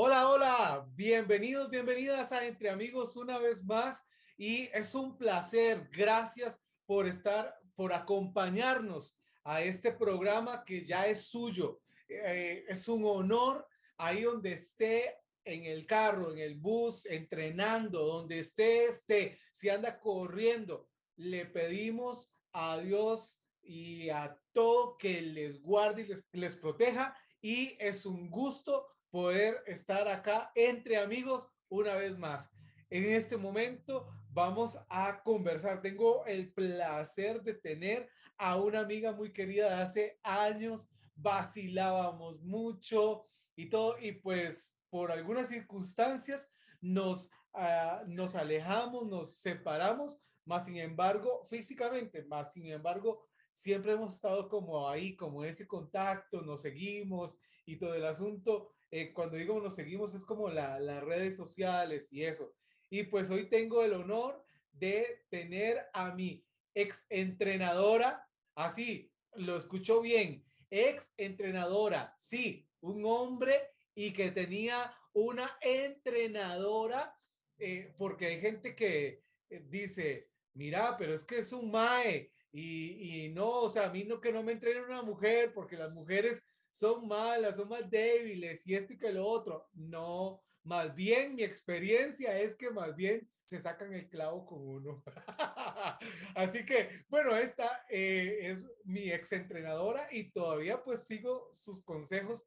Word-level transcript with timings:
Hola, 0.00 0.28
hola, 0.28 0.88
bienvenidos, 0.94 1.70
bienvenidas 1.70 2.30
a 2.30 2.46
Entre 2.46 2.70
Amigos 2.70 3.16
una 3.16 3.36
vez 3.36 3.64
más 3.64 4.06
y 4.36 4.70
es 4.72 4.94
un 4.94 5.18
placer, 5.18 5.90
gracias 5.90 6.60
por 6.86 7.08
estar, 7.08 7.58
por 7.74 7.92
acompañarnos 7.92 9.16
a 9.42 9.60
este 9.60 9.90
programa 9.90 10.62
que 10.64 10.86
ya 10.86 11.08
es 11.08 11.22
suyo. 11.22 11.80
Eh, 12.08 12.64
es 12.68 12.86
un 12.86 13.04
honor 13.06 13.66
ahí 13.96 14.22
donde 14.22 14.52
esté 14.52 15.16
en 15.44 15.64
el 15.64 15.84
carro, 15.84 16.30
en 16.30 16.38
el 16.38 16.54
bus, 16.54 17.04
entrenando, 17.06 18.06
donde 18.06 18.38
esté, 18.38 18.84
esté, 18.84 19.40
si 19.50 19.68
anda 19.68 19.98
corriendo, 19.98 20.88
le 21.16 21.44
pedimos 21.44 22.30
a 22.52 22.78
Dios 22.78 23.42
y 23.62 24.10
a 24.10 24.40
todo 24.52 24.96
que 24.96 25.22
les 25.22 25.60
guarde 25.60 26.02
y 26.02 26.06
les, 26.06 26.24
les 26.30 26.54
proteja 26.54 27.16
y 27.40 27.76
es 27.80 28.06
un 28.06 28.30
gusto 28.30 28.86
poder 29.10 29.62
estar 29.66 30.08
acá 30.08 30.50
entre 30.54 30.96
amigos 30.96 31.50
una 31.68 31.94
vez 31.94 32.18
más. 32.18 32.52
En 32.90 33.04
este 33.04 33.36
momento 33.36 34.08
vamos 34.30 34.78
a 34.88 35.22
conversar. 35.22 35.82
Tengo 35.82 36.24
el 36.26 36.52
placer 36.52 37.42
de 37.42 37.54
tener 37.54 38.08
a 38.36 38.56
una 38.56 38.80
amiga 38.80 39.12
muy 39.12 39.32
querida 39.32 39.68
de 39.68 39.82
hace 39.82 40.20
años. 40.22 40.88
Vacilábamos 41.16 42.40
mucho 42.42 43.26
y 43.56 43.68
todo, 43.68 43.96
y 43.98 44.12
pues 44.12 44.78
por 44.88 45.10
algunas 45.10 45.48
circunstancias 45.48 46.48
nos, 46.80 47.26
uh, 47.54 48.06
nos 48.06 48.36
alejamos, 48.36 49.06
nos 49.06 49.34
separamos, 49.34 50.18
más 50.44 50.66
sin 50.66 50.76
embargo, 50.76 51.44
físicamente, 51.44 52.22
más 52.24 52.52
sin 52.52 52.66
embargo, 52.68 53.26
siempre 53.52 53.92
hemos 53.92 54.14
estado 54.14 54.48
como 54.48 54.88
ahí, 54.88 55.16
como 55.16 55.42
ese 55.44 55.66
contacto, 55.66 56.40
nos 56.42 56.62
seguimos 56.62 57.36
y 57.66 57.76
todo 57.76 57.94
el 57.94 58.04
asunto 58.06 58.72
eh, 58.90 59.12
cuando 59.12 59.36
digo 59.36 59.60
nos 59.60 59.74
seguimos 59.74 60.14
es 60.14 60.24
como 60.24 60.48
la, 60.48 60.78
las 60.80 61.02
redes 61.04 61.36
sociales 61.36 62.08
y 62.10 62.24
eso. 62.24 62.54
Y 62.90 63.04
pues 63.04 63.30
hoy 63.30 63.48
tengo 63.48 63.84
el 63.84 63.92
honor 63.92 64.44
de 64.72 65.24
tener 65.28 65.88
a 65.92 66.14
mi 66.14 66.44
ex 66.74 67.04
entrenadora, 67.10 68.26
así, 68.54 69.12
lo 69.34 69.56
escuchó 69.56 70.00
bien, 70.00 70.44
ex 70.70 71.12
entrenadora, 71.16 72.14
sí, 72.18 72.66
un 72.80 73.04
hombre 73.04 73.54
y 73.94 74.12
que 74.12 74.30
tenía 74.30 74.94
una 75.12 75.58
entrenadora, 75.60 77.18
eh, 77.58 77.94
porque 77.98 78.26
hay 78.26 78.40
gente 78.40 78.74
que 78.76 79.24
eh, 79.50 79.64
dice, 79.68 80.30
mira, 80.54 80.96
pero 80.96 81.14
es 81.14 81.24
que 81.24 81.38
es 81.38 81.52
un 81.52 81.70
mae 81.70 82.32
y, 82.52 83.24
y 83.24 83.28
no, 83.30 83.50
o 83.62 83.68
sea, 83.68 83.86
a 83.86 83.90
mí 83.90 84.04
no 84.04 84.20
que 84.20 84.32
no 84.32 84.42
me 84.42 84.52
entrene 84.52 84.82
una 84.82 85.02
mujer, 85.02 85.52
porque 85.52 85.76
las 85.76 85.92
mujeres 85.92 86.42
son 86.70 87.08
malas, 87.08 87.56
son 87.56 87.68
más 87.68 87.88
débiles 87.90 88.66
y 88.66 88.74
esto 88.74 88.94
que 88.98 89.12
lo 89.12 89.26
otro. 89.26 89.68
No, 89.74 90.42
más 90.62 90.94
bien 90.94 91.34
mi 91.34 91.42
experiencia 91.42 92.38
es 92.38 92.54
que 92.54 92.70
más 92.70 92.94
bien 92.94 93.28
se 93.44 93.58
sacan 93.58 93.94
el 93.94 94.08
clavo 94.08 94.44
con 94.44 94.60
uno. 94.60 95.02
Así 96.34 96.66
que, 96.66 96.90
bueno, 97.08 97.34
esta 97.34 97.84
eh, 97.88 98.50
es 98.50 98.66
mi 98.84 99.10
ex 99.10 99.32
entrenadora 99.32 100.06
y 100.10 100.30
todavía 100.30 100.82
pues 100.82 101.06
sigo 101.06 101.50
sus 101.54 101.82
consejos 101.82 102.46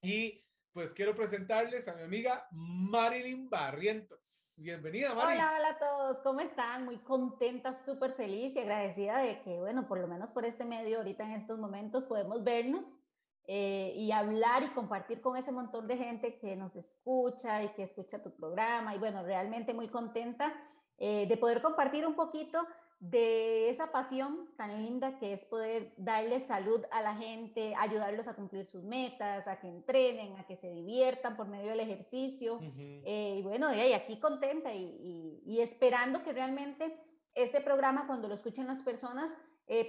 y 0.00 0.44
pues 0.72 0.94
quiero 0.94 1.14
presentarles 1.14 1.86
a 1.88 1.94
mi 1.94 2.02
amiga 2.02 2.46
Marilyn 2.52 3.50
Barrientos. 3.50 4.54
Bienvenida, 4.58 5.12
Marilyn. 5.14 5.44
Hola, 5.44 5.56
hola 5.58 5.68
a 5.70 5.78
todos, 5.78 6.22
¿cómo 6.22 6.40
están? 6.40 6.84
Muy 6.84 6.98
contenta, 6.98 7.72
súper 7.84 8.12
feliz 8.12 8.56
y 8.56 8.60
agradecida 8.60 9.18
de 9.18 9.42
que, 9.42 9.58
bueno, 9.58 9.86
por 9.86 9.98
lo 9.98 10.06
menos 10.06 10.30
por 10.30 10.46
este 10.46 10.64
medio, 10.64 10.98
ahorita 10.98 11.24
en 11.24 11.32
estos 11.32 11.58
momentos 11.58 12.06
podemos 12.06 12.42
vernos 12.42 12.98
eh, 13.48 13.92
y 13.96 14.12
hablar 14.12 14.62
y 14.62 14.68
compartir 14.68 15.20
con 15.20 15.36
ese 15.36 15.50
montón 15.50 15.88
de 15.88 15.96
gente 15.96 16.38
que 16.38 16.54
nos 16.54 16.76
escucha 16.76 17.62
y 17.64 17.70
que 17.70 17.82
escucha 17.82 18.22
tu 18.22 18.30
programa. 18.30 18.94
Y 18.94 18.98
bueno, 18.98 19.24
realmente 19.24 19.74
muy 19.74 19.88
contenta 19.88 20.54
eh, 20.98 21.26
de 21.26 21.36
poder 21.36 21.60
compartir 21.60 22.06
un 22.06 22.14
poquito 22.14 22.64
de 23.00 23.68
esa 23.68 23.90
pasión 23.90 24.48
tan 24.56 24.80
linda 24.80 25.18
que 25.18 25.32
es 25.32 25.44
poder 25.44 25.92
darle 25.96 26.38
salud 26.38 26.84
a 26.92 27.02
la 27.02 27.16
gente, 27.16 27.74
ayudarlos 27.76 28.28
a 28.28 28.36
cumplir 28.36 28.64
sus 28.66 28.84
metas, 28.84 29.48
a 29.48 29.58
que 29.58 29.66
entrenen, 29.66 30.38
a 30.38 30.46
que 30.46 30.56
se 30.56 30.70
diviertan 30.70 31.36
por 31.36 31.48
medio 31.48 31.70
del 31.70 31.80
ejercicio. 31.80 32.60
Eh, 32.62 33.38
y 33.38 33.42
bueno, 33.42 33.74
y 33.74 33.92
aquí 33.92 34.20
contenta 34.20 34.72
y, 34.72 35.42
y, 35.44 35.60
esperando 35.60 36.22
que 36.22 36.32
realmente 36.32 36.96
este 37.34 37.60
programa, 37.60 38.06
cuando 38.06 38.28
lo 38.28 38.34
escuchen 38.34 38.68
las 38.68 38.82
personas, 38.82 39.36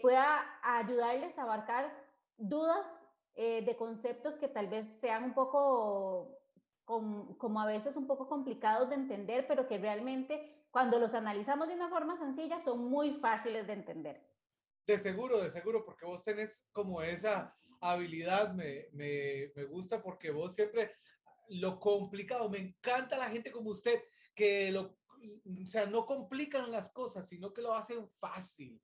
pueda 0.01 0.41
ayudarles 0.63 1.37
a 1.37 1.43
abarcar 1.43 1.91
dudas 2.37 3.02
eh, 3.35 3.63
de 3.65 3.75
conceptos 3.75 4.37
que 4.37 4.47
tal 4.47 4.67
vez 4.67 4.87
sean 4.99 5.23
un 5.23 5.33
poco, 5.33 6.39
como 6.85 7.59
a 7.59 7.65
veces 7.65 7.95
un 7.95 8.07
poco 8.07 8.27
complicados 8.27 8.89
de 8.89 8.95
entender, 8.95 9.47
pero 9.47 9.67
que 9.67 9.77
realmente 9.77 10.65
cuando 10.69 10.99
los 10.99 11.13
analizamos 11.13 11.67
de 11.67 11.75
una 11.75 11.89
forma 11.89 12.17
sencilla 12.17 12.59
son 12.59 12.85
muy 12.85 13.19
fáciles 13.19 13.67
de 13.67 13.73
entender. 13.73 14.21
De 14.85 14.97
seguro, 14.97 15.41
de 15.41 15.49
seguro, 15.49 15.85
porque 15.85 16.05
vos 16.05 16.23
tenés 16.23 16.67
como 16.71 17.01
esa 17.01 17.55
habilidad, 17.79 18.53
me, 18.53 18.87
me, 18.91 19.51
me 19.55 19.63
gusta 19.65 20.01
porque 20.01 20.31
vos 20.31 20.53
siempre 20.53 20.91
lo 21.49 21.79
complicado, 21.79 22.49
me 22.49 22.59
encanta 22.59 23.17
la 23.17 23.29
gente 23.29 23.51
como 23.51 23.71
usted, 23.71 23.99
que 24.35 24.71
lo, 24.71 24.97
o 25.63 25.67
sea, 25.67 25.85
no 25.85 26.05
complican 26.05 26.71
las 26.71 26.91
cosas, 26.91 27.27
sino 27.27 27.53
que 27.53 27.61
lo 27.61 27.73
hacen 27.73 28.09
fácil 28.19 28.81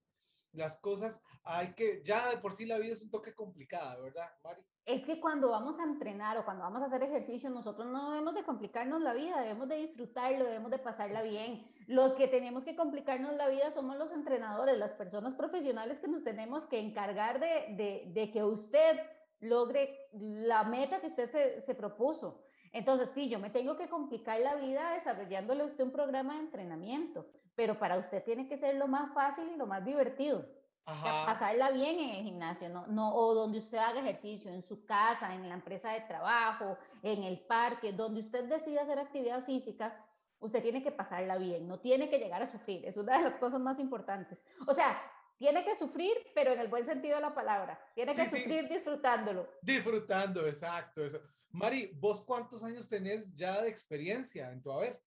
las 0.54 0.78
cosas 0.78 1.22
hay 1.44 1.74
que, 1.74 2.02
ya 2.04 2.30
de 2.30 2.38
por 2.38 2.54
sí 2.54 2.66
la 2.66 2.78
vida 2.78 2.94
es 2.94 3.04
un 3.04 3.10
toque 3.10 3.34
complicada, 3.34 4.00
¿verdad, 4.00 4.30
Mari? 4.44 4.62
Es 4.86 5.06
que 5.06 5.20
cuando 5.20 5.52
vamos 5.52 5.80
a 5.80 5.84
entrenar 5.84 6.38
o 6.38 6.46
cuando 6.46 6.64
vamos 6.64 6.82
a 6.82 6.86
hacer 6.86 7.04
ejercicio, 7.04 7.50
nosotros 7.52 7.88
no 7.88 8.10
debemos 8.10 8.34
de 8.34 8.44
complicarnos 8.44 9.02
la 9.02 9.14
vida, 9.14 9.40
debemos 9.40 9.68
de 9.68 9.76
disfrutarlo, 9.76 10.46
debemos 10.46 10.72
de 10.72 10.80
pasarla 10.80 11.22
bien. 11.22 11.64
Los 11.86 12.16
que 12.16 12.28
tenemos 12.28 12.66
que 12.66 12.76
complicarnos 12.76 13.36
la 13.36 13.48
vida 13.50 13.72
somos 13.72 13.98
los 13.98 14.12
entrenadores, 14.12 14.78
las 14.78 14.94
personas 14.94 15.36
profesionales 15.36 16.00
que 16.00 16.08
nos 16.08 16.24
tenemos 16.24 16.66
que 16.66 16.80
encargar 16.80 17.40
de, 17.40 17.76
de, 17.76 18.12
de 18.14 18.32
que 18.32 18.44
usted 18.44 19.00
logre 19.40 20.10
la 20.14 20.64
meta 20.64 21.00
que 21.00 21.08
usted 21.08 21.30
se, 21.30 21.62
se 21.62 21.76
propuso. 21.76 22.44
Entonces, 22.72 23.12
sí, 23.14 23.30
yo 23.30 23.40
me 23.40 23.50
tengo 23.50 23.78
que 23.78 23.90
complicar 23.90 24.40
la 24.40 24.56
vida 24.56 24.94
desarrollándole 24.94 25.64
a 25.64 25.66
usted 25.66 25.84
un 25.84 25.92
programa 25.92 26.36
de 26.36 26.42
entrenamiento, 26.42 27.28
pero 27.60 27.78
para 27.78 27.98
usted 27.98 28.24
tiene 28.24 28.48
que 28.48 28.56
ser 28.56 28.76
lo 28.76 28.88
más 28.88 29.14
fácil 29.14 29.44
y 29.54 29.58
lo 29.58 29.68
más 29.68 29.84
divertido. 29.84 30.46
pasarla 30.86 31.72
bien 31.72 32.00
en 32.00 32.10
el 32.12 32.24
gimnasio, 32.24 32.70
no, 32.70 32.88
no, 32.88 33.14
o 33.14 33.36
donde 33.36 33.58
usted 33.58 33.78
haga 33.80 34.00
ejercicio, 34.00 34.50
en 34.50 34.64
su 34.64 34.86
casa, 34.86 35.36
en 35.36 35.50
la 35.50 35.56
empresa 35.56 35.92
de 35.92 36.00
trabajo, 36.00 36.78
en 37.04 37.24
el 37.24 37.42
parque, 37.42 37.92
donde 37.92 38.22
usted 38.22 38.46
decida 38.46 38.84
hacer 38.84 38.98
actividad 38.98 39.44
física, 39.44 40.06
usted 40.40 40.62
tiene 40.62 40.82
que 40.82 40.94
pasarla 40.94 41.38
bien, 41.38 41.68
no 41.68 41.82
tiene 41.82 42.10
que 42.10 42.18
llegar 42.18 42.42
a 42.42 42.46
sufrir, 42.46 42.86
es 42.86 42.96
una 42.96 43.18
de 43.18 43.26
las 43.26 43.38
cosas 43.38 43.60
más 43.60 43.78
importantes. 43.78 44.42
O 44.66 44.74
sea, 44.74 44.98
tiene 45.38 45.66
que 45.66 45.78
sufrir, 45.78 46.14
pero 46.34 46.54
en 46.54 46.62
el 46.62 46.70
buen 46.70 46.86
sentido 46.86 47.18
de 47.18 47.24
la 47.24 47.36
palabra. 47.36 47.78
Tiene 47.94 48.16
que 48.16 48.24
sufrir 48.24 48.70
disfrutándolo. 48.70 49.50
Disfrutando, 49.62 50.48
exacto. 50.48 51.04
Eso. 51.04 51.20
Mari, 51.52 51.92
¿vos 52.00 52.22
cuántos 52.22 52.64
años 52.64 52.88
tenés 52.88 53.36
ya 53.36 53.62
de 53.62 53.68
experiencia 53.68 54.50
en 54.50 54.62
tu 54.62 54.72
haber? 54.72 55.02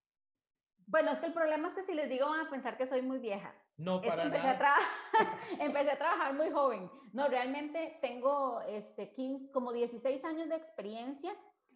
Bueno, 0.93 1.11
es 1.11 1.19
que 1.19 1.27
el 1.27 1.33
problema 1.33 1.67
es 1.67 1.75
que 1.75 1.83
si 1.83 1.95
les 1.95 2.09
digo 2.09 2.29
van 2.29 2.47
a 2.47 2.51
pensar 2.51 2.77
que 2.77 2.87
soy 2.87 3.03
muy 3.03 3.19
vieja. 3.19 3.53
No, 3.77 4.01
para 4.01 4.23
empecé 4.23 4.47
nada. 4.47 4.77
A 4.77 5.59
empecé 5.59 5.91
a 5.91 5.99
trabajar 5.99 6.35
muy 6.35 6.51
joven. 6.53 6.89
No, 7.13 7.27
realmente 7.27 7.99
tengo 8.01 8.61
este, 8.69 9.13
15, 9.13 9.51
como 9.51 9.73
16 9.73 10.25
años 10.25 10.49
de 10.49 10.55
experiencia 10.55 11.33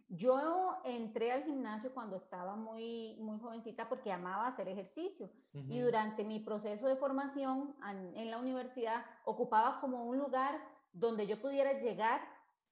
yo 0.08 0.76
entré 0.84 1.32
al 1.32 1.42
gimnasio 1.42 1.92
cuando 1.92 2.16
estaba 2.16 2.54
muy, 2.54 3.16
muy 3.18 3.40
jovencita 3.40 3.88
porque 3.88 4.12
amaba 4.12 4.46
hacer 4.46 4.68
ejercicio 4.68 5.30
y 5.52 5.80
durante 5.80 6.22
mi 6.22 6.38
proceso 6.38 6.86
de 6.86 6.96
formación 6.96 7.74
en, 8.14 8.30
la 8.30 8.38
universidad 8.38 9.04
ocupaba 9.24 9.80
como 9.80 10.04
un 10.04 10.18
lugar 10.18 10.60
donde 10.92 11.26
yo 11.26 11.40
pudiera 11.40 11.80
llegar 11.80 12.20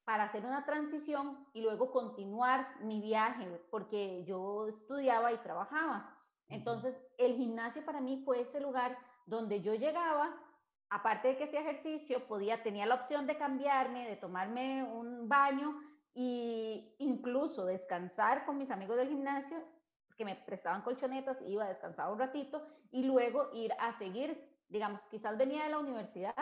para 0.04 0.24
hacer 0.24 0.44
una 0.44 0.64
transición 0.64 1.48
y 1.54 1.62
luego 1.62 1.90
continuar 1.90 2.68
mi 2.82 3.00
viaje 3.00 3.48
porque 3.70 4.22
yo 4.24 4.68
estudiaba 4.68 5.32
y 5.32 5.38
trabajaba. 5.38 6.13
Entonces, 6.48 7.02
el 7.18 7.36
gimnasio 7.36 7.84
para 7.84 8.00
mí 8.00 8.22
fue 8.24 8.40
ese 8.40 8.60
lugar 8.60 8.96
donde 9.26 9.60
yo 9.60 9.74
llegaba, 9.74 10.36
aparte 10.90 11.28
de 11.28 11.36
que 11.36 11.44
ese 11.44 11.58
ejercicio, 11.58 12.26
podía, 12.26 12.62
tenía 12.62 12.86
la 12.86 12.96
opción 12.96 13.26
de 13.26 13.36
cambiarme, 13.36 14.06
de 14.08 14.16
tomarme 14.16 14.82
un 14.84 15.28
baño 15.28 15.80
y 16.14 16.94
incluso 16.98 17.64
descansar 17.64 18.44
con 18.44 18.58
mis 18.58 18.70
amigos 18.70 18.96
del 18.96 19.08
gimnasio, 19.08 19.56
que 20.16 20.24
me 20.24 20.36
prestaban 20.36 20.82
colchonetas, 20.82 21.42
iba 21.42 21.64
a 21.64 21.68
descansar 21.68 22.12
un 22.12 22.18
ratito 22.18 22.64
y 22.92 23.04
luego 23.04 23.50
ir 23.52 23.72
a 23.80 23.92
seguir, 23.98 24.62
digamos, 24.68 25.00
quizás 25.08 25.36
venía 25.36 25.64
de 25.64 25.70
la 25.70 25.78
universidad, 25.78 26.34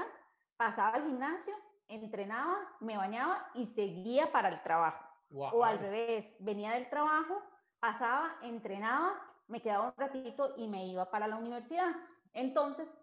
pasaba 0.57 0.97
al 0.97 1.07
gimnasio, 1.07 1.55
entrenaba, 1.89 2.59
me 2.81 2.97
bañaba 2.97 3.51
y 3.55 3.67
seguía 3.67 4.31
para 4.31 4.49
el 4.49 4.63
trabajo. 4.63 5.05
O 5.35 5.65
al 5.65 5.79
revés, 5.79 6.37
venía 6.41 6.73
del 6.73 6.91
trabajo, 6.91 7.43
pasaba, 7.81 8.37
entrenaba, 8.43 9.19
me 9.49 9.61
quedaba 9.61 9.89
un 9.89 9.97
ratito 9.97 10.55
y 10.57 10.69
me 10.69 10.87
iba 10.87 11.11
para 11.11 11.27
la 11.27 11.37
universidad. 11.37 11.91
Entonces, 12.33 12.95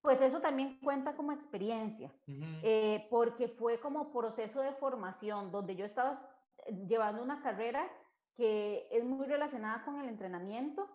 pues 0.00 0.20
eso 0.20 0.40
también 0.40 0.78
cuenta 0.80 1.16
como 1.16 1.32
experiencia, 1.32 2.12
eh, 2.62 3.06
porque 3.10 3.48
fue 3.48 3.80
como 3.80 4.12
proceso 4.12 4.60
de 4.60 4.72
formación, 4.72 5.50
donde 5.50 5.74
yo 5.74 5.84
estaba 5.84 6.12
llevando 6.86 7.22
una 7.22 7.42
carrera 7.42 7.90
que 8.36 8.86
es 8.92 9.04
muy 9.04 9.26
relacionada 9.26 9.84
con 9.84 9.98
el 9.98 10.08
entrenamiento 10.08 10.88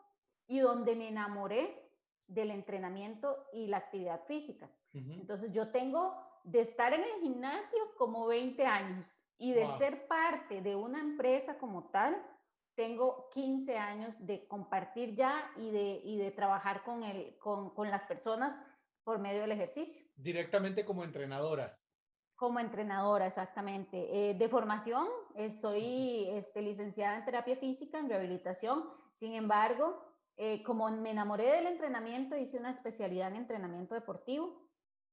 y 0.48 0.60
donde 0.60 0.96
me 0.96 1.10
enamoré 1.10 1.90
del 2.28 2.52
entrenamiento 2.52 3.48
y 3.52 3.68
la 3.68 3.78
actividad 3.78 4.24
física. 4.26 4.70
Entonces 4.94 5.52
yo 5.52 5.70
tengo 5.70 6.16
de 6.44 6.62
estar 6.62 6.94
en 6.94 7.02
el 7.02 7.22
gimnasio 7.22 7.80
como 7.98 8.28
20 8.28 8.66
años 8.66 9.06
y 9.38 9.54
de 9.54 9.68
ser 9.78 10.08
parte 10.08 10.62
de 10.62 10.76
una 10.76 11.00
empresa 11.00 11.58
como 11.58 11.90
tal, 11.90 12.16
tengo 12.76 13.30
15 13.34 13.78
años 13.78 14.16
de 14.20 14.48
compartir 14.48 15.16
ya 15.16 15.52
y 15.58 15.72
de, 15.72 16.02
y 16.04 16.18
de 16.18 16.32
trabajar 16.32 16.84
con, 16.84 17.04
el, 17.04 17.38
con, 17.40 17.72
con 17.74 17.90
las 17.90 18.04
personas 18.04 18.62
por 19.04 19.20
medio 19.20 19.42
del 19.42 19.52
ejercicio. 19.52 20.02
Directamente 20.16 20.86
como 20.86 21.04
entrenadora. 21.04 21.78
Como 22.36 22.60
entrenadora, 22.60 23.28
exactamente. 23.28 24.30
Eh, 24.30 24.34
de 24.34 24.50
formación, 24.50 25.08
eh, 25.36 25.52
soy 25.52 26.28
este, 26.30 26.62
licenciada 26.62 27.18
en 27.18 27.26
terapia 27.26 27.56
física, 27.56 28.00
en 28.00 28.10
rehabilitación. 28.10 28.84
Sin 29.14 29.34
embargo, 29.34 30.04
eh, 30.38 30.64
como 30.64 30.90
me 30.90 31.12
enamoré 31.12 31.52
del 31.52 31.68
entrenamiento, 31.68 32.36
hice 32.36 32.58
una 32.58 32.72
especialidad 32.72 33.30
en 33.30 33.38
entrenamiento 33.38 33.94
deportivo 33.94 34.71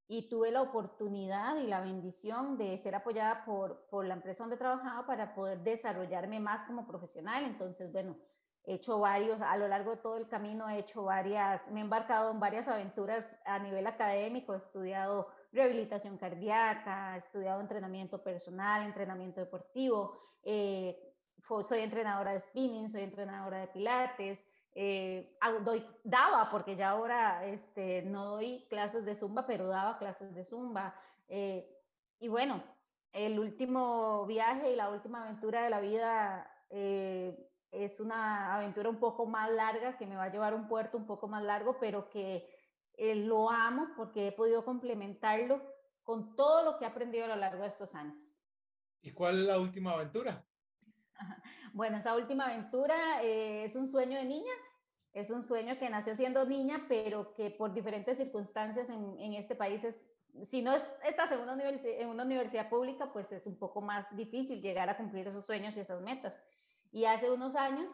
y 0.08 0.28
tuve 0.30 0.50
la 0.50 0.62
oportunidad 0.62 1.58
y 1.58 1.66
la 1.66 1.80
bendición 1.80 2.56
de 2.56 2.76
ser 2.78 2.94
apoyada 2.94 3.44
por, 3.44 3.86
por 3.90 4.06
la 4.06 4.14
empresa 4.14 4.42
donde 4.42 4.56
trabajaba 4.56 5.06
para 5.06 5.34
poder 5.34 5.60
desarrollarme 5.60 6.40
más 6.40 6.64
como 6.64 6.86
profesional. 6.86 7.44
Entonces, 7.44 7.92
bueno, 7.92 8.16
he 8.64 8.74
hecho 8.74 8.98
varios, 8.98 9.40
a 9.42 9.56
lo 9.58 9.68
largo 9.68 9.92
de 9.92 9.96
todo 9.98 10.16
el 10.16 10.28
camino 10.28 10.68
he 10.68 10.78
hecho 10.78 11.04
varias, 11.04 11.70
me 11.70 11.80
he 11.80 11.82
embarcado 11.82 12.30
en 12.30 12.40
varias 12.40 12.68
aventuras 12.68 13.36
a 13.44 13.58
nivel 13.58 13.86
académico, 13.86 14.54
he 14.54 14.58
estudiado 14.58 15.28
rehabilitación 15.52 16.16
cardíaca, 16.16 17.14
he 17.14 17.18
estudiado 17.18 17.60
entrenamiento 17.60 18.22
personal, 18.22 18.82
entrenamiento 18.84 19.40
deportivo, 19.40 20.18
eh, 20.42 20.98
soy 21.66 21.80
entrenadora 21.80 22.32
de 22.32 22.40
spinning, 22.40 22.90
soy 22.90 23.02
entrenadora 23.02 23.60
de 23.60 23.68
pilates, 23.68 24.44
eh, 24.80 25.36
doy, 25.64 25.84
daba, 26.04 26.50
porque 26.50 26.76
ya 26.76 26.90
ahora 26.90 27.44
este, 27.46 28.02
no 28.02 28.26
doy 28.26 28.64
clases 28.70 29.04
de 29.04 29.16
zumba, 29.16 29.44
pero 29.44 29.66
daba 29.66 29.98
clases 29.98 30.32
de 30.36 30.44
zumba. 30.44 30.94
Eh, 31.26 31.68
y 32.20 32.28
bueno, 32.28 32.62
el 33.12 33.40
último 33.40 34.24
viaje 34.26 34.72
y 34.72 34.76
la 34.76 34.88
última 34.90 35.24
aventura 35.24 35.64
de 35.64 35.70
la 35.70 35.80
vida 35.80 36.48
eh, 36.70 37.50
es 37.72 37.98
una 37.98 38.54
aventura 38.54 38.88
un 38.88 39.00
poco 39.00 39.26
más 39.26 39.50
larga 39.50 39.96
que 39.96 40.06
me 40.06 40.14
va 40.14 40.24
a 40.24 40.30
llevar 40.30 40.52
a 40.52 40.56
un 40.56 40.68
puerto 40.68 40.96
un 40.96 41.06
poco 41.06 41.26
más 41.26 41.42
largo, 41.42 41.80
pero 41.80 42.08
que 42.08 42.48
lo 42.96 43.50
amo 43.50 43.88
porque 43.96 44.28
he 44.28 44.32
podido 44.32 44.64
complementarlo 44.64 45.60
con 46.04 46.36
todo 46.36 46.62
lo 46.62 46.78
que 46.78 46.84
he 46.84 46.88
aprendido 46.88 47.24
a 47.24 47.28
lo 47.28 47.36
largo 47.36 47.62
de 47.62 47.68
estos 47.68 47.96
años. 47.96 48.32
¿Y 49.00 49.10
cuál 49.10 49.40
es 49.40 49.46
la 49.46 49.58
última 49.58 49.94
aventura? 49.94 50.46
Bueno, 51.74 51.98
esa 51.98 52.16
última 52.16 52.46
aventura 52.46 53.22
es 53.22 53.76
un 53.76 53.86
sueño 53.86 54.16
de 54.16 54.24
niña 54.24 54.52
es 55.18 55.30
un 55.30 55.42
sueño 55.42 55.78
que 55.78 55.90
nació 55.90 56.14
siendo 56.14 56.44
niña, 56.44 56.86
pero 56.88 57.34
que 57.34 57.50
por 57.50 57.72
diferentes 57.72 58.18
circunstancias 58.18 58.88
en, 58.90 59.18
en 59.18 59.34
este 59.34 59.54
país 59.54 59.84
es, 59.84 60.16
si 60.44 60.62
no 60.62 60.74
estás 61.04 61.32
en 61.32 61.40
una, 61.40 61.56
en 61.62 62.08
una 62.08 62.24
universidad 62.24 62.68
pública, 62.68 63.12
pues 63.12 63.30
es 63.32 63.46
un 63.46 63.56
poco 63.56 63.80
más 63.80 64.14
difícil 64.16 64.60
llegar 64.60 64.88
a 64.88 64.96
cumplir 64.96 65.26
esos 65.28 65.44
sueños 65.44 65.76
y 65.76 65.80
esas 65.80 66.00
metas. 66.00 66.38
Y 66.90 67.04
hace 67.04 67.30
unos 67.30 67.54
años, 67.56 67.90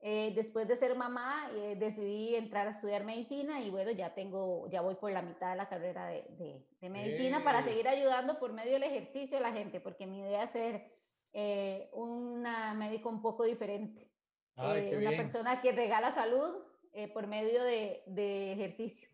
eh, 0.00 0.32
después 0.34 0.68
de 0.68 0.76
ser 0.76 0.94
mamá, 0.94 1.50
eh, 1.54 1.74
decidí 1.78 2.36
entrar 2.36 2.66
a 2.66 2.70
estudiar 2.70 3.04
medicina 3.04 3.60
y 3.60 3.70
bueno, 3.70 3.90
ya 3.90 4.14
tengo, 4.14 4.68
ya 4.68 4.82
voy 4.82 4.94
por 4.94 5.10
la 5.10 5.22
mitad 5.22 5.50
de 5.50 5.56
la 5.56 5.68
carrera 5.68 6.06
de, 6.08 6.64
de, 6.80 6.88
medicina 6.90 7.42
para 7.42 7.62
seguir 7.62 7.88
ayudando 7.88 8.38
por 8.38 8.52
medio 8.52 8.74
del 8.74 8.84
ejercicio 8.84 9.38
a 9.38 9.40
la 9.40 9.52
gente, 9.52 9.80
porque 9.80 10.06
mi 10.06 10.20
idea 10.20 10.44
es 10.44 10.50
ser 10.50 10.92
eh, 11.32 11.90
una 11.92 12.74
médico 12.74 13.08
un 13.08 13.20
poco 13.20 13.44
diferente. 13.44 14.08
Una 14.56 15.10
persona 15.10 15.60
que 15.60 15.72
regala 15.72 16.10
salud 16.12 16.62
eh, 16.92 17.12
por 17.12 17.26
medio 17.26 17.62
de, 17.62 18.02
de 18.06 18.52
ejercicio. 18.52 19.08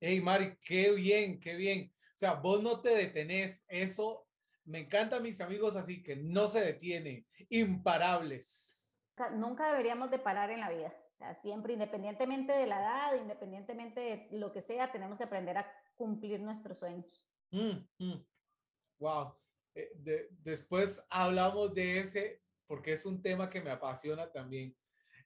Hey, 0.00 0.20
Mari, 0.20 0.56
qué 0.62 0.92
bien, 0.92 1.40
qué 1.40 1.54
bien. 1.56 1.92
O 2.14 2.18
sea, 2.18 2.34
vos 2.34 2.62
no 2.62 2.80
te 2.80 2.90
detenés. 2.90 3.64
Eso 3.68 4.26
me 4.64 4.80
encanta 4.80 5.20
mis 5.20 5.40
amigos 5.40 5.76
así, 5.76 6.02
que 6.02 6.16
no 6.16 6.48
se 6.48 6.60
detienen, 6.60 7.26
imparables. 7.48 9.02
Nunca 9.32 9.70
deberíamos 9.70 10.10
de 10.10 10.18
parar 10.18 10.50
en 10.50 10.60
la 10.60 10.70
vida. 10.70 10.94
O 11.14 11.18
sea, 11.18 11.34
siempre, 11.34 11.74
independientemente 11.74 12.52
de 12.52 12.66
la 12.66 12.80
edad, 12.80 13.20
independientemente 13.20 14.00
de 14.00 14.38
lo 14.38 14.52
que 14.52 14.62
sea, 14.62 14.90
tenemos 14.90 15.18
que 15.18 15.24
aprender 15.24 15.58
a 15.58 15.70
cumplir 15.94 16.40
nuestros 16.40 16.78
sueños. 16.78 17.22
Wow. 17.50 19.26
Mm, 19.26 19.32
eh, 19.74 20.28
después 20.42 21.04
hablamos 21.10 21.74
de 21.74 22.00
ese, 22.00 22.42
porque 22.70 22.92
es 22.92 23.04
un 23.04 23.20
tema 23.20 23.50
que 23.50 23.60
me 23.60 23.70
apasiona 23.70 24.30
también. 24.30 24.76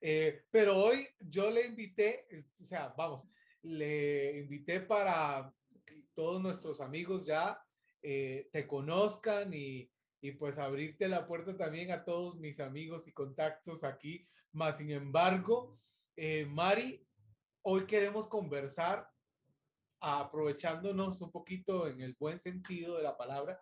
Eh, 0.00 0.46
pero 0.50 0.78
hoy 0.78 1.06
yo 1.20 1.50
le 1.50 1.66
invité, 1.66 2.26
o 2.58 2.64
sea, 2.64 2.94
vamos, 2.96 3.28
le 3.60 4.38
invité 4.38 4.80
para 4.80 5.54
que 5.84 6.06
todos 6.14 6.40
nuestros 6.40 6.80
amigos 6.80 7.26
ya 7.26 7.62
eh, 8.00 8.48
te 8.50 8.66
conozcan 8.66 9.52
y, 9.52 9.92
y, 10.22 10.32
pues 10.32 10.56
abrirte 10.56 11.06
la 11.06 11.26
puerta 11.26 11.54
también 11.54 11.90
a 11.90 12.02
todos 12.02 12.38
mis 12.38 12.60
amigos 12.60 13.06
y 13.08 13.12
contactos 13.12 13.84
aquí. 13.84 14.26
Más 14.52 14.78
sin 14.78 14.90
embargo, 14.90 15.78
eh, 16.16 16.46
Mari, 16.46 17.06
hoy 17.60 17.84
queremos 17.84 18.26
conversar 18.26 19.06
aprovechándonos 20.00 21.20
un 21.20 21.30
poquito 21.30 21.88
en 21.88 22.00
el 22.00 22.16
buen 22.18 22.40
sentido 22.40 22.96
de 22.96 23.02
la 23.02 23.18
palabra, 23.18 23.60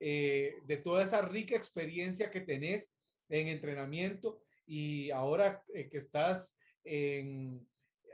de 0.00 0.80
toda 0.82 1.02
esa 1.02 1.20
rica 1.20 1.56
experiencia 1.56 2.30
que 2.30 2.40
tenés 2.40 2.88
en 3.28 3.48
entrenamiento 3.48 4.40
y 4.66 5.10
ahora 5.10 5.64
eh, 5.74 5.88
que 5.88 5.98
estás 5.98 6.56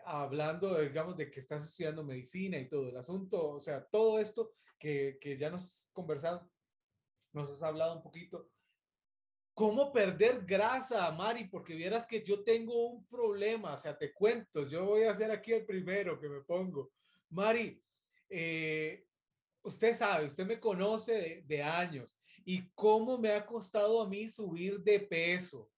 hablando, 0.05 0.81
digamos, 0.81 1.17
de 1.17 1.31
que 1.31 1.39
estás 1.39 1.65
estudiando 1.65 2.03
medicina 2.03 2.59
y 2.59 2.69
todo 2.69 2.89
el 2.89 2.97
asunto, 2.97 3.51
o 3.51 3.61
sea, 3.61 3.85
todo 3.85 4.19
esto 4.19 4.53
que, 4.79 5.17
que 5.21 5.39
ya 5.39 5.49
nos 5.49 5.63
has 5.63 5.91
conversado, 5.93 6.51
nos 7.33 7.49
has 7.51 7.63
hablado 7.63 7.97
un 7.97 8.03
poquito. 8.03 8.51
¿Cómo 9.55 9.93
perder 9.93 10.45
grasa, 10.45 11.09
Mari? 11.13 11.45
Porque 11.45 11.77
vieras 11.77 12.09
que 12.09 12.25
yo 12.25 12.43
tengo 12.43 12.89
un 12.89 13.07
problema, 13.07 13.75
o 13.75 13.79
sea, 13.79 13.97
te 13.97 14.13
cuento, 14.13 14.67
yo 14.67 14.85
voy 14.85 15.05
a 15.05 15.13
hacer 15.13 15.31
aquí 15.31 15.53
el 15.53 15.65
primero 15.65 16.19
que 16.19 16.29
me 16.29 16.41
pongo. 16.41 16.91
Mari, 17.31 17.81
eh, 18.29 19.07
usted 19.63 19.95
sabe, 19.95 20.27
usted 20.27 20.45
me 20.45 20.59
conoce 20.59 21.45
de, 21.47 21.63
años 21.63 22.19
y 22.45 22.69
cómo 22.75 23.19
me 23.19 23.33
ha 23.33 23.47
costado 23.47 24.01
a 24.01 24.09
mí 24.09 24.29
subir 24.29 24.81
de 24.81 25.01
peso. 25.01 25.71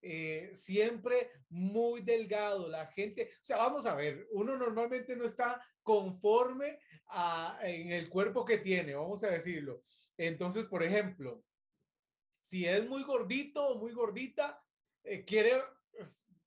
Eh, 0.00 0.50
siempre 0.52 1.30
muy 1.48 2.02
delgado, 2.02 2.68
la 2.68 2.86
gente, 2.88 3.30
o 3.40 3.44
sea, 3.44 3.56
vamos 3.56 3.86
a 3.86 3.94
ver, 3.94 4.28
uno 4.32 4.54
normalmente 4.54 5.16
no 5.16 5.24
está 5.24 5.64
conforme 5.82 6.78
a, 7.06 7.58
en 7.62 7.90
el 7.90 8.10
cuerpo 8.10 8.44
que 8.44 8.58
tiene, 8.58 8.94
vamos 8.94 9.24
a 9.24 9.30
decirlo. 9.30 9.82
Entonces, 10.18 10.66
por 10.66 10.82
ejemplo, 10.82 11.42
si 12.38 12.66
es 12.66 12.86
muy 12.86 13.02
gordito 13.02 13.66
o 13.66 13.78
muy 13.78 13.92
gordita, 13.92 14.62
eh, 15.04 15.24
quiere 15.24 15.52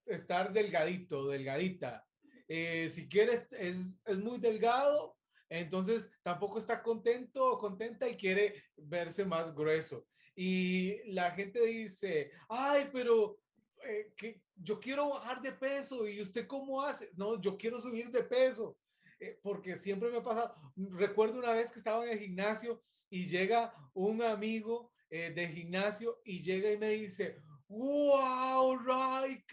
estar 0.06 0.54
delgadito, 0.54 1.28
delgadita. 1.28 2.08
Eh, 2.48 2.90
si 2.94 3.10
quieres, 3.10 3.52
es, 3.54 4.00
es 4.06 4.18
muy 4.20 4.38
delgado, 4.38 5.17
entonces 5.50 6.12
tampoco 6.24 6.58
está 6.58 6.82
contento 6.82 7.46
o 7.46 7.60
contenta 7.60 8.08
y 8.08 8.18
quiere 8.18 8.64
verse 8.76 9.26
más 9.26 9.54
grueso. 9.54 10.06
Y 10.36 11.02
la 11.14 11.32
gente 11.32 11.66
dice, 11.66 12.32
ay, 12.50 12.90
pero 12.94 13.40
eh, 13.84 14.14
que 14.16 14.42
yo 14.56 14.80
quiero 14.80 15.10
bajar 15.10 15.42
de 15.42 15.52
peso 15.52 16.08
y 16.08 16.22
usted 16.22 16.46
cómo 16.48 16.82
hace? 16.82 17.12
No, 17.16 17.40
yo 17.40 17.58
quiero 17.58 17.80
subir 17.80 18.10
de 18.10 18.24
peso, 18.24 18.78
eh, 19.20 19.40
porque 19.42 19.76
siempre 19.78 20.12
me 20.12 20.18
ha 20.18 20.24
pasado. 20.24 20.56
Recuerdo 20.76 21.40
una 21.40 21.54
vez 21.54 21.72
que 21.72 21.80
estaba 21.80 22.06
en 22.06 22.12
el 22.12 22.20
gimnasio 22.20 22.84
y 23.10 23.28
llega 23.28 23.74
un 23.94 24.22
amigo 24.22 24.92
eh, 25.10 25.32
de 25.32 25.48
gimnasio 25.48 26.22
y 26.24 26.42
llega 26.42 26.72
y 26.72 26.78
me 26.78 26.90
dice, 26.90 27.42
wow, 27.68 28.78
Ray, 28.78 29.44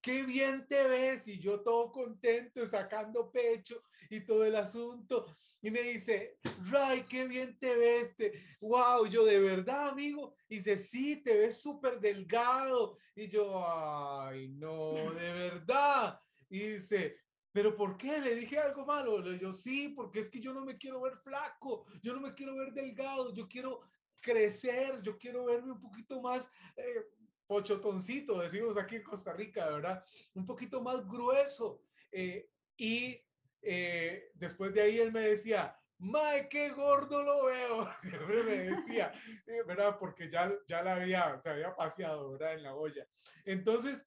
qué, 0.00 0.22
bien 0.24 0.66
te 0.66 0.86
ves. 0.88 1.28
Y 1.28 1.38
yo 1.38 1.60
todo 1.60 1.92
contento, 1.92 2.66
sacando 2.66 3.30
pecho 3.30 3.82
y 4.10 4.20
todo 4.20 4.44
el 4.44 4.56
asunto. 4.56 5.26
Y 5.60 5.70
me 5.70 5.80
dice, 5.82 6.38
Ray, 6.70 7.02
qué 7.08 7.26
bien 7.26 7.58
te 7.58 7.74
ves, 7.74 8.14
te... 8.16 8.32
wow, 8.60 9.06
yo 9.06 9.24
de 9.24 9.40
verdad, 9.40 9.88
amigo, 9.88 10.34
y 10.48 10.56
dice, 10.56 10.76
sí, 10.76 11.16
te 11.16 11.36
ves 11.36 11.60
súper 11.60 11.98
delgado, 11.98 12.96
y 13.16 13.28
yo, 13.28 13.52
ay, 13.66 14.48
no, 14.50 14.92
de 14.92 15.32
verdad, 15.32 16.20
y 16.48 16.60
dice, 16.60 17.16
pero 17.50 17.74
¿por 17.74 17.96
qué? 17.96 18.20
Le 18.20 18.36
dije 18.36 18.56
algo 18.58 18.86
malo, 18.86 19.18
le 19.18 19.36
yo, 19.36 19.52
sí, 19.52 19.88
porque 19.88 20.20
es 20.20 20.30
que 20.30 20.40
yo 20.40 20.52
no 20.52 20.64
me 20.64 20.78
quiero 20.78 21.00
ver 21.00 21.16
flaco, 21.16 21.84
yo 22.02 22.14
no 22.14 22.20
me 22.20 22.34
quiero 22.34 22.54
ver 22.54 22.72
delgado, 22.72 23.34
yo 23.34 23.48
quiero 23.48 23.80
crecer, 24.20 25.02
yo 25.02 25.18
quiero 25.18 25.44
verme 25.44 25.72
un 25.72 25.80
poquito 25.80 26.20
más... 26.20 26.48
Eh, 26.76 27.04
pochotoncito, 27.48 28.38
decimos 28.38 28.76
aquí 28.76 28.96
en 28.96 29.02
Costa 29.02 29.32
Rica, 29.32 29.68
¿verdad? 29.68 30.04
Un 30.34 30.46
poquito 30.46 30.80
más 30.80 31.04
grueso. 31.08 31.82
Eh, 32.12 32.48
y 32.76 33.20
eh, 33.62 34.30
después 34.34 34.72
de 34.72 34.82
ahí 34.82 34.98
él 34.98 35.10
me 35.10 35.20
decía, 35.20 35.74
¡Mae, 35.98 36.48
qué 36.48 36.70
gordo 36.70 37.22
lo 37.22 37.46
veo! 37.46 37.88
Me 38.28 38.42
decía, 38.44 39.12
eh, 39.46 39.62
¿verdad? 39.66 39.98
Porque 39.98 40.30
ya, 40.30 40.52
ya 40.68 40.82
la 40.82 40.94
había, 40.94 41.40
se 41.42 41.48
había 41.48 41.74
paseado, 41.74 42.30
¿verdad? 42.30 42.54
En 42.54 42.62
la 42.62 42.74
olla. 42.74 43.08
Entonces, 43.44 44.06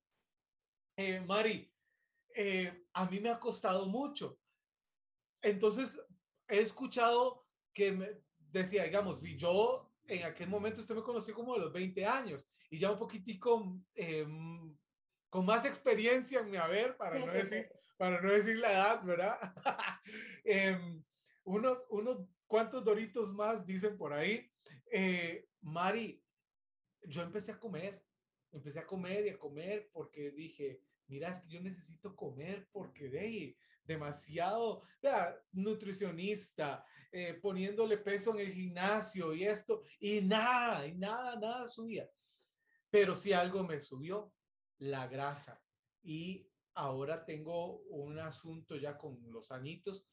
eh, 0.96 1.20
Mari, 1.20 1.70
a 2.94 3.06
mí 3.08 3.20
me 3.20 3.30
ha 3.30 3.40
costado 3.40 3.88
mucho. 3.88 4.40
Entonces, 5.42 6.00
he 6.48 6.60
escuchado 6.60 7.46
que 7.74 7.92
me 7.92 8.22
decía, 8.38 8.86
digamos, 8.86 9.20
si 9.20 9.36
yo 9.36 9.91
en 10.08 10.24
aquel 10.24 10.50
momento 10.50 10.82
usted 10.82 10.96
me 10.96 11.04
conoció 11.04 11.34
como 11.34 11.54
de 11.54 11.62
los 11.62 11.74
20 11.74 12.06
años 12.06 12.48
y 12.70 12.80
ya 12.80 12.92
un 12.92 12.98
poquitico 12.98 13.82
em, 13.94 14.78
con 15.30 15.46
más 15.46 15.66
experiencia 15.66 16.40
en 16.40 16.50
mi 16.50 16.58
haber, 16.58 16.98
para, 16.98 17.20
no, 17.20 17.32
decir, 17.32 17.70
para 17.98 18.22
no 18.22 18.30
decir 18.30 18.58
la 18.58 18.72
edad, 18.72 19.04
¿verdad? 19.04 19.38
Em, 20.44 21.04
unos, 21.44 21.86
unos 21.90 22.28
cuantos 22.48 22.84
doritos 22.84 23.34
más 23.34 23.66
dicen 23.66 23.98
por 23.98 24.14
ahí. 24.14 24.52
Eh, 24.92 25.48
Mari, 25.62 26.22
yo 27.04 27.22
empecé 27.22 27.54
a 27.54 27.60
comer, 27.60 28.04
empecé 28.52 28.80
a 28.80 28.86
comer 28.86 29.26
y 29.26 29.30
a 29.30 29.40
comer 29.40 29.90
porque 29.94 30.32
dije, 30.32 30.82
mira, 31.08 31.30
es 31.30 31.40
que 31.40 31.50
yo 31.50 31.62
necesito 31.62 32.16
comer 32.16 32.68
porque 32.72 33.10
de 33.10 33.58
demasiado 33.92 34.84
nutricionista, 35.52 36.86
eh, 37.12 37.34
poniéndole 37.34 37.98
peso 37.98 38.34
en 38.34 38.40
el 38.42 38.54
gimnasio 38.54 39.34
y 39.34 39.44
esto, 39.44 39.84
y 40.00 40.22
nada, 40.22 40.88
y 40.88 40.94
nada, 40.96 41.36
nada 41.36 41.68
subía. 41.68 42.10
Pero 42.90 43.16
si 43.16 43.34
algo 43.34 43.64
me 43.64 43.80
subió, 43.80 44.34
la 44.80 45.08
grasa. 45.08 45.62
Y 46.02 46.50
ahora 46.74 47.26
tengo 47.26 47.80
un 47.90 48.20
asunto 48.20 48.76
ya 48.76 48.98
con 48.98 49.20
los 49.32 49.52
añitos, 49.52 50.06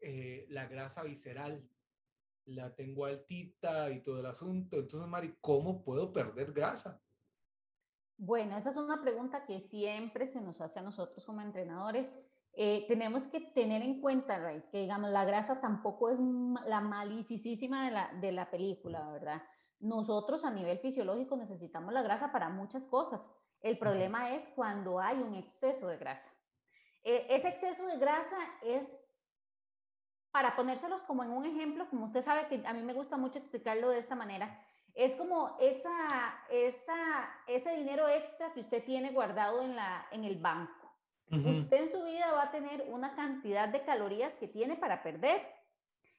eh, 0.00 0.46
la 0.50 0.66
grasa 0.66 1.02
visceral. 1.02 1.68
La 2.46 2.74
tengo 2.74 3.06
altita 3.06 3.90
y 3.90 4.02
todo 4.02 4.20
el 4.20 4.26
asunto. 4.26 4.78
Entonces, 4.78 5.08
Mari, 5.08 5.36
¿cómo 5.40 5.82
puedo 5.82 6.12
perder 6.12 6.52
grasa? 6.52 7.02
Bueno, 8.18 8.56
esa 8.56 8.70
es 8.70 8.76
una 8.76 9.02
pregunta 9.02 9.44
que 9.44 9.60
siempre 9.60 10.26
se 10.26 10.40
nos 10.40 10.60
hace 10.60 10.78
a 10.78 10.82
nosotros 10.82 11.24
como 11.26 11.42
entrenadores. 11.42 12.12
Eh, 12.58 12.86
tenemos 12.88 13.28
que 13.28 13.40
tener 13.40 13.82
en 13.82 14.00
cuenta, 14.00 14.38
Ray, 14.38 14.62
que 14.72 14.78
digamos, 14.78 15.10
la 15.10 15.26
grasa 15.26 15.60
tampoco 15.60 16.08
es 16.08 16.18
la 16.64 16.80
malicísima 16.80 17.84
de 17.84 17.90
la, 17.90 18.12
de 18.14 18.32
la 18.32 18.50
película, 18.50 19.10
¿verdad? 19.10 19.42
Nosotros 19.78 20.42
a 20.42 20.50
nivel 20.50 20.78
fisiológico 20.78 21.36
necesitamos 21.36 21.92
la 21.92 22.00
grasa 22.00 22.32
para 22.32 22.48
muchas 22.48 22.86
cosas. 22.86 23.30
El 23.60 23.78
problema 23.78 24.30
es 24.30 24.48
cuando 24.54 25.00
hay 25.00 25.18
un 25.18 25.34
exceso 25.34 25.86
de 25.88 25.98
grasa. 25.98 26.32
E, 27.04 27.26
ese 27.28 27.48
exceso 27.48 27.84
de 27.86 27.98
grasa 27.98 28.38
es, 28.62 28.86
para 30.30 30.56
ponérselos 30.56 31.02
como 31.02 31.24
en 31.24 31.32
un 31.32 31.44
ejemplo, 31.44 31.86
como 31.90 32.06
usted 32.06 32.24
sabe 32.24 32.46
que 32.48 32.66
a 32.66 32.72
mí 32.72 32.82
me 32.82 32.94
gusta 32.94 33.18
mucho 33.18 33.38
explicarlo 33.38 33.90
de 33.90 33.98
esta 33.98 34.14
manera, 34.14 34.66
es 34.94 35.14
como 35.16 35.58
esa, 35.60 35.92
esa, 36.48 37.28
ese 37.46 37.76
dinero 37.76 38.08
extra 38.08 38.54
que 38.54 38.60
usted 38.60 38.82
tiene 38.82 39.12
guardado 39.12 39.62
en, 39.62 39.76
la, 39.76 40.06
en 40.10 40.24
el 40.24 40.40
banco. 40.40 40.85
Usted 41.30 41.82
en 41.82 41.88
su 41.88 42.04
vida 42.04 42.32
va 42.32 42.44
a 42.44 42.50
tener 42.50 42.86
una 42.88 43.16
cantidad 43.16 43.68
de 43.68 43.84
calorías 43.84 44.36
que 44.36 44.46
tiene 44.46 44.76
para 44.76 45.02
perder. 45.02 45.42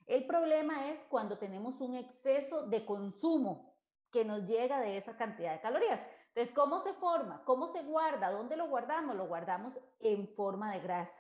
El 0.06 0.26
problema 0.26 0.90
es 0.90 1.00
cuando 1.10 1.38
tenemos 1.38 1.80
un 1.82 1.96
exceso 1.96 2.68
de 2.68 2.86
consumo 2.86 3.74
que 4.12 4.26
nos 4.26 4.46
llega 4.46 4.80
de 4.80 4.98
esa 4.98 5.16
cantidad 5.16 5.54
de 5.54 5.62
calorías. 5.62 6.06
Entonces, 6.30 6.54
¿cómo 6.54 6.82
se 6.82 6.94
forma? 6.94 7.44
¿Cómo 7.46 7.68
se 7.68 7.84
guarda? 7.84 8.32
¿Dónde 8.32 8.58
lo 8.58 8.68
guardamos? 8.68 9.16
Lo 9.16 9.28
guardamos 9.28 9.80
en 10.00 10.28
forma 10.36 10.72
de 10.72 10.80
grasa 10.80 11.20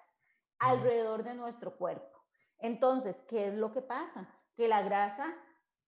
alrededor 0.59 1.23
de 1.23 1.35
nuestro 1.35 1.77
cuerpo. 1.77 2.23
Entonces, 2.59 3.21
¿qué 3.23 3.47
es 3.47 3.53
lo 3.53 3.71
que 3.71 3.81
pasa? 3.81 4.27
Que 4.55 4.67
la 4.67 4.81
grasa 4.81 5.35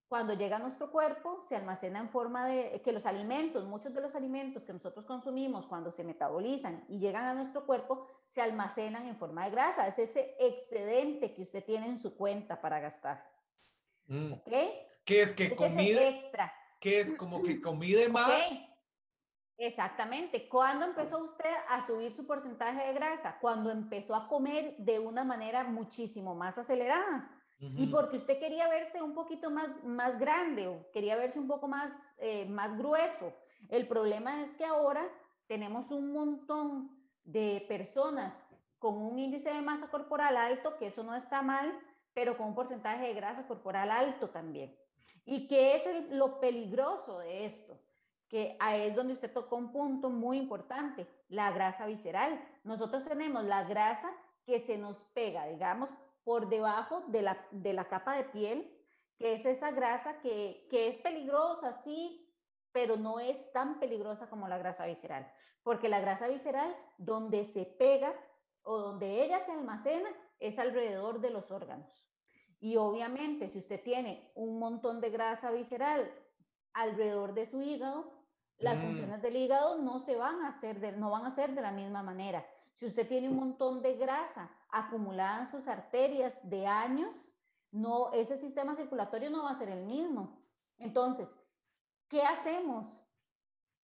cuando 0.10 0.34
llega 0.34 0.58
a 0.58 0.60
nuestro 0.60 0.90
cuerpo, 0.90 1.40
se 1.48 1.56
almacena 1.56 2.00
en 2.00 2.10
forma 2.10 2.48
de 2.48 2.82
que 2.82 2.92
los 2.92 3.06
alimentos, 3.06 3.66
muchos 3.66 3.94
de 3.94 4.02
los 4.02 4.16
alimentos 4.16 4.66
que 4.66 4.74
nosotros 4.74 5.06
consumimos 5.06 5.68
cuando 5.68 5.92
se 5.92 6.04
metabolizan 6.04 6.84
y 6.90 6.98
llegan 6.98 7.26
a 7.26 7.36
nuestro 7.36 7.64
cuerpo, 7.68 8.08
se 8.26 8.42
almacenan 8.42 9.06
en 9.06 9.16
forma 9.16 9.46
de 9.46 9.52
grasa. 9.52 9.88
Es 9.88 10.00
ese 10.00 10.36
excedente 10.40 11.36
que 11.36 11.44
usted 11.44 11.64
tiene 11.64 11.86
en 11.86 12.00
su 12.00 12.18
cuenta 12.18 12.60
para 12.60 12.80
gastar. 12.80 13.24
Mm. 14.08 14.34
¿Ok? 14.34 14.54
¿Qué 15.06 15.22
es 15.22 15.34
que 15.34 15.56
comida? 15.56 16.04
extra. 16.08 16.52
¿Qué 16.80 17.02
es 17.02 17.14
como 17.14 17.44
que 17.44 17.62
comida 17.62 18.10
más? 18.10 18.32
Exactamente. 19.60 20.50
¿Cuándo 20.50 20.88
empezó 20.88 21.24
usted 21.24 21.54
a 21.68 21.86
subir 21.86 22.14
su 22.14 22.26
porcentaje 22.26 22.88
de 22.88 22.94
grasa? 22.94 23.38
Cuando 23.40 23.70
empezó 23.70 24.16
a 24.16 24.28
comer 24.28 24.76
de 24.80 24.98
una 24.98 25.24
manera 25.24 25.66
muchísimo 25.66 26.34
más 26.34 26.58
acelerada 26.58 27.30
y 27.62 27.88
porque 27.88 28.18
usted 28.18 28.40
quería 28.40 28.70
verse 28.70 29.02
un 29.02 29.14
poquito 29.14 29.52
más, 29.52 29.84
más 29.84 30.18
grande 30.18 30.68
o 30.68 30.90
quería 30.92 31.18
verse 31.18 31.40
un 31.40 31.48
poco 31.48 31.68
más, 31.68 31.92
eh, 32.18 32.46
más 32.46 32.78
grueso. 32.78 33.34
El 33.68 33.86
problema 33.88 34.44
es 34.44 34.56
que 34.56 34.64
ahora 34.64 35.06
tenemos 35.48 35.92
un 35.92 36.14
montón 36.14 36.90
de 37.26 37.66
personas 37.68 38.46
con 38.80 38.96
un 38.96 39.20
índice 39.20 39.52
de 39.52 39.62
masa 39.62 39.90
corporal 39.90 40.38
alto, 40.38 40.78
que 40.78 40.88
eso 40.88 41.04
no 41.04 41.16
está 41.16 41.42
mal, 41.42 41.78
pero 42.14 42.38
con 42.38 42.48
un 42.48 42.56
porcentaje 42.56 43.08
de 43.08 43.14
grasa 43.14 43.46
corporal 43.46 43.92
alto 43.92 44.30
también. 44.30 44.74
¿Y 45.26 45.48
qué 45.48 45.76
es 45.76 46.12
lo 46.12 46.40
peligroso 46.40 47.20
de 47.20 47.44
esto? 47.44 47.78
Que 48.30 48.56
ahí 48.60 48.84
es 48.84 48.96
donde 48.96 49.14
usted 49.14 49.34
tocó 49.34 49.58
un 49.58 49.72
punto 49.72 50.10
muy 50.10 50.38
importante, 50.38 51.08
la 51.28 51.52
grasa 51.52 51.86
visceral. 51.86 52.42
Nosotros 52.64 53.04
tenemos 53.04 53.44
la 53.44 53.66
grasa 53.66 54.10
que 54.46 54.60
se 54.60 54.78
nos 54.78 54.98
pega, 55.14 55.46
digamos, 55.46 55.90
por 56.30 56.48
debajo 56.48 57.02
de 57.08 57.24
la, 57.24 57.44
de 57.50 57.74
la 57.74 57.86
capa 57.86 58.16
de 58.16 58.24
piel, 58.24 58.72
que 59.18 59.34
es 59.34 59.48
esa 59.48 59.72
grasa 59.72 60.20
que, 60.20 60.68
que 60.70 60.88
es 60.88 61.00
peligrosa, 61.00 61.82
sí, 61.82 62.32
pero 62.72 62.98
no 62.98 63.20
es 63.20 63.52
tan 63.52 63.80
peligrosa 63.80 64.30
como 64.30 64.48
la 64.48 64.60
grasa 64.60 64.86
visceral, 64.86 65.28
porque 65.64 65.90
la 65.90 66.00
grasa 66.00 66.28
visceral, 66.28 66.72
donde 67.00 67.46
se 67.46 67.66
pega 67.66 68.14
o 68.62 68.78
donde 68.78 69.24
ella 69.24 69.42
se 69.42 69.54
almacena, 69.54 70.08
es 70.38 70.60
alrededor 70.60 71.20
de 71.20 71.32
los 71.32 71.50
órganos. 71.50 72.08
Y 72.60 72.76
obviamente, 72.78 73.50
si 73.50 73.58
usted 73.58 73.82
tiene 73.82 74.32
un 74.36 74.60
montón 74.60 75.02
de 75.02 75.10
grasa 75.10 75.50
visceral 75.50 76.14
alrededor 76.74 77.34
de 77.34 77.48
su 77.48 77.60
hígado, 77.60 78.14
las 78.60 78.78
mm. 78.78 78.82
funciones 78.84 79.22
del 79.24 79.36
hígado 79.36 79.82
no 79.82 80.00
se 80.00 80.16
van 80.16 80.44
a 80.44 80.50
hacer 80.50 80.80
de, 80.80 80.92
no 80.92 81.10
van 81.10 81.26
a 81.26 81.32
ser 81.32 81.56
de 81.56 81.62
la 81.64 81.72
misma 81.72 82.04
manera. 82.04 82.46
Si 82.80 82.86
usted 82.86 83.10
tiene 83.10 83.28
un 83.28 83.36
montón 83.36 83.82
de 83.82 83.98
grasa 83.98 84.50
acumulada 84.70 85.42
en 85.42 85.50
sus 85.50 85.68
arterias 85.68 86.40
de 86.44 86.66
años, 86.66 87.14
no, 87.72 88.14
ese 88.14 88.38
sistema 88.38 88.74
circulatorio 88.74 89.30
no 89.30 89.44
va 89.44 89.50
a 89.50 89.58
ser 89.58 89.68
el 89.68 89.84
mismo. 89.84 90.42
Entonces, 90.78 91.28
¿qué 92.08 92.22
hacemos? 92.22 93.02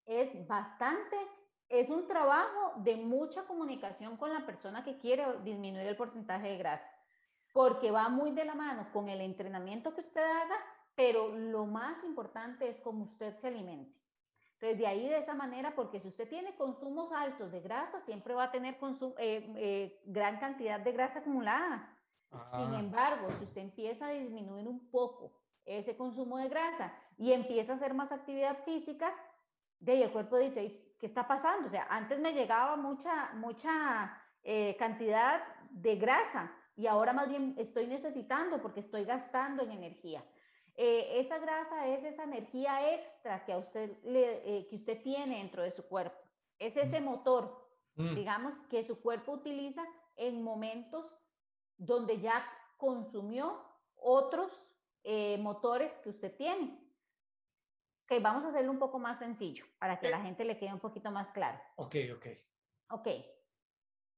Es 0.06 0.48
bastante, 0.48 1.18
es 1.68 1.90
un 1.90 2.08
trabajo 2.08 2.76
de 2.78 2.96
mucha 2.96 3.46
comunicación 3.46 4.16
con 4.16 4.34
la 4.34 4.46
persona 4.46 4.86
que 4.86 4.98
quiere 4.98 5.42
disminuir 5.44 5.88
el 5.88 5.98
porcentaje 5.98 6.48
de 6.48 6.58
grasa, 6.58 6.90
porque 7.52 7.92
va 7.92 8.08
muy 8.08 8.32
de 8.32 8.46
la 8.46 8.56
mano 8.56 8.88
con 8.94 9.10
el 9.10 9.20
entrenamiento 9.20 9.94
que 9.94 10.00
usted 10.00 10.24
haga, 10.24 10.56
pero 10.96 11.36
lo 11.36 11.66
más 11.66 12.02
importante 12.06 12.70
es 12.70 12.78
cómo 12.78 13.04
usted 13.04 13.36
se 13.36 13.48
alimente. 13.48 14.05
Entonces, 14.56 14.78
de 14.80 14.88
ahí 14.88 15.10
de 15.10 15.18
esa 15.18 15.34
manera, 15.34 15.76
porque 15.76 16.00
si 16.00 16.08
usted 16.08 16.30
tiene 16.30 16.56
consumos 16.56 17.12
altos 17.12 17.52
de 17.52 17.60
grasa, 17.60 18.00
siempre 18.00 18.34
va 18.34 18.46
a 18.46 18.52
tener 18.52 18.78
eh, 19.18 19.54
eh, 19.58 20.02
gran 20.06 20.40
cantidad 20.40 20.80
de 20.80 20.92
grasa 20.92 21.20
acumulada. 21.20 21.92
Sin 22.54 22.74
embargo, 22.74 23.30
si 23.38 23.46
usted 23.46 23.62
empieza 23.62 24.08
a 24.08 24.12
disminuir 24.12 24.68
un 24.68 24.90
poco 24.90 25.32
ese 25.66 25.96
consumo 25.96 26.38
de 26.38 26.50
grasa 26.50 26.94
y 27.18 27.32
empieza 27.32 27.74
a 27.74 27.76
hacer 27.76 27.94
más 27.94 28.12
actividad 28.12 28.64
física, 28.64 29.14
de 29.80 29.94
ahí 29.94 30.04
el 30.04 30.12
cuerpo 30.12 30.38
dice, 30.38 30.70
¿qué 31.00 31.06
está 31.06 31.28
pasando? 31.28 31.68
O 31.68 31.70
sea, 31.70 31.88
antes 31.90 32.20
me 32.20 32.34
llegaba 32.34 32.76
mucha, 32.76 33.32
mucha 33.36 34.22
eh, 34.44 34.76
cantidad 34.78 35.44
de 35.70 35.96
grasa 35.96 36.52
y 36.76 36.88
ahora 36.88 37.14
más 37.14 37.30
bien 37.30 37.56
estoy 37.58 37.88
necesitando 37.88 38.62
porque 38.62 38.82
estoy 38.82 39.06
gastando 39.06 39.64
en 39.64 39.72
energía. 39.72 40.24
Eh, 40.78 41.20
esa 41.20 41.40
grasa 41.40 41.88
es 41.88 42.04
esa 42.04 42.24
energía 42.24 42.94
extra 42.94 43.46
que, 43.46 43.54
a 43.54 43.58
usted 43.58 43.98
le, 44.04 44.60
eh, 44.60 44.68
que 44.68 44.76
usted 44.76 45.02
tiene 45.02 45.38
dentro 45.38 45.64
de 45.64 45.72
su 45.72 45.88
cuerpo. 45.88 46.20
Es 46.60 46.76
ese 46.76 47.00
motor, 47.00 47.70
mm. 47.96 48.16
digamos, 48.16 48.60
que 48.70 48.84
su 48.84 49.02
cuerpo 49.02 49.34
utiliza 49.34 49.86
en 50.18 50.44
momentos 50.44 51.18
donde 51.78 52.20
ya 52.20 52.46
consumió 52.78 53.66
otros 53.96 54.52
eh, 55.04 55.38
motores 55.40 56.00
que 56.00 56.10
usted 56.10 56.36
tiene. 56.36 56.82
Ok, 58.04 58.22
vamos 58.22 58.44
a 58.44 58.50
hacerlo 58.50 58.72
un 58.72 58.80
poco 58.80 59.00
más 59.00 59.20
sencillo 59.20 59.66
para 59.80 60.00
que 60.00 60.10
la 60.10 60.22
gente 60.22 60.44
le 60.46 60.58
quede 60.58 60.74
un 60.74 60.80
poquito 60.80 61.10
más 61.10 61.32
claro. 61.32 61.60
Ok, 61.78 61.96
ok. 62.16 62.28
Ok. 62.90 63.08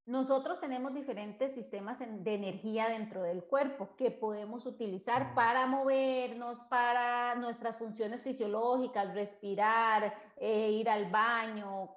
Nosotros 0.07 0.61
tenemos 0.61 0.93
diferentes 0.93 1.53
sistemas 1.53 1.99
de 1.99 2.33
energía 2.33 2.87
dentro 2.87 3.23
del 3.23 3.43
cuerpo 3.43 3.89
que 3.97 4.09
podemos 4.09 4.65
utilizar 4.65 5.35
para 5.35 5.65
movernos, 5.65 6.61
para 6.69 7.35
nuestras 7.35 7.77
funciones 7.77 8.23
fisiológicas, 8.23 9.13
respirar, 9.13 10.13
eh, 10.37 10.71
ir 10.71 10.89
al 10.89 11.11
baño, 11.11 11.89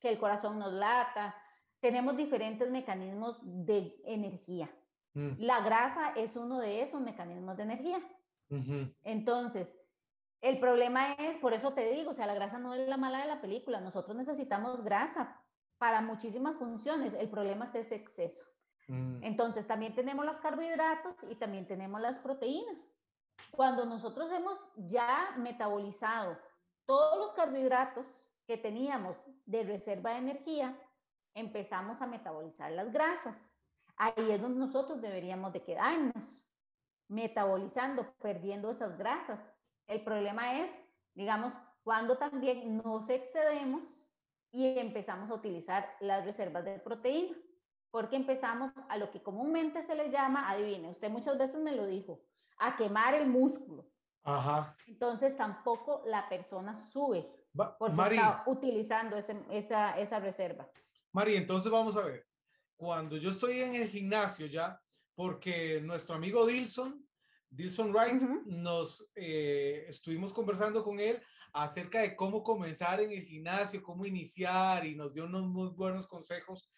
que 0.00 0.08
el 0.08 0.18
corazón 0.18 0.58
nos 0.58 0.72
lata. 0.72 1.36
Tenemos 1.78 2.16
diferentes 2.16 2.70
mecanismos 2.70 3.36
de 3.42 4.00
energía. 4.06 4.70
Mm. 5.12 5.32
La 5.36 5.60
grasa 5.60 6.14
es 6.16 6.36
uno 6.36 6.60
de 6.60 6.80
esos 6.80 7.02
mecanismos 7.02 7.58
de 7.58 7.62
energía. 7.64 8.00
Entonces, 9.02 9.78
el 10.40 10.58
problema 10.58 11.12
es, 11.12 11.36
por 11.36 11.52
eso 11.52 11.74
te 11.74 11.90
digo, 11.90 12.12
o 12.12 12.14
sea, 12.14 12.24
la 12.24 12.32
grasa 12.32 12.58
no 12.58 12.72
es 12.72 12.88
la 12.88 12.96
mala 12.96 13.20
de 13.20 13.26
la 13.26 13.42
película. 13.42 13.78
Nosotros 13.82 14.16
necesitamos 14.16 14.82
grasa 14.82 15.38
para 15.78 16.00
muchísimas 16.00 16.56
funciones. 16.56 17.14
El 17.14 17.30
problema 17.30 17.64
es 17.64 17.74
ese 17.74 17.94
exceso. 17.94 18.44
Mm. 18.88 19.22
Entonces, 19.22 19.66
también 19.66 19.94
tenemos 19.94 20.24
los 20.24 20.38
carbohidratos 20.38 21.14
y 21.30 21.36
también 21.36 21.66
tenemos 21.66 22.00
las 22.00 22.18
proteínas. 22.18 22.94
Cuando 23.50 23.86
nosotros 23.86 24.30
hemos 24.32 24.58
ya 24.76 25.34
metabolizado 25.36 26.38
todos 26.84 27.18
los 27.18 27.32
carbohidratos 27.32 28.24
que 28.46 28.56
teníamos 28.56 29.16
de 29.46 29.62
reserva 29.62 30.10
de 30.12 30.18
energía, 30.18 30.78
empezamos 31.34 32.00
a 32.02 32.06
metabolizar 32.06 32.72
las 32.72 32.92
grasas. 32.92 33.54
Ahí 33.96 34.30
es 34.30 34.40
donde 34.40 34.58
nosotros 34.58 35.00
deberíamos 35.00 35.52
de 35.52 35.62
quedarnos, 35.62 36.48
metabolizando, 37.08 38.12
perdiendo 38.20 38.70
esas 38.70 38.96
grasas. 38.96 39.54
El 39.86 40.02
problema 40.02 40.60
es, 40.60 40.70
digamos, 41.14 41.58
cuando 41.82 42.16
también 42.16 42.76
nos 42.76 43.08
excedemos 43.08 44.07
y 44.50 44.78
empezamos 44.78 45.30
a 45.30 45.34
utilizar 45.34 45.88
las 46.00 46.24
reservas 46.24 46.64
de 46.64 46.78
proteína, 46.78 47.36
porque 47.90 48.16
empezamos 48.16 48.72
a 48.88 48.96
lo 48.96 49.10
que 49.10 49.22
comúnmente 49.22 49.82
se 49.82 49.94
le 49.94 50.10
llama, 50.10 50.50
adivine, 50.50 50.90
usted 50.90 51.10
muchas 51.10 51.38
veces 51.38 51.60
me 51.60 51.72
lo 51.72 51.86
dijo, 51.86 52.22
a 52.58 52.76
quemar 52.76 53.14
el 53.14 53.26
músculo. 53.26 53.90
Ajá. 54.24 54.76
Entonces 54.86 55.36
tampoco 55.36 56.02
la 56.06 56.28
persona 56.28 56.74
sube 56.74 57.26
porque 57.78 58.14
está 58.14 58.42
utilizando 58.46 59.16
esa, 59.16 59.98
esa 59.98 60.20
reserva. 60.20 60.68
Mari, 61.12 61.36
entonces 61.36 61.70
vamos 61.70 61.96
a 61.96 62.02
ver. 62.02 62.26
Cuando 62.76 63.16
yo 63.16 63.30
estoy 63.30 63.60
en 63.60 63.74
el 63.74 63.88
gimnasio 63.88 64.46
ya, 64.46 64.80
porque 65.14 65.80
nuestro 65.80 66.14
amigo 66.14 66.46
Dilson, 66.46 67.04
Dilson 67.50 67.92
Wright, 67.92 68.22
nos 68.46 69.04
eh, 69.14 69.86
estuvimos 69.88 70.32
conversando 70.32 70.84
con 70.84 71.00
él 71.00 71.20
acerca 71.62 72.00
de 72.00 72.16
cómo 72.16 72.42
comenzar 72.42 73.00
en 73.00 73.12
el 73.12 73.24
gimnasio, 73.24 73.82
cómo 73.82 74.06
iniciar 74.06 74.86
y 74.86 74.94
nos 74.94 75.12
dio 75.12 75.24
unos 75.24 75.46
muy 75.46 75.68
buenos 75.68 76.06
consejos. 76.06 76.70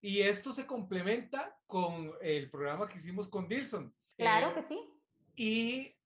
Y 0.00 0.20
esto 0.20 0.52
se 0.52 0.66
complementa 0.66 1.58
con 1.66 2.12
el 2.20 2.50
programa 2.50 2.88
que 2.88 2.98
hicimos 2.98 3.28
con 3.28 3.48
Dilson. 3.48 3.94
Claro 4.16 4.50
eh, 4.50 4.54
que 4.54 4.66
sí. 4.66 4.90
Y 5.34 5.96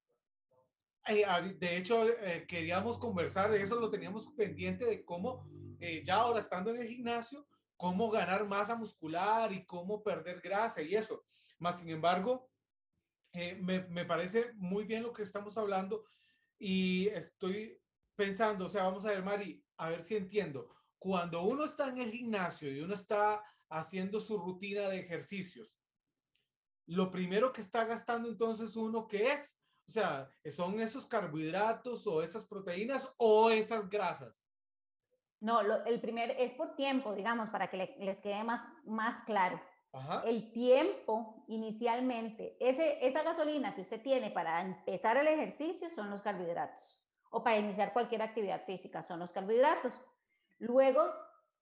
eh, 1.08 1.26
de 1.58 1.76
hecho, 1.76 2.04
queríamos 2.46 2.98
conversar 2.98 3.50
de 3.50 3.62
eso, 3.62 3.78
lo 3.78 3.90
teníamos 3.90 4.26
pendiente 4.28 4.84
de 4.86 5.04
cómo, 5.04 5.48
ya 6.04 6.16
ahora 6.16 6.40
estando 6.40 6.70
en 6.70 6.82
el 6.82 6.88
gimnasio, 6.88 7.46
cómo 7.80 8.10
ganar 8.10 8.46
masa 8.46 8.76
muscular 8.76 9.50
y 9.52 9.64
cómo 9.64 10.02
perder 10.02 10.42
grasa 10.42 10.82
y 10.82 10.94
eso. 10.94 11.24
Más 11.58 11.78
sin 11.78 11.88
embargo, 11.88 12.50
eh, 13.32 13.56
me, 13.62 13.80
me, 13.88 14.04
parece 14.04 14.52
muy 14.54 14.84
bien 14.84 15.02
lo 15.02 15.14
que 15.14 15.22
estamos 15.22 15.56
hablando 15.56 16.04
y 16.58 17.08
estoy 17.08 17.79
pensando, 18.20 18.66
o 18.66 18.68
sea, 18.68 18.82
vamos 18.82 19.06
a 19.06 19.12
ver, 19.12 19.22
Mari, 19.22 19.64
a 19.78 19.88
ver 19.88 20.02
si 20.02 20.14
entiendo. 20.14 20.68
Cuando 20.98 21.40
uno 21.40 21.64
está 21.64 21.88
en 21.88 21.96
el 21.96 22.10
gimnasio 22.10 22.70
y 22.70 22.80
uno 22.80 22.92
está 22.92 23.42
haciendo 23.70 24.20
su 24.20 24.36
rutina 24.36 24.90
de 24.90 24.98
ejercicios, 24.98 25.78
lo 26.84 27.10
primero 27.10 27.50
que 27.50 27.62
está 27.62 27.86
gastando 27.86 28.28
entonces 28.28 28.76
uno, 28.76 29.08
¿qué 29.08 29.32
es? 29.32 29.58
O 29.88 29.92
sea, 29.92 30.28
¿son 30.50 30.80
esos 30.80 31.06
carbohidratos 31.06 32.06
o 32.06 32.22
esas 32.22 32.44
proteínas 32.44 33.10
o 33.16 33.48
esas 33.48 33.88
grasas? 33.88 34.38
No, 35.40 35.62
el 35.62 35.98
primer 35.98 36.32
es 36.32 36.52
por 36.52 36.76
tiempo, 36.76 37.14
digamos, 37.14 37.48
para 37.48 37.70
que 37.70 37.96
les 38.00 38.20
quede 38.20 38.44
más, 38.44 38.60
más 38.84 39.22
claro. 39.22 39.58
El 40.26 40.52
tiempo 40.52 41.42
inicialmente, 41.48 42.58
ese, 42.60 42.98
esa 43.06 43.22
gasolina 43.22 43.74
que 43.74 43.80
usted 43.80 44.02
tiene 44.02 44.30
para 44.30 44.60
empezar 44.60 45.16
el 45.16 45.26
ejercicio 45.26 45.88
son 45.94 46.10
los 46.10 46.20
carbohidratos 46.20 46.99
o 47.30 47.42
para 47.42 47.58
iniciar 47.58 47.92
cualquier 47.92 48.22
actividad 48.22 48.64
física 48.64 49.02
son 49.02 49.20
los 49.20 49.32
carbohidratos. 49.32 49.94
Luego, 50.58 51.02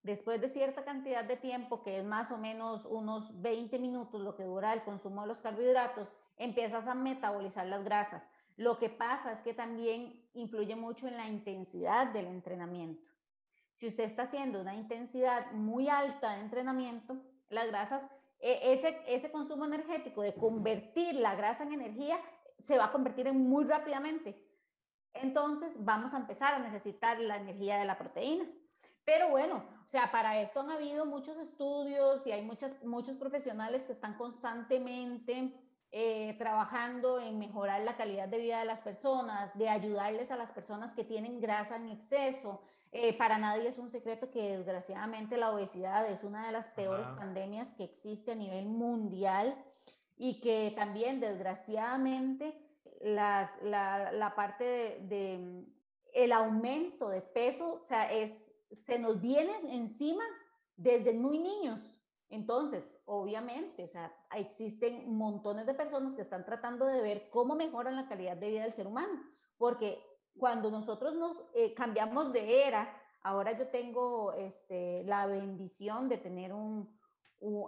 después 0.03 0.41
de 0.41 0.49
cierta 0.49 0.85
cantidad 0.85 1.25
de 1.25 1.37
tiempo, 1.37 1.83
que 1.83 1.99
es 1.99 2.05
más 2.05 2.31
o 2.31 2.39
menos 2.39 2.87
unos 2.87 3.41
20 3.41 3.79
minutos 3.79 4.21
lo 4.21 4.35
que 4.35 4.45
dura 4.45 4.73
el 4.73 4.83
consumo 4.83 5.23
de 5.23 5.29
los 5.29 5.41
carbohidratos, 5.41 6.17
empiezas 6.37 6.87
a 6.87 6.95
metabolizar 6.95 7.67
las 7.67 7.85
grasas. 7.85 8.29
Lo 8.57 8.79
que 8.79 8.89
pasa 8.89 9.31
es 9.31 9.41
que 9.41 9.55
también 9.55 10.21
influye 10.35 10.75
mucho 10.75 11.07
en 11.07 11.17
la 11.17 11.29
intensidad 11.29 12.09
del 12.09 12.27
entrenamiento. 12.27 13.07
Si 13.75 13.87
usted 13.87 14.05
está 14.05 14.23
haciendo 14.23 14.61
una 14.61 14.75
intensidad 14.75 15.53
muy 15.53 15.89
alta 15.89 16.35
de 16.35 16.41
entrenamiento, 16.41 17.17
las 17.51 17.69
grasas, 17.69 18.11
e, 18.41 18.73
ese, 18.73 19.01
ese 19.07 19.31
consumo 19.31 19.65
energético 19.65 20.23
de 20.23 20.35
convertir 20.35 21.15
la 21.15 21.37
grasa 21.37 21.63
en 21.63 21.73
energía 21.73 22.19
se 22.61 22.77
va 22.77 22.87
a 22.87 22.93
convertir 22.93 23.29
en 23.29 23.49
muy 23.49 23.65
rápidamente. 23.65 24.48
Entonces 25.23 25.73
vamos 25.79 26.15
a 26.15 26.19
empezar 26.19 26.55
a 26.55 26.59
necesitar 26.59 27.19
la 27.21 27.37
energía 27.37 27.79
de 27.79 27.85
la 27.85 27.99
proteína. 27.99 28.45
Pero 29.05 29.31
bueno, 29.31 29.65
o 29.85 29.89
sea, 29.89 30.11
para 30.13 30.41
esto 30.41 30.61
han 30.61 30.71
habido 30.71 31.07
muchos 31.07 31.39
estudios 31.39 32.27
y 32.27 32.33
hay 32.33 32.43
muchas, 32.43 32.73
muchos 32.85 33.17
profesionales 33.17 33.85
que 33.85 33.93
están 33.93 34.15
constantemente 34.19 35.55
eh, 35.91 36.35
trabajando 36.37 37.19
en 37.19 37.39
mejorar 37.39 37.81
la 37.81 37.97
calidad 37.97 38.29
de 38.29 38.37
vida 38.37 38.59
de 38.59 38.67
las 38.67 38.83
personas, 38.83 39.57
de 39.57 39.71
ayudarles 39.71 40.31
a 40.31 40.37
las 40.37 40.53
personas 40.53 40.95
que 40.95 41.05
tienen 41.05 41.41
grasa 41.41 41.77
en 41.77 41.89
exceso, 41.89 42.61
eh, 42.93 43.17
para 43.17 43.39
nadie 43.39 43.69
es 43.69 43.79
un 43.79 43.91
secreto 43.91 44.31
que 44.31 44.57
desgraciadamente 44.57 45.37
la 45.37 45.51
obesidad 45.51 46.07
es 46.11 46.25
una 46.25 46.47
de 46.47 46.53
las 46.53 46.69
peores 46.69 47.09
pandemias 47.09 47.73
que 47.75 47.85
existe 47.85 48.33
a 48.33 48.35
nivel 48.35 48.67
mundial 48.67 49.55
y 50.17 50.41
que 50.41 50.73
también 50.75 51.21
desgraciadamente 51.21 52.59
las, 53.01 53.51
la, 53.63 54.13
la, 54.13 54.35
parte 54.35 54.65
de, 54.65 55.07
de, 55.09 55.65
el 56.15 56.33
aumento 56.33 57.09
de 57.09 57.23
peso, 57.23 57.81
o 57.83 57.85
sea, 57.85 58.13
es, 58.13 58.53
se 58.87 58.99
nos 58.99 59.21
viene 59.21 59.53
encima 59.75 60.25
desde 60.77 61.13
muy 61.13 61.39
niños. 61.39 61.99
Entonces, 62.31 63.01
obviamente, 63.07 63.85
o 63.85 63.89
sea, 63.89 64.15
existen 64.35 65.17
montones 65.17 65.67
de 65.67 65.75
personas 65.75 66.15
que 66.15 66.23
están 66.23 66.45
tratando 66.45 66.85
de 66.85 67.01
ver 67.01 67.31
cómo 67.31 67.55
mejoran 67.55 67.97
la 67.97 68.07
calidad 68.07 68.37
de 68.37 68.51
vida 68.51 68.63
del 68.65 68.75
ser 68.75 68.87
humano, 68.87 69.23
porque 69.57 70.03
cuando 70.37 70.71
nosotros 70.71 71.15
nos 71.15 71.43
eh, 71.55 71.75
cambiamos 71.75 72.33
de 72.33 72.67
era, 72.67 72.95
ahora 73.23 73.57
yo 73.57 73.69
tengo 73.69 74.33
este, 74.35 75.05
la 75.05 75.27
bendición 75.27 76.09
de 76.09 76.19
tener 76.19 76.53
un, 76.53 76.89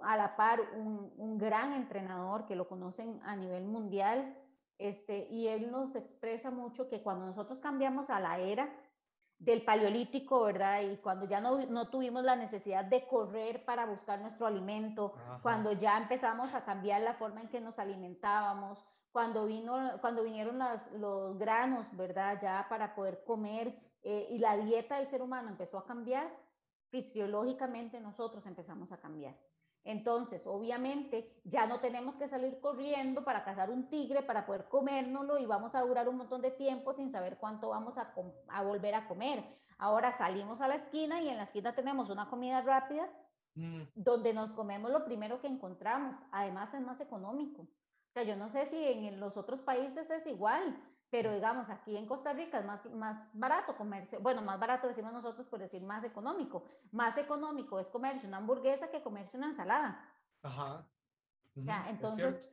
a 0.03 0.17
la 0.17 0.37
par 0.37 0.61
un, 0.77 1.13
un, 1.17 1.39
gran 1.39 1.73
entrenador 1.73 2.45
que 2.45 2.55
lo 2.55 2.69
conocen 2.69 3.21
a 3.25 3.37
nivel 3.37 3.65
mundial, 3.65 4.37
este, 4.81 5.29
y 5.31 5.49
él 5.49 5.71
nos 5.71 5.95
expresa 5.95 6.51
mucho 6.51 6.89
que 6.89 7.03
cuando 7.03 7.27
nosotros 7.27 7.61
cambiamos 7.61 8.11
a 8.11 8.19
la 8.19 8.39
era 8.39 8.75
del 9.39 9.63
paleolítico, 9.63 10.43
¿verdad? 10.43 10.83
Y 10.83 10.97
cuando 10.99 11.27
ya 11.27 11.41
no, 11.41 11.65
no 11.67 11.89
tuvimos 11.89 12.23
la 12.25 12.37
necesidad 12.37 12.85
de 12.85 13.07
correr 13.07 13.65
para 13.65 13.87
buscar 13.87 14.21
nuestro 14.21 14.47
alimento, 14.47 15.15
cuando 15.43 15.73
ya 15.73 15.97
empezamos 15.97 16.55
a 16.55 16.65
cambiar 16.65 17.01
la 17.01 17.15
forma 17.15 17.41
en 17.41 17.49
que 17.49 17.61
nos 17.61 17.79
alimentábamos, 17.79 18.85
cuando, 19.13 19.47
vino, 19.47 19.77
cuando 20.01 20.23
vinieron 20.23 20.59
las, 20.59 20.93
los 20.93 21.39
granos, 21.39 21.97
¿verdad? 21.97 22.39
Ya 22.41 22.67
para 22.69 22.95
poder 22.95 23.25
comer 23.25 23.75
eh, 24.03 24.29
y 24.31 24.39
la 24.39 24.57
dieta 24.57 24.99
del 24.99 25.09
ser 25.09 25.23
humano 25.23 25.49
empezó 25.49 25.79
a 25.79 25.87
cambiar, 25.87 26.31
fisiológicamente 26.91 28.01
nosotros 28.01 28.47
empezamos 28.47 28.93
a 28.93 29.01
cambiar. 29.01 29.37
Entonces, 29.85 30.47
obviamente, 30.47 31.41
ya 31.45 31.67
no 31.67 31.81
tenemos 31.81 32.17
que 32.17 32.29
salir 32.29 32.61
corriendo 32.61 33.25
para 33.25 33.45
cazar 33.45 33.71
un 33.71 33.89
tigre, 33.89 34.23
para 34.23 34.45
poder 34.45 34.69
comérnoslo 34.69 35.39
y 35.39 35.47
vamos 35.47 35.75
a 35.75 35.81
durar 35.81 36.09
un 36.09 36.17
montón 36.17 36.43
de 36.43 36.51
tiempo 36.51 36.93
sin 36.93 37.11
saber 37.11 37.39
cuánto 37.39 37.71
vamos 37.71 37.97
a, 37.97 38.15
a 38.49 38.63
volver 38.63 38.95
a 38.95 39.09
comer. 39.09 39.43
Ahora 39.79 40.13
salimos 40.13 40.61
a 40.61 40.69
la 40.69 40.75
esquina 40.75 41.23
y 41.23 41.29
en 41.29 41.39
la 41.39 41.45
esquina 41.45 41.75
tenemos 41.75 42.11
una 42.11 42.29
comida 42.29 42.61
rápida 42.61 43.11
mm. 43.55 43.83
donde 43.95 44.35
nos 44.35 44.53
comemos 44.53 44.91
lo 44.91 45.05
primero 45.05 45.41
que 45.41 45.49
encontramos. 45.49 46.17
Además, 46.31 46.75
es 46.75 46.83
más 46.83 47.01
económico. 47.01 47.63
O 47.63 48.13
sea, 48.13 48.25
yo 48.25 48.37
no 48.37 48.51
sé 48.51 48.67
si 48.67 48.85
en 48.85 49.19
los 49.19 49.37
otros 49.37 49.63
países 49.63 50.11
es 50.11 50.27
igual, 50.27 50.77
pero 51.11 51.35
digamos, 51.35 51.69
aquí 51.71 51.97
en 51.97 52.07
Costa 52.07 52.33
Rica 52.33 52.61
es 52.61 52.65
más, 52.65 52.89
más 52.93 53.31
barato 53.35 53.77
comerse, 53.77 54.19
bueno, 54.19 54.43
más 54.43 54.61
barato 54.61 54.87
decimos 54.87 55.13
nosotros 55.13 55.47
por 55.49 55.59
decir 55.59 55.83
más 55.83 56.05
económico. 56.05 56.65
Más 56.93 57.19
económico 57.19 57.81
es 57.81 57.89
comerse 57.89 58.29
una 58.29 58.37
hamburguesa 58.37 58.91
que 58.91 59.03
comerse 59.03 59.37
una 59.37 59.49
ensalada. 59.49 60.09
Ajá. 60.43 60.89
o 61.57 61.63
sea, 61.63 61.91
entonces, 61.91 62.49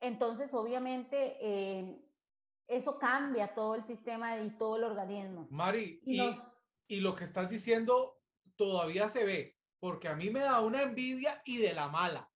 entonces 0.00 0.52
obviamente 0.54 1.36
eh, 1.40 2.02
eso 2.66 2.98
cambia 2.98 3.54
todo 3.54 3.74
el 3.74 3.84
sistema 3.84 4.38
y 4.38 4.56
todo 4.56 4.76
el 4.76 4.84
organismo. 4.84 5.46
Mari, 5.50 6.00
y, 6.04 6.20
y 6.88 7.00
lo 7.00 7.14
que 7.14 7.24
estás 7.24 7.50
diciendo 7.50 8.22
todavía 8.56 9.10
se 9.10 9.24
ve, 9.26 9.58
porque 9.80 10.08
a 10.08 10.16
mí 10.16 10.30
me 10.30 10.40
da 10.40 10.60
una 10.60 10.80
envidia 10.80 11.42
y 11.44 11.58
de 11.58 11.74
la 11.74 11.88
mala. 11.88 12.30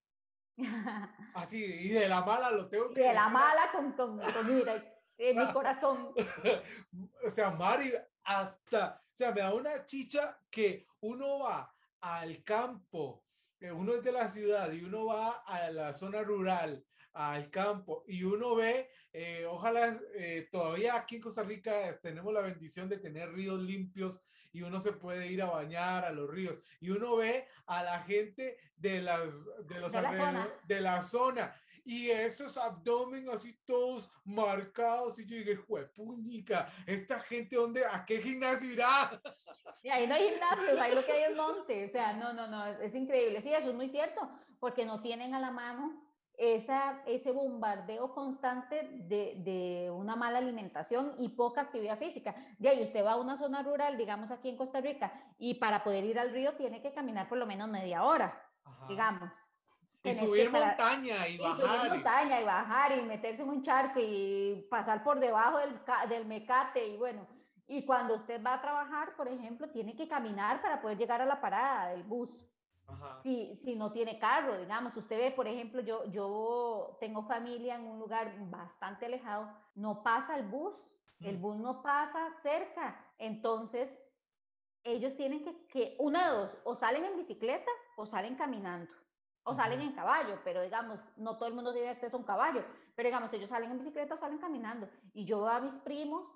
Así, 1.35 1.65
y 1.65 1.89
de 1.89 2.09
la 2.09 2.23
mala 2.23 2.51
lo 2.51 2.69
tengo 2.69 2.91
que. 2.91 3.01
De 3.01 3.15
la 3.15 3.29
mala 3.29 3.71
con, 3.73 3.93
con, 3.93 4.17
mira, 4.47 4.96
en 5.19 5.37
mi 5.37 5.53
corazón. 5.53 6.13
o 7.27 7.31
sea, 7.31 7.51
Mari, 7.51 7.93
hasta, 8.25 9.03
o 9.05 9.17
sea, 9.17 9.33
me 9.33 9.41
da 9.41 9.55
una 9.55 9.85
chicha 9.87 10.39
que 10.51 10.87
uno 11.01 11.41
va 11.41 11.73
al 12.01 12.43
campo 12.45 13.27
eh, 13.61 13.73
uno 13.73 13.95
es 13.95 14.03
de 14.03 14.13
la 14.13 14.31
ciudad 14.31 14.71
y 14.73 14.85
uno 14.85 15.07
va 15.07 15.43
a 15.47 15.71
la 15.71 15.95
zona 15.95 16.23
rural, 16.23 16.85
al 17.15 17.51
campo, 17.51 18.05
y 18.07 18.23
uno 18.23 18.55
ve, 18.55 18.91
eh, 19.13 19.47
ojalá 19.49 19.99
eh, 20.15 20.49
todavía 20.53 20.95
aquí 20.95 21.17
en 21.17 21.23
Costa 21.23 21.43
Rica 21.43 21.99
tenemos 22.03 22.35
la 22.35 22.43
bendición 22.43 22.89
de 22.91 22.99
tener 22.99 23.33
ríos 23.33 23.59
limpios 23.63 24.23
y 24.53 24.61
uno 24.61 24.79
se 24.79 24.93
puede 24.93 25.29
ir 25.29 25.41
a 25.41 25.51
bañar 25.51 26.05
a 26.05 26.13
los 26.13 26.29
ríos 26.29 26.61
y 26.81 26.91
uno 26.91 27.17
ve 27.17 27.47
a 27.67 27.83
la 27.83 28.03
gente 28.03 28.59
de 28.77 29.01
las 29.01 29.47
de 29.67 29.81
los 29.81 29.93
De 29.93 30.03
la 30.03 30.13
zona. 30.13 30.49
de 30.65 30.81
la 30.81 31.03
zona 31.03 31.55
y 31.87 32.11
esos 32.11 32.59
abdomen 32.59 33.29
así 33.31 33.53
todos 33.65 34.11
marcados 34.25 35.21
y 35.21 35.25
yo 35.25 35.37
dije, 35.37 35.57
puñica, 35.95 36.69
esta 36.85 37.21
gente 37.21 37.55
dónde 37.55 37.85
a 37.87 38.05
qué 38.05 38.21
gimnasio 38.21 38.73
irá? 38.73 39.11
Y 39.83 39.89
ahí 39.89 40.09
no 40.09 40.15
hay 40.15 40.31
gimnasios, 40.31 40.81
ahí 40.81 40.95
lo 40.95 41.05
que 41.05 41.13
hay 41.13 41.31
es 41.31 41.37
monte. 41.37 41.87
O 41.87 41.89
sea, 41.93 42.15
no, 42.15 42.33
no, 42.33 42.49
no, 42.49 42.67
es, 42.67 42.81
es 42.81 42.95
increíble. 42.97 43.41
Sí, 43.41 43.53
eso 43.53 43.69
es 43.69 43.75
muy 43.75 43.89
cierto, 43.89 44.29
porque 44.59 44.85
no 44.85 45.01
tienen 45.01 45.33
a 45.33 45.39
la 45.39 45.53
mano 45.53 46.03
esa, 46.37 47.03
ese 47.07 47.31
bombardeo 47.31 48.13
constante 48.13 48.89
de, 48.93 49.35
de 49.45 49.91
una 49.93 50.17
mala 50.17 50.39
alimentación 50.39 51.15
y 51.19 51.29
poca 51.31 51.61
actividad 51.61 51.99
física. 51.99 52.35
De 52.59 52.69
ahí 52.69 52.83
usted 52.83 53.05
va 53.05 53.13
a 53.13 53.21
una 53.21 53.37
zona 53.37 53.63
rural, 53.63 53.97
digamos 53.97 54.33
aquí 54.33 54.49
en 54.49 54.57
Costa 54.57 54.81
Rica, 54.81 55.13
y 55.39 55.55
para 55.55 55.85
poder 55.85 56.05
ir 56.05 56.19
al 56.19 56.33
río 56.33 56.57
tiene 56.57 56.83
que 56.83 56.93
caminar 56.93 57.29
por 57.29 57.39
lo 57.39 57.47
menos 57.47 57.69
media 57.69 58.03
hora, 58.03 58.43
Ajá. 58.65 58.87
digamos. 58.89 59.31
Y 60.11 60.15
subir 60.15 60.51
para- 60.53 60.67
montaña 60.69 61.29
y 61.29 61.35
y 61.35 61.37
subir 61.39 61.63
bajar. 61.63 61.87
y- 61.87 61.91
montaña 61.91 62.41
y 62.41 62.45
bajar 62.45 62.99
y 62.99 63.03
meterse 63.03 63.43
en 63.43 63.49
un 63.49 63.63
charco 63.63 64.01
y 64.01 64.67
pasar 64.71 65.03
por 65.05 65.19
debajo 65.21 65.59
del, 65.59 65.79
del 66.09 66.27
mecate 66.27 66.87
y 66.87 66.97
bueno, 66.97 67.27
y 67.67 67.85
cuando 67.85 68.15
usted 68.15 68.43
va 68.45 68.55
a 68.55 68.61
trabajar, 68.61 69.17
por 69.17 69.29
ejemplo, 69.29 69.69
tiene 69.71 69.97
que 69.97 70.07
caminar 70.09 70.63
para 70.63 70.81
poder 70.81 70.97
llegar 70.99 71.21
a 71.21 71.27
la 71.27 71.41
parada 71.41 71.89
del 71.91 72.05
bus. 72.05 72.45
Ajá. 72.89 73.21
Si, 73.21 73.57
si 73.57 73.75
no 73.75 73.91
tiene 73.91 74.19
carro, 74.21 74.57
digamos, 74.59 74.97
usted 74.97 75.19
ve, 75.19 75.31
por 75.33 75.49
ejemplo, 75.49 75.81
yo, 75.81 76.05
yo 76.13 76.97
tengo 77.01 77.25
familia 77.25 77.75
en 77.75 77.85
un 77.85 77.99
lugar 77.99 78.33
bastante 78.49 79.07
alejado, 79.07 79.51
no 79.75 80.05
pasa 80.05 80.37
el 80.37 80.47
bus, 80.47 80.77
el 81.21 81.39
Mm. 81.39 81.43
bus 81.43 81.57
no 81.57 81.83
pasa 81.83 82.29
cerca, 82.41 83.05
entonces 83.19 84.01
ellos 84.85 85.17
tienen 85.17 85.43
que, 85.43 85.67
que, 85.67 85.97
una 85.99 86.31
de 86.31 86.37
dos, 86.39 86.59
o 86.63 86.77
salen 86.77 87.05
en 87.05 87.17
bicicleta 87.17 87.71
o 87.97 88.07
salen 88.07 88.37
caminando, 88.37 88.93
o 89.49 89.55
salen 89.55 89.81
en 89.81 89.93
caballo, 89.93 90.41
pero 90.43 90.61
digamos, 90.61 90.99
no 91.17 91.37
todo 91.39 91.49
el 91.49 91.55
mundo 91.55 91.73
tiene 91.73 91.89
acceso 91.89 92.17
a 92.17 92.21
un 92.21 92.27
caballo, 92.27 92.65
pero 92.97 93.07
digamos, 93.07 93.33
ellos 93.33 93.49
salen 93.49 93.71
en 93.71 93.79
bicicleta 93.79 94.15
o 94.15 94.19
salen 94.19 94.39
caminando, 94.39 94.89
y 95.15 95.25
yo 95.25 95.39
veo 95.41 95.51
a 95.51 95.61
mis 95.61 95.75
primos, 95.79 96.29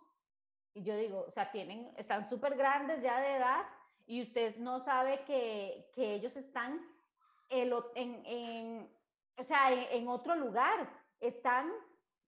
y 0.75 0.85
yo 0.85 0.97
digo, 0.97 1.25
o 1.27 1.31
sea, 1.33 1.51
tienen, 1.51 1.93
están 1.97 2.25
súper 2.29 2.57
grandes 2.57 3.03
ya 3.03 3.21
de 3.21 3.37
edad, 3.37 3.67
y 4.07 4.23
usted 4.23 4.57
no 4.59 4.79
sabe 4.81 5.25
que, 5.25 5.91
que 5.95 6.15
ellos 6.15 6.37
están 6.37 6.81
el 7.49 7.75
en, 7.97 8.23
en- 8.25 8.97
o 9.37 9.43
sea, 9.43 9.73
en, 9.73 10.03
en 10.03 10.09
otro 10.09 10.37
lugar, 10.37 10.89
están 11.19 11.73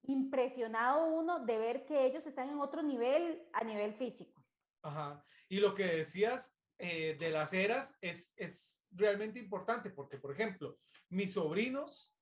impresionado 0.01 1.05
uno 1.05 1.39
de 1.45 1.57
ver 1.59 1.85
que 1.85 2.05
ellos 2.05 2.25
están 2.27 2.49
en 2.49 2.59
otro 2.59 2.81
nivel 2.83 3.47
a 3.53 3.63
nivel 3.63 3.93
físico. 3.93 4.43
Ajá. 4.81 5.23
Y 5.47 5.59
lo 5.61 5.73
que 5.75 5.85
decías 5.85 6.59
eh, 6.77 7.15
de 7.17 7.29
las 7.29 7.53
eras 7.53 7.95
es, 8.01 8.33
es 8.35 8.82
realmente 8.95 9.39
importante 9.39 9.89
porque, 9.89 10.17
por 10.17 10.33
ejemplo, 10.33 10.77
mis 11.09 11.33
sobrinos, 11.33 12.15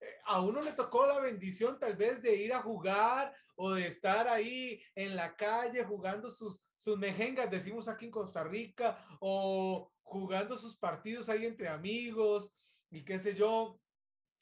eh, 0.00 0.06
a 0.24 0.40
uno 0.40 0.62
le 0.62 0.72
tocó 0.72 1.06
la 1.06 1.20
bendición 1.20 1.78
tal 1.78 1.96
vez 1.96 2.22
de 2.22 2.34
ir 2.34 2.52
a 2.52 2.62
jugar 2.62 3.34
o 3.56 3.72
de 3.72 3.86
estar 3.86 4.26
ahí 4.28 4.82
en 4.94 5.14
la 5.16 5.36
calle 5.36 5.84
jugando 5.84 6.30
sus, 6.30 6.64
sus 6.76 6.96
mejengas, 6.98 7.50
decimos 7.50 7.88
aquí 7.88 8.06
en 8.06 8.10
Costa 8.10 8.42
Rica, 8.44 9.04
o 9.20 9.92
jugando 10.02 10.56
sus 10.56 10.76
partidos 10.76 11.28
ahí 11.28 11.44
entre 11.44 11.68
amigos 11.68 12.56
y 12.90 13.04
qué 13.04 13.18
sé 13.18 13.34
yo, 13.34 13.78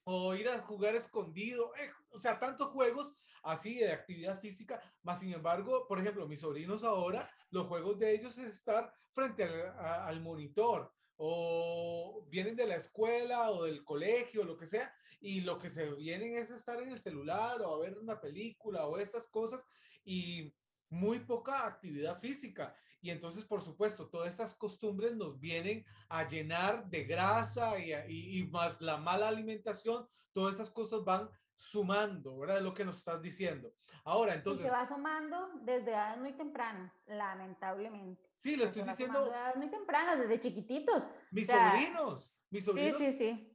o 0.04 0.34
ir 0.34 0.48
a 0.48 0.60
jugar 0.60 0.94
escondido, 0.94 1.74
eh, 1.76 1.90
o 2.10 2.18
sea, 2.18 2.38
tantos 2.38 2.68
juegos 2.68 3.14
así 3.42 3.78
de 3.78 3.92
actividad 3.92 4.40
física, 4.40 4.80
más 5.02 5.20
sin 5.20 5.32
embargo, 5.32 5.86
por 5.86 5.98
ejemplo, 6.00 6.26
mis 6.26 6.40
sobrinos 6.40 6.82
ahora, 6.84 7.30
los 7.50 7.66
juegos 7.66 7.98
de 7.98 8.14
ellos 8.14 8.38
es 8.38 8.54
estar 8.54 8.92
frente 9.12 9.44
al, 9.44 9.66
a- 9.78 10.06
al 10.06 10.20
monitor 10.20 10.92
o 11.18 12.24
vienen 12.30 12.56
de 12.56 12.66
la 12.66 12.76
escuela 12.76 13.50
o 13.50 13.64
del 13.64 13.84
colegio, 13.84 14.44
lo 14.44 14.56
que 14.56 14.66
sea, 14.66 14.94
y 15.20 15.40
lo 15.42 15.58
que 15.58 15.68
se 15.68 15.92
vienen 15.94 16.36
es 16.36 16.50
estar 16.50 16.80
en 16.80 16.90
el 16.90 16.98
celular 17.00 17.60
o 17.60 17.74
a 17.74 17.78
ver 17.80 17.98
una 17.98 18.20
película 18.20 18.86
o 18.86 18.98
estas 18.98 19.26
cosas 19.28 19.66
y 20.04 20.54
muy 20.88 21.18
poca 21.20 21.66
actividad 21.66 22.18
física. 22.18 22.74
Y 23.00 23.10
entonces, 23.10 23.44
por 23.44 23.60
supuesto, 23.60 24.08
todas 24.08 24.28
estas 24.28 24.54
costumbres 24.54 25.14
nos 25.16 25.38
vienen 25.38 25.84
a 26.08 26.26
llenar 26.26 26.88
de 26.88 27.04
grasa 27.04 27.78
y, 27.78 27.92
y- 28.08 28.38
y 28.38 28.46
más 28.46 28.80
la 28.80 28.96
mala 28.96 29.28
alimentación, 29.28 30.08
todas 30.32 30.54
esas 30.54 30.70
cosas 30.70 31.04
van 31.04 31.28
sumando, 31.58 32.38
¿verdad? 32.38 32.58
Es 32.58 32.62
lo 32.62 32.72
que 32.72 32.84
nos 32.84 32.98
estás 32.98 33.20
diciendo. 33.20 33.74
Ahora, 34.04 34.34
y 34.34 34.38
entonces, 34.38 34.66
se 34.66 34.72
va 34.72 34.86
sumando 34.86 35.50
desde 35.62 35.90
edades 35.90 36.18
muy 36.18 36.32
tempranas, 36.32 36.92
lamentablemente. 37.06 38.30
sí, 38.36 38.56
le 38.56 38.64
O 38.64 38.66
sea, 38.66 38.66
estoy 38.66 38.82
diciendo 38.88 39.18
sumando 39.18 39.32
de 39.32 39.36
edades 39.38 39.56
muy 39.56 39.68
tempranas, 39.68 40.18
desde 40.20 40.40
chiquititos. 40.40 41.04
mis 41.32 41.48
o 41.48 41.52
sea, 41.52 41.70
sobrinos, 41.72 42.40
mis 42.50 42.64
Sí, 42.64 42.70
sobrinos, 42.70 42.98
sí, 42.98 43.12
sí. 43.12 43.52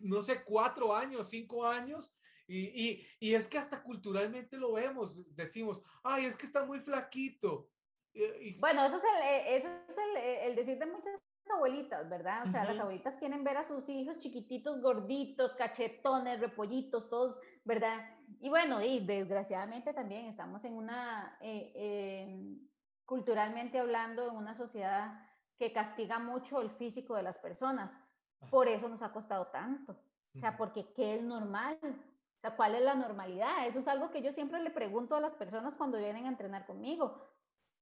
no 0.00 0.20
sé, 0.20 0.44
cuatro 0.44 0.94
años, 0.94 1.26
cinco 1.28 1.66
años, 1.66 2.14
y, 2.46 2.58
y, 2.90 3.06
y 3.20 3.34
es 3.34 3.48
que 3.48 3.56
hasta 3.56 3.82
culturalmente 3.82 4.58
lo 4.58 4.74
vemos, 4.74 5.34
decimos, 5.34 5.82
ay, 6.04 6.26
es 6.26 6.36
que 6.36 6.44
está 6.46 6.64
muy 6.64 6.80
flaquito. 6.80 7.70
Y, 8.12 8.22
y- 8.24 8.58
Bueno, 8.60 8.84
eso 8.84 8.96
es 8.96 9.02
el, 9.04 9.22
eh, 9.22 9.56
eso 9.56 9.68
es 9.88 9.96
el, 9.96 10.16
eh, 10.18 10.46
el 10.46 10.56
decir 10.56 10.78
de 10.78 10.86
muchas 10.86 11.18
abuelitas, 11.50 12.08
¿verdad? 12.08 12.46
O 12.46 12.50
sea, 12.50 12.64
las 12.64 12.74
Ujú. 12.74 12.82
abuelitas 12.82 13.16
quieren 13.16 13.44
ver 13.44 13.56
a 13.56 13.64
sus 13.64 13.88
hijos 13.88 14.18
chiquititos, 14.18 14.80
gorditos, 14.80 15.54
cachetones, 15.54 16.40
repollitos, 16.40 17.08
todos, 17.08 17.40
¿verdad? 17.64 17.98
Y 18.40 18.48
bueno, 18.48 18.82
y 18.82 19.04
desgraciadamente 19.04 19.92
también 19.92 20.26
estamos 20.26 20.64
en 20.64 20.74
una, 20.74 21.38
eh, 21.40 21.72
eh, 21.74 22.58
culturalmente 23.04 23.78
hablando, 23.78 24.28
en 24.28 24.36
una 24.36 24.54
sociedad 24.54 25.26
que 25.56 25.72
castiga 25.72 26.18
mucho 26.18 26.60
el 26.60 26.70
físico 26.70 27.16
de 27.16 27.22
las 27.22 27.38
personas. 27.38 27.98
Ajá. 28.40 28.50
Por 28.50 28.68
eso 28.68 28.88
nos 28.88 29.02
ha 29.02 29.12
costado 29.12 29.48
tanto. 29.48 29.92
O 30.34 30.38
sea, 30.38 30.56
porque 30.56 30.92
¿qué 30.94 31.16
es 31.16 31.22
normal? 31.22 31.78
O 31.82 32.40
sea, 32.40 32.54
¿cuál 32.54 32.76
es 32.76 32.82
la 32.82 32.94
normalidad? 32.94 33.66
Eso 33.66 33.80
es 33.80 33.88
algo 33.88 34.10
que 34.10 34.22
yo 34.22 34.30
siempre 34.30 34.62
le 34.62 34.70
pregunto 34.70 35.16
a 35.16 35.20
las 35.20 35.34
personas 35.34 35.76
cuando 35.76 35.98
vienen 35.98 36.26
a 36.26 36.28
entrenar 36.28 36.66
conmigo. 36.66 37.26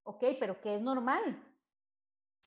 Ok, 0.03 0.23
pero 0.39 0.59
¿qué 0.61 0.75
es 0.75 0.81
normal? 0.81 1.43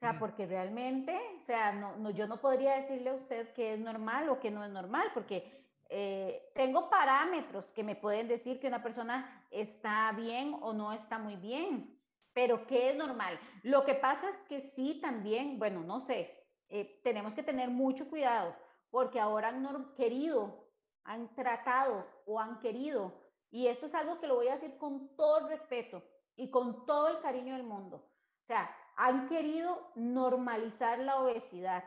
O 0.00 0.02
sea, 0.02 0.14
Mm. 0.14 0.18
porque 0.18 0.46
realmente, 0.46 1.14
o 1.38 1.42
sea, 1.42 1.72
no, 1.72 1.94
no, 1.96 2.08
yo 2.08 2.26
no 2.26 2.38
podría 2.40 2.76
decirle 2.76 3.10
a 3.10 3.14
usted 3.14 3.52
qué 3.52 3.74
es 3.74 3.80
normal 3.80 4.30
o 4.30 4.40
qué 4.40 4.50
no 4.50 4.64
es 4.64 4.70
normal, 4.70 5.10
porque 5.12 5.68
eh, 5.90 6.50
tengo 6.54 6.88
parámetros 6.88 7.70
que 7.74 7.82
me 7.82 7.96
pueden 7.96 8.26
decir 8.26 8.58
que 8.58 8.68
una 8.68 8.82
persona 8.82 9.44
está 9.50 10.10
bien 10.12 10.56
o 10.62 10.72
no 10.72 10.94
está 10.94 11.18
muy 11.18 11.36
bien, 11.36 12.00
pero 12.32 12.66
¿qué 12.66 12.88
es 12.88 12.96
normal? 12.96 13.38
Lo 13.62 13.84
que 13.84 13.92
pasa 13.94 14.30
es 14.30 14.42
que 14.44 14.60
sí 14.60 15.00
también, 15.02 15.58
bueno, 15.58 15.82
no 15.82 16.00
sé, 16.00 16.46
eh, 16.70 16.98
tenemos 17.04 17.34
que 17.34 17.42
tener 17.42 17.68
mucho 17.68 18.08
cuidado, 18.08 18.56
porque 18.88 19.20
ahora 19.20 19.48
han 19.48 19.94
querido, 19.96 20.66
han 21.04 21.34
tratado 21.34 22.06
o 22.24 22.40
han 22.40 22.58
querido, 22.58 23.20
y 23.50 23.66
esto 23.66 23.84
es 23.84 23.94
algo 23.94 24.18
que 24.18 24.28
lo 24.28 24.36
voy 24.36 24.48
a 24.48 24.54
decir 24.54 24.78
con 24.78 25.14
todo 25.14 25.40
el 25.40 25.48
respeto 25.48 26.02
y 26.36 26.50
con 26.50 26.86
todo 26.86 27.08
el 27.08 27.20
cariño 27.20 27.52
del 27.52 27.64
mundo. 27.64 27.96
O 28.42 28.46
sea, 28.46 28.74
han 29.02 29.28
querido 29.28 29.92
normalizar 29.96 30.98
la 30.98 31.16
obesidad 31.20 31.84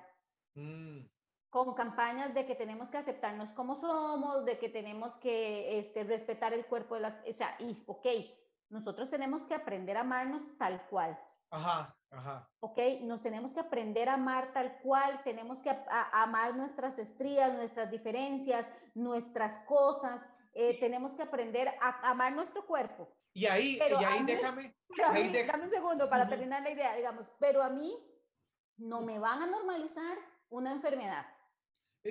Mm, 0.56 1.08
con 1.49 1.73
campañas 1.73 2.34
de 2.36 2.45
que 2.45 2.54
tenemos 2.56 2.91
que 2.91 2.97
aceptarnos 2.97 3.54
como 3.54 3.76
somos, 3.76 4.45
de 4.45 4.60
que 4.60 4.69
tenemos 4.69 5.17
que 5.17 5.80
este, 5.80 6.04
respetar 6.04 6.54
el 6.54 6.65
cuerpo 6.67 6.93
de 6.95 7.02
las... 7.02 7.15
O 7.28 7.34
sea, 7.34 7.56
y 7.60 7.84
ok, 7.88 8.06
nosotros 8.69 9.10
tenemos 9.10 9.47
que 9.47 9.56
aprender 9.56 9.97
a 9.97 10.02
amarnos 10.02 10.43
tal 10.60 10.86
cual. 10.89 11.19
Ajá, 11.49 11.95
ajá. 12.12 12.49
¿ok? 12.60 12.78
Nos 13.02 13.21
tenemos 13.23 13.52
que 13.54 13.60
aprender 13.62 14.10
a 14.10 14.13
amar 14.13 14.54
tal 14.54 14.80
cual, 14.84 15.21
tenemos 15.23 15.62
que 15.63 15.69
a- 15.71 15.86
a- 15.89 16.23
amar 16.23 16.56
nuestras 16.56 16.99
estrías, 16.99 17.54
nuestras 17.54 17.89
diferencias, 17.89 18.71
nuestras 18.95 19.58
cosas, 19.65 20.30
eh, 20.54 20.80
tenemos 20.80 21.15
que 21.15 21.23
aprender 21.23 21.67
a 21.82 22.10
amar 22.12 22.34
nuestro 22.34 22.65
cuerpo. 22.65 23.08
Y 23.34 23.46
ahí, 23.46 23.78
Pero 23.80 24.00
y 24.02 24.04
ahí 24.06 24.19
mí- 24.19 24.26
déjame, 24.26 24.78
Ahí 25.06 25.30
mí, 25.30 25.43
dame 25.43 25.63
un 25.63 25.69
segundo 25.69 26.10
para 26.10 26.24
Ujú. 26.24 26.30
terminar 26.32 26.62
la 26.62 26.69
idea, 26.69 26.96
digamos, 26.96 27.32
pero 27.39 27.63
a 27.63 27.69
mí 27.69 27.98
no 28.78 29.02
me 29.02 29.17
van 29.19 29.41
a 29.41 29.48
normalizar 29.48 30.17
una 30.50 30.72
enfermedad, 30.72 31.26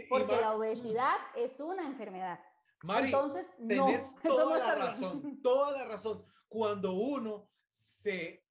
porque 0.08 0.36
la 0.40 0.54
obesidad 0.56 1.16
es 1.36 1.60
una 1.60 1.86
enfermedad. 1.86 2.40
Mari, 2.82 3.06
Entonces, 3.06 3.46
no, 3.58 3.86
tenés 3.86 4.14
eso 4.24 4.36
toda 4.36 4.44
no 4.44 4.50
la 4.50 4.56
está 4.56 4.74
bien. 4.74 4.86
razón, 4.86 5.42
toda 5.42 5.72
la 5.78 5.84
razón. 5.84 6.26
Cuando 6.48 6.92
uno 6.94 7.48
se, 7.68 8.44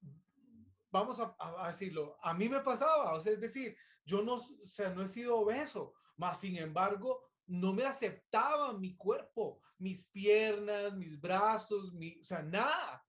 vamos 0.89 1.19
a, 1.19 1.35
a 1.39 1.67
decirlo, 1.67 2.17
a 2.21 2.33
mí 2.33 2.47
me 2.47 2.61
pasaba, 2.61 3.13
o 3.13 3.19
sea, 3.19 3.33
es 3.33 3.41
decir, 3.41 3.75
yo 4.05 4.21
no, 4.21 4.35
o 4.35 4.65
sea, 4.65 4.89
no 4.91 5.03
he 5.03 5.07
sido 5.09 5.37
obeso, 5.39 5.93
más 6.15 6.39
sin 6.39 6.55
embargo, 6.57 7.30
no 7.51 7.73
me 7.73 7.83
aceptaba 7.83 8.71
mi 8.73 8.95
cuerpo, 8.95 9.59
mis 9.77 10.05
piernas, 10.05 10.95
mis 10.95 11.19
brazos, 11.19 11.91
mi, 11.93 12.17
o 12.19 12.23
sea, 12.23 12.41
nada. 12.41 13.05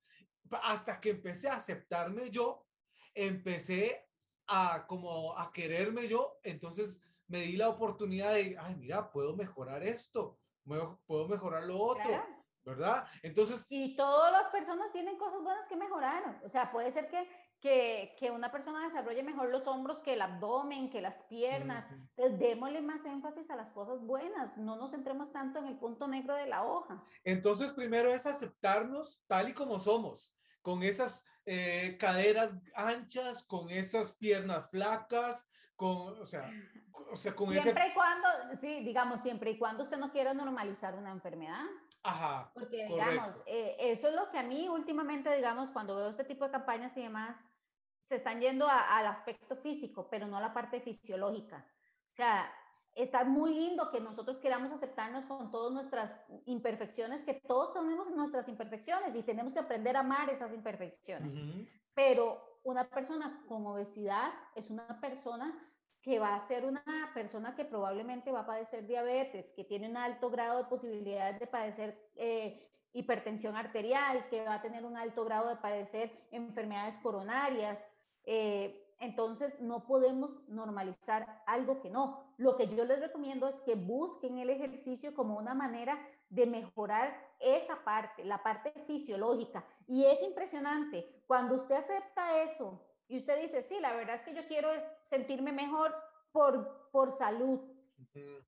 Hasta 0.65 1.01
que 1.01 1.11
empecé 1.11 1.49
a 1.49 1.55
aceptarme 1.55 2.29
yo, 2.29 2.67
empecé 3.15 4.09
a 4.49 4.85
como 4.89 5.39
a 5.39 5.53
quererme 5.53 6.09
yo, 6.09 6.41
entonces 6.43 7.01
me 7.29 7.43
di 7.43 7.57
la 7.57 7.69
oportunidad 7.69 8.35
de, 8.35 8.57
ay, 8.59 8.75
mira, 8.75 9.13
puedo 9.13 9.37
mejorar 9.37 9.85
esto, 9.85 10.41
puedo 10.65 11.29
mejorar 11.29 11.63
lo 11.65 11.79
otro. 11.79 12.23
¿verdad? 12.65 13.07
Entonces... 13.23 13.67
Y 13.69 13.97
todas 13.97 14.33
las 14.33 14.49
personas 14.49 14.93
tienen 14.93 15.19
cosas 15.19 15.43
buenas 15.43 15.67
que 15.69 15.77
mejorar. 15.77 16.41
O 16.45 16.49
sea, 16.49 16.71
puede 16.71 16.93
ser 16.93 17.09
que, 17.09 17.29
que, 17.63 18.17
que 18.19 18.33
una 18.33 18.51
persona 18.51 18.85
desarrolle 18.85 19.23
mejor 19.23 19.49
los 19.49 19.69
hombros 19.69 20.01
que 20.01 20.15
el 20.15 20.21
abdomen, 20.21 20.91
que 20.91 21.01
las 21.01 21.23
piernas. 21.23 21.87
Entonces, 22.17 22.41
démosle 22.41 22.83
más 22.83 23.05
énfasis 23.05 23.49
a 23.51 23.57
las 23.57 23.71
cosas 23.71 24.01
buenas. 24.01 24.57
No 24.57 24.77
nos 24.77 24.91
centremos 24.91 25.31
tanto 25.31 25.61
en 25.61 25.67
el 25.67 25.79
punto 25.79 26.09
negro 26.09 26.35
de 26.35 26.49
la 26.49 26.65
hoja. 26.65 27.05
Entonces, 27.23 27.73
primero 27.73 28.11
es 28.11 28.27
aceptarnos 28.27 29.23
tal 29.29 29.49
y 29.49 29.53
como 29.53 29.79
somos, 29.79 30.35
con 30.61 30.83
esas 30.83 31.25
eh, 31.47 31.97
caderas 32.01 32.57
anchas, 32.75 33.45
con 33.45 33.71
esas 33.71 34.13
piernas 34.13 34.69
flacas, 34.69 35.49
con, 35.77 36.21
o 36.21 36.27
sea, 36.27 36.51
o 37.13 37.15
sea, 37.15 37.37
con 37.37 37.55
siempre 37.55 37.89
y 37.89 37.95
cuando, 37.95 38.29
sí, 38.61 38.85
digamos, 38.85 39.21
siempre 39.21 39.53
y 39.53 39.59
cuando 39.59 39.85
usted 39.85 39.99
no 39.99 40.11
quiera 40.11 40.35
normalizar 40.35 40.97
una 40.97 41.13
enfermedad. 41.13 41.63
Ajá. 42.03 42.51
Porque, 42.55 42.89
digamos, 42.89 43.37
eh, 43.47 43.77
eso 43.79 44.09
es 44.09 44.17
lo 44.17 44.29
que 44.33 44.39
a 44.39 44.43
mí 44.43 44.69
últimamente, 44.69 45.33
digamos, 45.37 45.71
cuando 45.71 45.95
veo 45.95 46.09
este 46.09 46.25
tipo 46.25 46.45
de 46.45 46.51
campañas 46.51 46.97
y 46.97 47.03
demás, 47.03 47.39
se 48.13 48.17
están 48.17 48.43
yendo 48.43 48.69
al 48.69 49.07
aspecto 49.07 49.57
físico, 49.57 50.07
pero 50.11 50.27
no 50.27 50.37
a 50.37 50.41
la 50.43 50.53
parte 50.53 50.83
fisiológica. 50.83 51.67
O 52.13 52.15
sea, 52.15 52.53
está 52.95 53.25
muy 53.25 53.55
lindo 53.55 53.91
que 53.91 54.03
nosotros 54.03 54.39
queramos 54.39 54.71
aceptarnos 54.71 55.25
con 55.25 55.51
todas 55.51 55.73
nuestras 55.73 56.23
imperfecciones, 56.45 57.23
que 57.23 57.33
todos 57.33 57.73
tenemos 57.73 58.11
nuestras 58.11 58.51
imperfecciones 58.51 59.17
y 59.17 59.23
tenemos 59.23 59.55
que 59.55 59.61
aprender 59.61 59.97
a 59.97 60.01
amar 60.01 60.29
esas 60.29 60.53
imperfecciones. 60.53 61.35
Pero 61.95 62.61
una 62.65 62.87
persona 62.87 63.43
con 63.49 63.67
obesidad 63.67 64.31
es 64.55 64.69
una 64.69 65.01
persona 65.01 65.59
que 66.03 66.19
va 66.19 66.35
a 66.35 66.41
ser 66.41 66.67
una 66.67 66.85
persona 67.15 67.57
que 67.57 67.65
probablemente 67.65 68.31
va 68.31 68.41
a 68.41 68.47
padecer 68.47 68.87
diabetes, 68.87 69.55
que 69.57 69.65
tiene 69.65 69.89
un 69.89 69.97
alto 69.97 70.29
grado 70.29 70.59
de 70.59 70.65
posibilidades 70.65 71.41
de 71.41 71.47
padecer 71.47 72.11
eh, 72.17 72.69
hipertensión 72.93 73.57
arterial, 73.57 74.29
que 74.29 74.45
va 74.45 74.57
a 74.57 74.63
tener 74.63 74.85
un 74.85 74.99
alto 74.99 75.25
grado 75.25 75.49
de 75.49 75.57
padecer 75.57 76.13
enfermedades 76.31 76.99
coronarias. 76.99 77.92
Eh, 78.25 78.79
entonces, 78.99 79.61
no 79.61 79.85
podemos 79.85 80.31
normalizar 80.49 81.43
algo 81.47 81.81
que 81.81 81.91
no. 81.91 82.35
Lo 82.37 82.57
que 82.57 82.69
yo 82.69 82.85
les 82.85 83.01
recomiendo 83.01 83.49
es 83.49 83.61
que 83.61 83.75
busquen 83.75 84.39
el 84.39 84.49
ejercicio 84.49 85.13
como 85.13 85.37
una 85.37 85.55
manera 85.55 85.99
de 86.31 86.47
mejorar 86.47 87.13
esa 87.41 87.83
parte, 87.83 88.25
la 88.25 88.43
parte 88.43 88.73
fisiológica. 88.87 89.65
Y 89.89 90.05
es 90.05 90.23
impresionante, 90.23 91.25
cuando 91.27 91.57
usted 91.57 91.75
acepta 91.75 92.43
eso, 92.43 92.81
y 93.09 93.19
usted 93.19 93.43
dice, 93.43 93.63
sí, 93.63 93.79
la 93.81 93.93
verdad 93.93 94.15
es 94.15 94.25
que 94.25 94.35
yo 94.35 94.47
quiero 94.47 94.69
sentirme 95.03 95.53
mejor 95.53 95.95
por, 96.31 96.89
por 96.91 97.11
salud. 97.11 97.61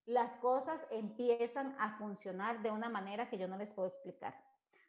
Las 0.06 0.36
cosas 0.36 0.82
empiezan 0.90 1.76
a 1.78 1.98
funcionar 1.98 2.62
de 2.62 2.70
una 2.70 2.88
manera 2.88 3.28
que 3.28 3.38
yo 3.38 3.48
no 3.48 3.56
les 3.56 3.72
puedo 3.72 3.88
explicar. 3.88 4.34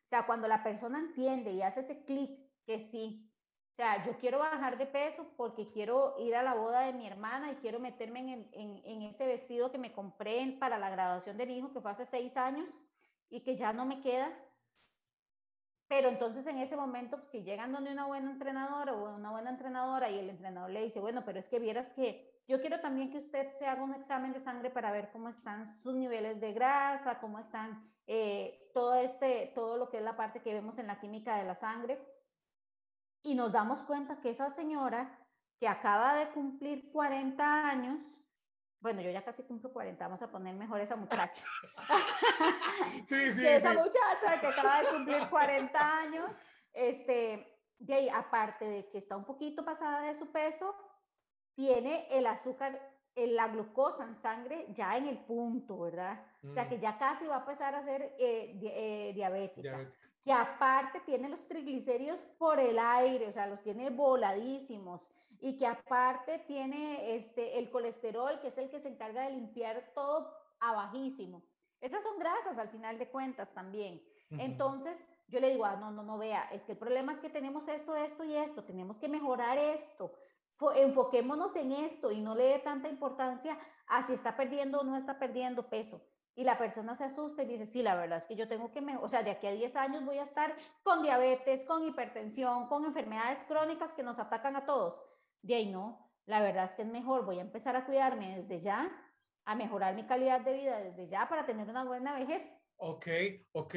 O 0.05 0.07
sea, 0.07 0.25
cuando 0.25 0.47
la 0.47 0.63
persona 0.63 0.99
entiende 0.99 1.51
y 1.51 1.61
hace 1.61 1.81
ese 1.81 2.05
clic 2.05 2.39
que 2.65 2.79
sí, 2.79 3.34
o 3.75 3.77
sea, 3.77 4.05
yo 4.05 4.17
quiero 4.17 4.39
bajar 4.39 4.77
de 4.77 4.85
peso 4.85 5.27
porque 5.35 5.69
quiero 5.69 6.15
ir 6.17 6.33
a 6.33 6.43
la 6.43 6.53
boda 6.53 6.79
de 6.79 6.93
mi 6.93 7.05
hermana 7.05 7.51
y 7.51 7.55
quiero 7.55 7.77
meterme 7.77 8.21
en, 8.21 8.49
en, 8.53 8.81
en 8.85 9.01
ese 9.01 9.25
vestido 9.25 9.69
que 9.69 9.77
me 9.77 9.91
compré 9.91 10.55
para 10.57 10.79
la 10.79 10.89
graduación 10.89 11.35
de 11.35 11.45
mi 11.45 11.57
hijo 11.57 11.73
que 11.73 11.81
fue 11.81 11.91
hace 11.91 12.05
seis 12.05 12.37
años 12.37 12.69
y 13.29 13.41
que 13.41 13.57
ya 13.57 13.73
no 13.73 13.85
me 13.85 13.99
queda. 13.99 14.31
Pero 15.89 16.07
entonces 16.07 16.47
en 16.47 16.57
ese 16.59 16.77
momento, 16.77 17.21
si 17.27 17.43
llegan 17.43 17.73
donde 17.73 17.91
una 17.91 18.05
buena 18.05 18.31
entrenadora 18.31 18.93
o 18.93 19.13
una 19.13 19.31
buena 19.31 19.49
entrenadora 19.49 20.09
y 20.09 20.19
el 20.19 20.29
entrenador 20.29 20.71
le 20.71 20.83
dice, 20.85 21.01
bueno, 21.01 21.25
pero 21.25 21.37
es 21.37 21.49
que 21.49 21.59
vieras 21.59 21.91
que 21.91 22.39
yo 22.47 22.61
quiero 22.61 22.79
también 22.79 23.11
que 23.11 23.17
usted 23.17 23.51
se 23.51 23.65
haga 23.65 23.83
un 23.83 23.93
examen 23.93 24.31
de 24.31 24.39
sangre 24.39 24.69
para 24.69 24.93
ver 24.93 25.11
cómo 25.11 25.27
están 25.27 25.77
sus 25.79 25.95
niveles 25.95 26.39
de 26.39 26.53
grasa, 26.53 27.19
cómo 27.19 27.39
están 27.39 27.91
eh, 28.07 28.71
todo, 28.73 28.95
este, 28.95 29.51
todo 29.53 29.75
lo 29.75 29.89
que 29.89 29.97
es 29.97 30.03
la 30.03 30.15
parte 30.15 30.41
que 30.41 30.53
vemos 30.53 30.77
en 30.77 30.87
la 30.87 30.97
química 30.97 31.37
de 31.37 31.43
la 31.43 31.55
sangre. 31.55 32.14
Y 33.25 33.33
nos 33.35 33.51
damos 33.51 33.81
cuenta 33.81 34.21
que 34.21 34.29
esa 34.29 34.51
señora 34.53 35.19
que 35.59 35.67
acaba 35.67 36.15
de 36.15 36.29
cumplir 36.29 36.91
40 36.91 37.69
años, 37.69 38.19
bueno, 38.79 39.01
yo 39.01 39.09
ya 39.09 39.23
casi 39.23 39.41
cumplo 39.43 39.73
40, 39.73 40.05
vamos 40.05 40.21
a 40.21 40.29
poner 40.29 40.53
mejor 40.53 40.79
esa 40.79 40.95
muchacha. 40.95 41.43
sí, 43.07 43.31
sí. 43.31 43.47
esa 43.47 43.73
muchacha 43.73 44.39
que 44.39 44.47
acaba 44.47 44.81
de 44.81 44.87
cumplir 44.89 45.27
40 45.27 45.97
años, 45.97 46.35
este, 46.71 47.59
de 47.79 47.93
ahí, 47.95 48.09
aparte 48.09 48.65
de 48.65 48.89
que 48.89 48.99
está 48.99 49.17
un 49.17 49.25
poquito 49.25 49.65
pasada 49.65 50.01
de 50.01 50.13
su 50.13 50.31
peso, 50.31 50.75
tiene 51.55 52.07
el 52.11 52.27
azúcar, 52.27 52.79
la 53.15 53.47
glucosa 53.47 54.03
en 54.03 54.15
sangre 54.15 54.67
ya 54.73 54.97
en 54.97 55.07
el 55.07 55.17
punto, 55.17 55.79
¿verdad? 55.79 56.21
O 56.47 56.51
sea, 56.51 56.67
que 56.67 56.77
mm. 56.77 56.81
ya 56.81 56.97
casi 56.97 57.25
va 57.25 57.37
a 57.37 57.39
empezar 57.39 57.73
a 57.73 57.81
ser 57.81 58.15
eh, 58.19 58.59
eh, 58.61 59.11
diabética. 59.13 59.89
Que 60.23 60.33
aparte 60.33 60.99
tiene 61.01 61.29
los 61.29 61.47
triglicéridos 61.47 62.19
por 62.37 62.59
el 62.59 62.77
aire, 62.79 63.27
o 63.27 63.31
sea, 63.31 63.47
los 63.47 63.61
tiene 63.61 63.89
voladísimos 63.89 65.09
y 65.39 65.57
que 65.57 65.67
aparte 65.67 66.39
tiene 66.39 67.15
este, 67.15 67.59
el 67.59 67.69
colesterol, 67.69 68.39
que 68.39 68.47
es 68.47 68.57
el 68.57 68.69
que 68.69 68.79
se 68.79 68.89
encarga 68.89 69.23
de 69.23 69.31
limpiar 69.31 69.91
todo 69.93 70.33
a 70.59 70.73
bajísimo. 70.73 71.43
Esas 71.81 72.03
son 72.03 72.17
grasas 72.17 72.57
al 72.57 72.69
final 72.69 72.97
de 72.97 73.09
cuentas 73.09 73.53
también. 73.53 74.01
Entonces, 74.31 75.05
yo 75.27 75.39
le 75.39 75.51
digo, 75.51 75.65
ah, 75.65 75.75
no, 75.75 75.91
no, 75.91 76.03
no, 76.03 76.17
vea, 76.17 76.49
es 76.51 76.63
que 76.63 76.73
el 76.73 76.77
problema 76.77 77.13
es 77.13 77.19
que 77.19 77.29
tenemos 77.29 77.67
esto, 77.67 77.95
esto 77.95 78.23
y 78.23 78.35
esto, 78.35 78.63
tenemos 78.63 78.97
que 78.97 79.07
mejorar 79.07 79.57
esto. 79.57 80.11
Enfoquémonos 80.75 81.55
en 81.55 81.71
esto 81.71 82.11
y 82.11 82.21
no 82.21 82.35
le 82.35 82.43
dé 82.43 82.59
tanta 82.59 82.87
importancia 82.87 83.57
a 83.87 84.05
si 84.05 84.13
está 84.13 84.35
perdiendo 84.35 84.79
o 84.79 84.83
no 84.83 84.95
está 84.95 85.19
perdiendo 85.19 85.69
peso. 85.69 86.01
Y 86.37 86.43
la 86.43 86.57
persona 86.57 86.95
se 86.95 87.05
asusta 87.05 87.43
y 87.43 87.47
dice, 87.47 87.65
sí, 87.65 87.81
la 87.81 87.95
verdad 87.95 88.17
es 88.17 88.25
que 88.25 88.35
yo 88.35 88.47
tengo 88.47 88.71
que, 88.71 88.81
me 88.81 88.97
o 88.97 89.07
sea, 89.07 89.23
de 89.23 89.31
aquí 89.31 89.47
a 89.47 89.51
10 89.51 89.75
años 89.77 90.03
voy 90.03 90.17
a 90.17 90.23
estar 90.23 90.55
con 90.83 91.01
diabetes, 91.01 91.63
con 91.65 91.85
hipertensión, 91.85 92.67
con 92.67 92.83
enfermedades 92.83 93.39
crónicas 93.47 93.93
que 93.93 94.03
nos 94.03 94.19
atacan 94.19 94.55
a 94.55 94.65
todos 94.65 95.01
de 95.45 95.55
ahí 95.55 95.71
no, 95.71 96.11
la 96.25 96.41
verdad 96.41 96.65
es 96.65 96.71
que 96.71 96.81
es 96.81 96.87
mejor, 96.87 97.23
voy 97.23 97.37
a 97.37 97.43
empezar 97.43 97.75
a 97.75 97.85
cuidarme 97.85 98.35
desde 98.37 98.61
ya, 98.61 98.91
a 99.45 99.55
mejorar 99.55 99.93
mi 99.93 100.07
calidad 100.07 100.41
de 100.41 100.53
vida 100.53 100.79
desde 100.79 101.07
ya 101.07 101.29
para 101.29 101.45
tener 101.45 101.69
una 101.69 101.85
buena 101.85 102.17
vejez. 102.17 102.41
Ok, 102.77 103.07
ok, 103.51 103.75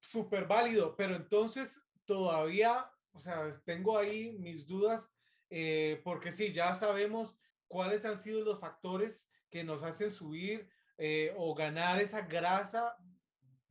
súper 0.00 0.46
válido, 0.46 0.96
pero 0.96 1.14
entonces 1.14 1.88
todavía, 2.04 2.90
o 3.12 3.20
sea, 3.20 3.48
tengo 3.64 3.96
ahí 3.96 4.36
mis 4.40 4.66
dudas, 4.66 5.14
eh, 5.50 6.00
porque 6.04 6.32
sí, 6.32 6.52
ya 6.52 6.74
sabemos 6.74 7.36
cuáles 7.66 8.04
han 8.04 8.18
sido 8.18 8.44
los 8.44 8.60
factores 8.60 9.30
que 9.50 9.64
nos 9.64 9.82
hacen 9.82 10.10
subir 10.10 10.68
eh, 10.96 11.34
o 11.36 11.54
ganar 11.54 12.00
esa 12.00 12.22
grasa 12.22 12.96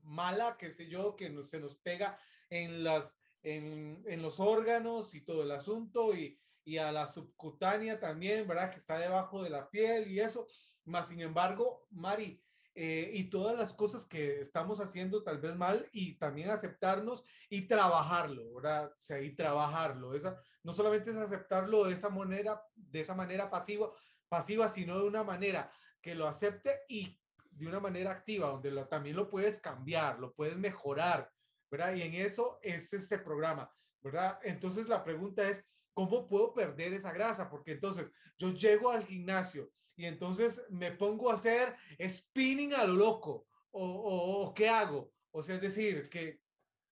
mala, 0.04 0.56
qué 0.58 0.72
sé 0.72 0.88
yo, 0.88 1.16
que 1.16 1.44
se 1.44 1.60
nos 1.60 1.76
pega 1.76 2.18
en, 2.50 2.84
las, 2.84 3.20
en, 3.44 4.04
en 4.08 4.22
los 4.22 4.40
órganos 4.40 5.14
y 5.14 5.22
todo 5.22 5.44
el 5.44 5.52
asunto 5.52 6.16
y, 6.16 6.40
y 6.64 6.78
a 6.78 6.92
la 6.92 7.08
subcutánea 7.08 8.00
también, 8.00 8.48
¿verdad? 8.48 8.72
Que 8.72 8.78
está 8.78 8.98
debajo 9.00 9.44
de 9.44 9.50
la 9.50 9.70
piel 9.70 10.10
y 10.10 10.20
eso. 10.20 10.48
Más 10.86 11.10
sin 11.10 11.22
embargo, 11.22 11.86
Mari, 11.90 12.42
eh, 12.80 13.10
y 13.12 13.24
todas 13.24 13.58
las 13.58 13.74
cosas 13.74 14.06
que 14.06 14.40
estamos 14.40 14.80
haciendo 14.80 15.24
tal 15.24 15.40
vez 15.40 15.56
mal 15.56 15.90
y 15.94 16.14
también 16.20 16.52
aceptarnos 16.52 17.24
y 17.50 17.64
trabajarlo, 17.64 18.54
¿verdad? 18.54 18.92
O 18.96 19.00
sea, 19.00 19.20
y 19.20 19.36
trabajarlo. 19.36 20.14
Esa, 20.14 20.40
no 20.62 20.74
solamente 20.74 21.10
es 21.10 21.16
aceptarlo 21.16 21.86
de 21.86 21.96
esa 21.96 22.10
manera, 22.10 22.62
de 22.76 23.00
esa 23.00 23.16
manera 23.16 23.50
pasiva, 23.50 23.90
pasiva, 24.30 24.70
sino 24.70 25.00
de 25.00 25.08
una 25.08 25.24
manera 25.24 25.72
que 26.00 26.14
lo 26.14 26.28
acepte 26.28 26.82
y 26.88 27.20
de 27.50 27.66
una 27.66 27.80
manera 27.80 28.12
activa, 28.12 28.50
donde 28.50 28.70
lo, 28.70 28.88
también 28.88 29.16
lo 29.16 29.28
puedes 29.28 29.60
cambiar, 29.60 30.20
lo 30.20 30.36
puedes 30.36 30.58
mejorar, 30.58 31.32
¿verdad? 31.72 31.96
Y 31.96 32.04
en 32.04 32.14
eso 32.14 32.60
es 32.62 32.94
este 32.94 33.18
programa, 33.18 33.74
¿verdad? 34.02 34.38
Entonces 34.44 34.88
la 34.88 35.04
pregunta 35.04 35.50
es, 35.50 35.66
¿cómo 35.96 36.28
puedo 36.28 36.54
perder 36.54 36.94
esa 36.94 37.12
grasa? 37.12 37.50
Porque 37.50 37.72
entonces 37.72 38.12
yo 38.38 38.52
llego 38.52 38.92
al 38.92 39.04
gimnasio 39.04 39.72
y 39.98 40.06
entonces 40.06 40.64
me 40.70 40.92
pongo 40.92 41.32
a 41.32 41.34
hacer 41.34 41.76
spinning 42.08 42.74
a 42.74 42.86
lo 42.86 42.94
loco. 42.94 43.48
¿O, 43.72 44.44
o, 44.44 44.54
qué 44.54 44.70
hago? 44.70 45.12
O 45.32 45.42
sea, 45.44 45.56
es 45.56 45.62
decir, 45.62 46.08
que, 46.10 46.40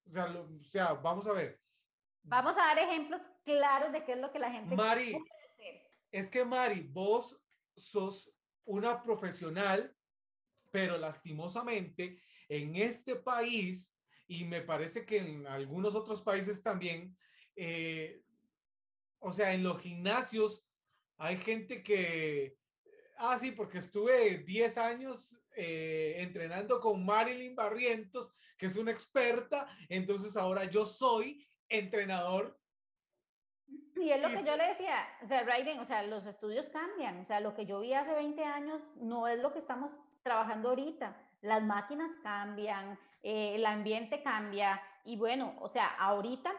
o 0.08 0.12
sea, 0.12 0.26
o 0.26 0.64
sea, 0.64 0.94
vamos 0.94 1.26
a 1.28 1.32
ver. 1.32 1.62
Vamos 2.24 2.58
a 2.58 2.62
dar 2.62 2.80
ejemplos 2.80 3.22
claros 3.44 3.92
de 3.94 4.04
qué 4.04 4.14
es 4.14 4.18
lo 4.18 4.32
que 4.32 4.40
la 4.40 4.52
gente 4.52 4.76
Mari, 4.76 5.14
puede 5.14 5.32
hacer. 5.32 5.92
Es 6.12 6.30
que 6.30 6.44
Mari, 6.44 6.82
vos 6.82 7.40
sos 7.78 8.32
una 8.66 9.02
profesional, 9.02 9.96
pero 10.72 10.98
lastimosamente 10.98 12.20
en 12.50 12.76
este 12.76 13.16
país, 13.16 13.96
y 14.28 14.46
me 14.46 14.62
parece 14.62 15.06
que 15.06 15.18
en 15.18 15.48
algunos 15.48 15.96
otros 15.96 16.24
países 16.24 16.64
también, 16.64 17.16
eh, 17.56 18.24
o 19.20 19.32
sea, 19.32 19.54
en 19.54 19.64
los 19.64 19.80
gimnasios 19.80 20.68
hay 21.18 21.38
gente 21.38 21.84
que, 21.84 22.58
ah, 23.18 23.38
sí, 23.40 23.52
porque 23.52 23.80
estuve 23.80 24.40
10 24.40 24.78
años 24.78 25.42
eh, 25.56 26.16
entrenando 26.20 26.80
con 26.80 27.06
Marilyn 27.06 27.56
Barrientos, 27.56 28.36
que 28.58 28.66
es 28.68 28.78
una 28.78 28.92
experta, 28.92 29.68
entonces 29.90 30.38
ahora 30.38 30.66
yo 30.66 30.86
soy 30.86 31.48
entrenador. 31.70 32.60
Y 33.96 34.10
es 34.10 34.22
lo 34.22 34.28
que 34.28 34.46
yo 34.46 34.56
le 34.58 34.68
decía, 34.68 35.08
o 35.24 35.28
sea, 35.28 35.44
Raiden, 35.44 35.80
o 35.80 35.86
sea, 35.86 36.04
los 36.04 36.26
estudios 36.26 36.68
cambian, 36.68 37.20
o 37.20 37.26
sea, 37.26 37.40
lo 37.40 37.56
que 37.56 37.66
yo 37.66 37.80
vi 37.80 37.94
hace 37.94 38.14
20 38.14 38.44
años 38.44 38.82
no 38.98 39.28
es 39.28 39.40
lo 39.40 39.54
que 39.54 39.60
estamos 39.60 39.92
trabajando 40.22 40.70
ahorita. 40.70 41.16
Las 41.42 41.64
máquinas 41.64 42.12
cambian, 42.22 43.00
eh, 43.24 43.56
el 43.56 43.66
ambiente 43.66 44.22
cambia 44.22 44.82
y 45.04 45.18
bueno, 45.18 45.56
o 45.62 45.70
sea, 45.70 45.88
ahorita 45.96 46.52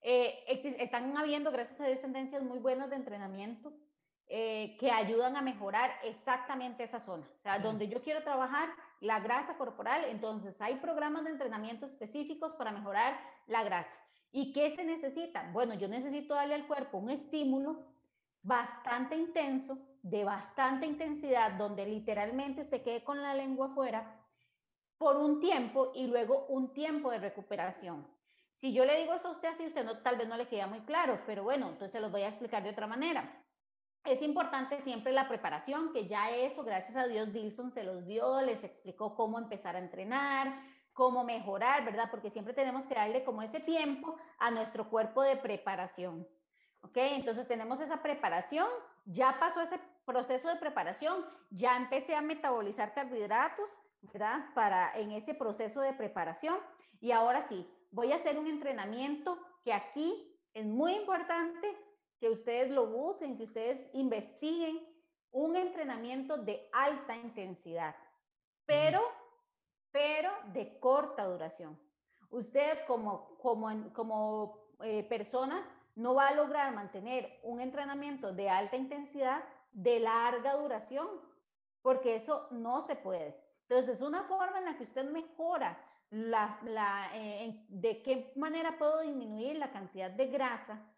eh, 0.00 0.44
están 0.78 1.16
habiendo, 1.16 1.52
gracias 1.52 1.80
a 1.80 1.86
Dios, 1.86 2.00
tendencias 2.00 2.42
muy 2.42 2.58
buenas 2.58 2.90
de 2.90 2.96
entrenamiento 2.96 3.72
eh, 4.34 4.78
que 4.80 4.90
ayudan 4.90 5.36
a 5.36 5.42
mejorar 5.42 5.90
exactamente 6.04 6.84
esa 6.84 7.00
zona. 7.00 7.28
O 7.38 7.42
sea, 7.42 7.58
donde 7.58 7.86
yo 7.86 8.00
quiero 8.00 8.22
trabajar 8.22 8.70
la 9.00 9.20
grasa 9.20 9.58
corporal, 9.58 10.06
entonces 10.08 10.58
hay 10.62 10.76
programas 10.76 11.24
de 11.24 11.32
entrenamiento 11.32 11.84
específicos 11.84 12.54
para 12.54 12.72
mejorar 12.72 13.20
la 13.46 13.62
grasa. 13.62 13.94
¿Y 14.30 14.54
qué 14.54 14.74
se 14.74 14.84
necesita? 14.84 15.50
Bueno, 15.52 15.74
yo 15.74 15.86
necesito 15.86 16.34
darle 16.34 16.54
al 16.54 16.66
cuerpo 16.66 16.96
un 16.96 17.10
estímulo 17.10 17.84
bastante 18.40 19.16
intenso, 19.16 19.76
de 20.00 20.24
bastante 20.24 20.86
intensidad, 20.86 21.52
donde 21.52 21.84
literalmente 21.84 22.64
se 22.64 22.80
quede 22.80 23.04
con 23.04 23.20
la 23.20 23.34
lengua 23.34 23.66
afuera 23.66 24.18
por 24.96 25.18
un 25.18 25.40
tiempo 25.40 25.92
y 25.94 26.06
luego 26.06 26.46
un 26.48 26.72
tiempo 26.72 27.10
de 27.10 27.18
recuperación. 27.18 28.06
Si 28.50 28.72
yo 28.72 28.86
le 28.86 28.98
digo 28.98 29.12
esto 29.12 29.28
a 29.28 29.32
usted 29.32 29.48
así, 29.48 29.66
usted 29.66 29.84
no, 29.84 29.98
tal 29.98 30.16
vez 30.16 30.26
no 30.26 30.38
le 30.38 30.48
queda 30.48 30.66
muy 30.66 30.80
claro, 30.80 31.20
pero 31.26 31.42
bueno, 31.42 31.66
entonces 31.66 31.92
se 31.92 32.00
los 32.00 32.10
voy 32.10 32.22
a 32.22 32.28
explicar 32.28 32.62
de 32.62 32.70
otra 32.70 32.86
manera. 32.86 33.41
Es 34.04 34.20
importante 34.20 34.80
siempre 34.80 35.12
la 35.12 35.28
preparación, 35.28 35.92
que 35.92 36.08
ya 36.08 36.30
eso, 36.30 36.64
gracias 36.64 36.96
a 36.96 37.06
Dios, 37.06 37.32
Dilson 37.32 37.70
se 37.70 37.84
los 37.84 38.04
dio, 38.04 38.40
les 38.40 38.64
explicó 38.64 39.14
cómo 39.14 39.38
empezar 39.38 39.76
a 39.76 39.78
entrenar, 39.78 40.52
cómo 40.92 41.22
mejorar, 41.22 41.84
¿verdad? 41.84 42.08
Porque 42.10 42.28
siempre 42.28 42.52
tenemos 42.52 42.86
que 42.86 42.94
darle 42.94 43.22
como 43.22 43.42
ese 43.42 43.60
tiempo 43.60 44.16
a 44.38 44.50
nuestro 44.50 44.90
cuerpo 44.90 45.22
de 45.22 45.36
preparación. 45.36 46.26
¿Ok? 46.82 46.96
Entonces 46.96 47.46
tenemos 47.46 47.80
esa 47.80 48.02
preparación, 48.02 48.66
ya 49.04 49.36
pasó 49.38 49.60
ese 49.60 49.78
proceso 50.04 50.48
de 50.48 50.56
preparación, 50.56 51.24
ya 51.50 51.76
empecé 51.76 52.16
a 52.16 52.22
metabolizar 52.22 52.92
carbohidratos, 52.94 53.70
¿verdad? 54.00 54.46
Para 54.52 54.92
en 54.98 55.12
ese 55.12 55.32
proceso 55.32 55.80
de 55.80 55.92
preparación. 55.92 56.56
Y 57.00 57.12
ahora 57.12 57.42
sí, 57.42 57.70
voy 57.92 58.10
a 58.10 58.16
hacer 58.16 58.36
un 58.36 58.48
entrenamiento 58.48 59.38
que 59.64 59.72
aquí 59.72 60.36
es 60.54 60.66
muy 60.66 60.92
importante 60.94 61.76
que 62.22 62.30
ustedes 62.30 62.70
lo 62.70 62.86
busquen, 62.86 63.36
que 63.36 63.42
ustedes 63.42 63.84
investiguen 63.94 64.80
un 65.32 65.56
entrenamiento 65.56 66.36
de 66.36 66.68
alta 66.72 67.16
intensidad, 67.16 67.96
pero, 68.64 69.00
pero 69.90 70.30
de 70.52 70.78
corta 70.78 71.24
duración. 71.24 71.76
Usted 72.30 72.86
como, 72.86 73.36
como, 73.38 73.92
como 73.92 74.68
eh, 74.84 75.02
persona 75.02 75.68
no 75.96 76.14
va 76.14 76.28
a 76.28 76.34
lograr 76.36 76.72
mantener 76.72 77.40
un 77.42 77.60
entrenamiento 77.60 78.32
de 78.32 78.48
alta 78.48 78.76
intensidad 78.76 79.42
de 79.72 79.98
larga 79.98 80.54
duración, 80.54 81.08
porque 81.82 82.14
eso 82.14 82.46
no 82.52 82.82
se 82.82 82.94
puede. 82.94 83.36
Entonces, 83.62 83.96
es 83.96 84.00
una 84.00 84.22
forma 84.22 84.60
en 84.60 84.66
la 84.66 84.76
que 84.76 84.84
usted 84.84 85.10
mejora 85.10 85.76
la, 86.10 86.60
la 86.66 87.10
eh, 87.14 87.66
de 87.68 88.00
qué 88.00 88.32
manera 88.36 88.78
puedo 88.78 89.00
disminuir 89.00 89.56
la 89.56 89.72
cantidad 89.72 90.08
de 90.08 90.28
grasa 90.28 90.91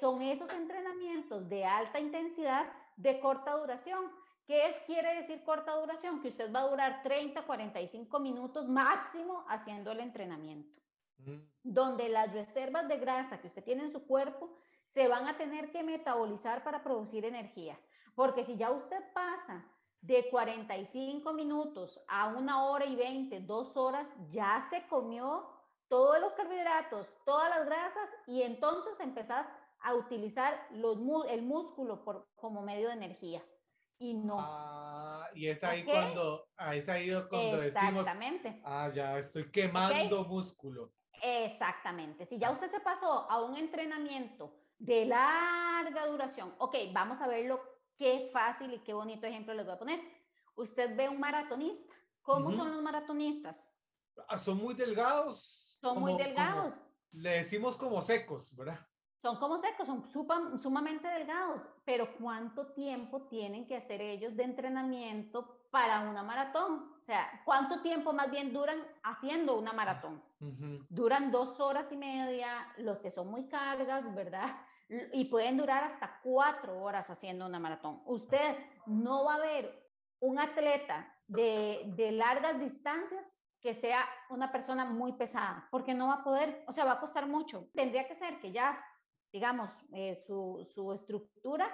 son 0.00 0.22
esos 0.22 0.52
entrenamientos 0.52 1.48
de 1.48 1.64
alta 1.64 2.00
intensidad 2.00 2.70
de 2.96 3.20
corta 3.20 3.56
duración. 3.56 4.10
¿Qué 4.46 4.68
es, 4.68 4.76
quiere 4.86 5.14
decir 5.14 5.42
corta 5.44 5.74
duración? 5.76 6.20
Que 6.20 6.28
usted 6.28 6.52
va 6.52 6.60
a 6.60 6.68
durar 6.68 7.02
30, 7.02 7.42
45 7.42 8.20
minutos 8.20 8.68
máximo 8.68 9.44
haciendo 9.48 9.92
el 9.92 10.00
entrenamiento. 10.00 10.80
Mm. 11.18 11.38
Donde 11.62 12.08
las 12.08 12.32
reservas 12.32 12.88
de 12.88 12.98
grasa 12.98 13.40
que 13.40 13.46
usted 13.46 13.64
tiene 13.64 13.84
en 13.84 13.92
su 13.92 14.06
cuerpo 14.06 14.50
se 14.88 15.08
van 15.08 15.26
a 15.26 15.36
tener 15.36 15.70
que 15.70 15.82
metabolizar 15.82 16.62
para 16.64 16.82
producir 16.82 17.24
energía. 17.24 17.78
Porque 18.14 18.44
si 18.44 18.56
ya 18.56 18.70
usted 18.70 19.02
pasa 19.14 19.64
de 20.02 20.28
45 20.28 21.32
minutos 21.32 22.00
a 22.08 22.28
una 22.28 22.64
hora 22.64 22.84
y 22.84 22.96
20, 22.96 23.40
dos 23.40 23.76
horas, 23.76 24.12
ya 24.30 24.66
se 24.68 24.86
comió 24.88 25.48
todos 25.88 26.20
los 26.20 26.34
carbohidratos, 26.34 27.08
todas 27.24 27.50
las 27.50 27.66
grasas 27.66 28.08
y 28.26 28.42
entonces 28.42 28.98
empezás 29.00 29.46
a 29.82 29.94
utilizar 29.94 30.68
los, 30.72 30.98
el 31.28 31.42
músculo 31.42 32.04
por, 32.04 32.28
como 32.34 32.62
medio 32.62 32.88
de 32.88 32.94
energía. 32.94 33.44
Y 33.98 34.14
no. 34.14 34.36
Ah, 34.40 35.28
y 35.34 35.46
es 35.46 35.62
ahí 35.62 35.84
cuando, 35.84 36.48
ah, 36.56 36.74
es 36.74 36.88
ahí 36.88 37.10
cuando 37.28 37.62
Exactamente. 37.62 38.48
decimos, 38.48 38.64
ah, 38.66 38.90
ya 38.92 39.18
estoy 39.18 39.50
quemando 39.50 40.24
músculo. 40.24 40.92
Exactamente. 41.22 42.26
Si 42.26 42.38
ya 42.38 42.50
usted 42.50 42.68
se 42.68 42.80
pasó 42.80 43.30
a 43.30 43.40
un 43.40 43.56
entrenamiento 43.56 44.56
de 44.78 45.06
larga 45.06 46.06
duración, 46.08 46.52
ok, 46.58 46.74
vamos 46.92 47.20
a 47.20 47.28
verlo, 47.28 47.60
qué 47.96 48.28
fácil 48.32 48.74
y 48.74 48.80
qué 48.80 48.92
bonito 48.92 49.26
ejemplo 49.26 49.54
les 49.54 49.64
voy 49.64 49.74
a 49.76 49.78
poner. 49.78 50.00
Usted 50.56 50.96
ve 50.96 51.08
un 51.08 51.20
maratonista. 51.20 51.94
¿Cómo 52.22 52.52
son 52.52 52.70
los 52.72 52.82
maratonistas? 52.82 53.72
Ah, 54.28 54.38
son 54.38 54.58
muy 54.58 54.74
delgados. 54.74 55.76
Son 55.80 55.98
muy 55.98 56.16
delgados. 56.16 56.74
le 57.12 57.30
decimos 57.30 57.76
como 57.76 58.00
secos, 58.00 58.54
¿verdad? 58.54 58.78
Son 59.22 59.36
como 59.36 59.56
secos, 59.60 59.86
son 59.86 60.60
sumamente 60.60 61.06
delgados, 61.06 61.62
pero 61.84 62.12
¿cuánto 62.16 62.72
tiempo 62.72 63.22
tienen 63.28 63.68
que 63.68 63.76
hacer 63.76 64.02
ellos 64.02 64.36
de 64.36 64.42
entrenamiento 64.42 65.60
para 65.70 66.00
una 66.00 66.24
maratón? 66.24 66.92
O 67.00 67.04
sea, 67.04 67.40
¿cuánto 67.44 67.82
tiempo 67.82 68.12
más 68.12 68.32
bien 68.32 68.52
duran 68.52 68.78
haciendo 69.04 69.56
una 69.56 69.72
maratón? 69.72 70.20
Duran 70.88 71.30
dos 71.30 71.60
horas 71.60 71.92
y 71.92 71.96
media, 71.96 72.66
los 72.78 73.00
que 73.00 73.12
son 73.12 73.28
muy 73.28 73.48
cargas, 73.48 74.12
¿verdad? 74.12 74.48
Y 75.12 75.26
pueden 75.26 75.56
durar 75.56 75.84
hasta 75.84 76.18
cuatro 76.24 76.82
horas 76.82 77.08
haciendo 77.08 77.46
una 77.46 77.60
maratón. 77.60 78.02
Usted 78.06 78.56
no 78.86 79.24
va 79.24 79.36
a 79.36 79.40
ver 79.40 79.88
un 80.18 80.40
atleta 80.40 81.14
de, 81.28 81.92
de 81.94 82.10
largas 82.10 82.58
distancias 82.58 83.24
que 83.60 83.74
sea 83.74 84.04
una 84.30 84.50
persona 84.50 84.84
muy 84.84 85.12
pesada, 85.12 85.68
porque 85.70 85.94
no 85.94 86.08
va 86.08 86.14
a 86.14 86.24
poder, 86.24 86.64
o 86.66 86.72
sea, 86.72 86.84
va 86.84 86.94
a 86.94 87.00
costar 87.00 87.28
mucho. 87.28 87.70
Tendría 87.72 88.08
que 88.08 88.16
ser 88.16 88.40
que 88.40 88.50
ya 88.50 88.84
digamos, 89.32 89.70
eh, 89.94 90.14
su, 90.26 90.68
su, 90.70 90.92
estructura, 90.92 91.66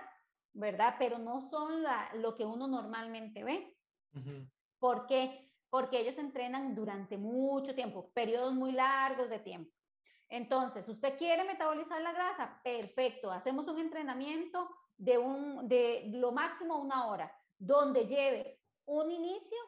¿verdad? 0.53 0.95
Pero 0.99 1.19
no 1.19 1.41
son 1.41 1.83
la, 1.83 2.09
lo 2.15 2.37
que 2.37 2.45
uno 2.45 2.69
normalmente 2.69 3.43
ve. 3.43 3.75
¿Por 4.79 5.07
qué? 5.07 5.51
Porque 5.69 6.01
ellos 6.01 6.19
entrenan 6.19 6.75
durante 6.75 7.19
mucho 7.19 7.75
tiempo, 7.75 8.11
periodos 8.13 8.55
muy 8.55 8.73
largos 8.73 9.29
de 9.29 9.41
tiempo. 9.41 9.73
Entonces, 10.29 10.89
usted 10.89 11.17
quiere 11.19 11.45
metabolizar 11.45 12.01
la 12.01 12.13
grasa, 12.13 12.61
perfecto, 12.63 13.31
hacemos 13.31 13.67
un 13.67 13.79
entrenamiento 13.79 14.69
de, 14.97 15.19
un, 15.19 15.69
de 15.69 16.11
lo 16.13 16.33
máximo 16.33 16.79
una 16.79 17.07
hora, 17.07 17.33
donde 17.59 18.07
lleve 18.07 18.61
un 18.85 19.11
inicio, 19.11 19.59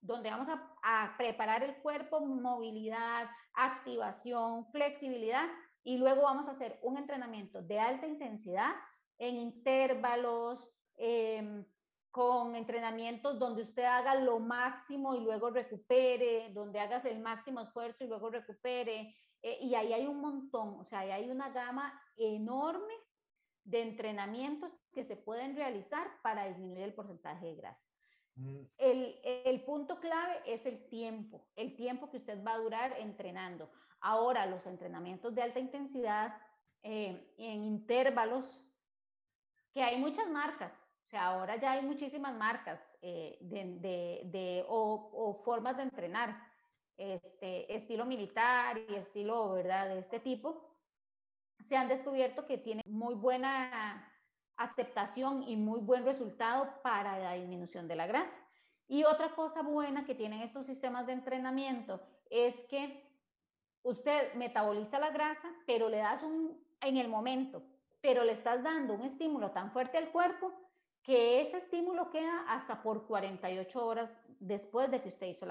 donde 0.00 0.30
vamos 0.30 0.48
a, 0.48 0.74
a 0.82 1.16
preparar 1.16 1.62
el 1.62 1.76
cuerpo, 1.76 2.20
movilidad, 2.20 3.28
activación, 3.54 4.66
flexibilidad, 4.70 5.48
y 5.82 5.98
luego 5.98 6.22
vamos 6.22 6.48
a 6.48 6.52
hacer 6.52 6.78
un 6.82 6.96
entrenamiento 6.96 7.62
de 7.62 7.78
alta 7.78 8.06
intensidad 8.06 8.72
en 9.18 9.36
intervalos, 9.36 10.70
em, 10.96 11.64
con 12.10 12.56
entrenamientos 12.56 13.38
donde 13.38 13.62
usted 13.62 13.84
haga 13.84 14.16
lo 14.16 14.40
máximo 14.40 15.14
y 15.14 15.20
luego 15.20 15.50
recupere, 15.50 16.50
donde 16.52 16.80
hagas 16.80 17.04
el 17.04 17.20
máximo 17.20 17.60
esfuerzo 17.60 18.04
y 18.04 18.08
luego 18.08 18.30
recupere. 18.30 19.14
Eh, 19.42 19.58
y 19.62 19.74
ahí 19.74 19.92
hay 19.92 20.06
un 20.06 20.20
montón, 20.20 20.80
o 20.80 20.84
sea, 20.84 21.00
ahí 21.00 21.10
hay 21.12 21.30
una 21.30 21.50
gama 21.50 21.98
enorme 22.16 22.92
de 23.64 23.82
entrenamientos 23.82 24.72
que 24.92 25.04
se 25.04 25.16
pueden 25.16 25.54
realizar 25.54 26.06
para 26.22 26.46
disminuir 26.46 26.82
el 26.82 26.94
porcentaje 26.94 27.46
de 27.46 27.54
grasa. 27.54 27.88
Mm. 28.34 28.62
El, 28.76 29.20
el, 29.22 29.64
punto 29.64 30.00
clave 30.00 30.40
es 30.46 30.66
el 30.66 30.88
tiempo, 30.88 31.46
el 31.56 31.76
tiempo 31.76 32.10
que 32.10 32.16
usted 32.16 32.42
va 32.44 32.54
a 32.54 32.58
durar 32.58 32.96
entrenando. 32.98 33.70
Ahora, 34.00 34.46
los 34.46 34.66
entrenamientos 34.66 35.34
de 35.34 35.42
alta 35.42 35.58
intensidad 35.58 36.36
eh, 36.82 37.34
en 37.36 37.64
intervalos, 37.64 38.64
que 39.72 39.82
hay 39.82 39.98
muchas 39.98 40.28
marcas, 40.28 40.72
o 41.04 41.06
sea, 41.06 41.26
ahora 41.26 41.56
ya 41.56 41.72
hay 41.72 41.82
muchísimas 41.82 42.34
marcas 42.34 42.80
eh, 43.02 43.36
de, 43.40 44.22
de, 44.24 44.64
o, 44.68 45.10
o, 45.12 45.34
formas 45.34 45.76
de 45.76 45.82
entrenar, 45.82 46.40
este, 46.96 47.74
estilo 47.74 48.06
militar 48.06 48.78
y 48.88 48.94
estilo, 48.94 49.52
¿verdad?, 49.52 49.88
de 49.88 49.98
este 49.98 50.20
tipo, 50.20 50.70
se 51.60 51.76
han 51.76 51.88
descubierto 51.88 52.46
que 52.46 52.58
tienen 52.58 52.84
muy 52.86 53.14
buena 53.14 54.10
aceptación 54.56 55.42
y 55.42 55.56
muy 55.56 55.80
buen 55.80 56.04
resultado 56.04 56.80
para 56.82 57.18
la 57.18 57.32
disminución 57.34 57.88
de 57.88 57.96
la 57.96 58.06
grasa. 58.06 58.38
Y 58.86 59.04
otra 59.04 59.34
cosa 59.34 59.62
buena 59.62 60.04
que 60.04 60.14
tienen 60.14 60.42
estos 60.42 60.66
sistemas 60.66 61.06
de 61.06 61.12
entrenamiento 61.14 62.00
es 62.28 62.64
que 62.64 63.09
usted 63.82 64.34
metaboliza 64.34 64.98
la 64.98 65.10
grasa, 65.10 65.48
pero 65.66 65.88
le 65.88 65.98
das 65.98 66.22
un 66.22 66.58
en 66.80 66.96
el 66.96 67.08
momento, 67.08 67.62
pero 68.00 68.24
le 68.24 68.32
estás 68.32 68.62
dando 68.62 68.94
un 68.94 69.02
estímulo 69.02 69.50
tan 69.50 69.70
fuerte 69.70 69.98
al 69.98 70.10
cuerpo 70.10 70.52
que 71.02 71.40
ese 71.40 71.58
estímulo 71.58 72.10
queda 72.10 72.44
hasta 72.48 72.82
por 72.82 73.06
48 73.06 73.84
horas 73.86 74.10
después 74.38 74.90
de 74.90 75.00
que 75.00 75.08
usted 75.08 75.26
hizo 75.26 75.46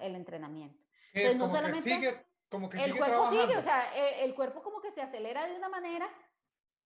el 0.00 0.14
entrenamiento. 0.14 0.78
Es 1.12 1.36
como 1.36 1.60
que 1.60 1.82
sigue, 1.82 2.26
como 2.48 2.68
que 2.68 2.82
el 2.82 2.96
cuerpo 2.96 3.30
sigue, 3.30 3.56
o 3.56 3.62
sea, 3.62 3.94
el, 3.94 4.30
el, 4.30 4.34
cuerpo 4.34 4.62
como 4.62 4.80
que 4.80 4.90
se 4.90 5.02
acelera 5.02 5.46
de 5.46 5.54
una 5.54 5.68
manera 5.68 6.08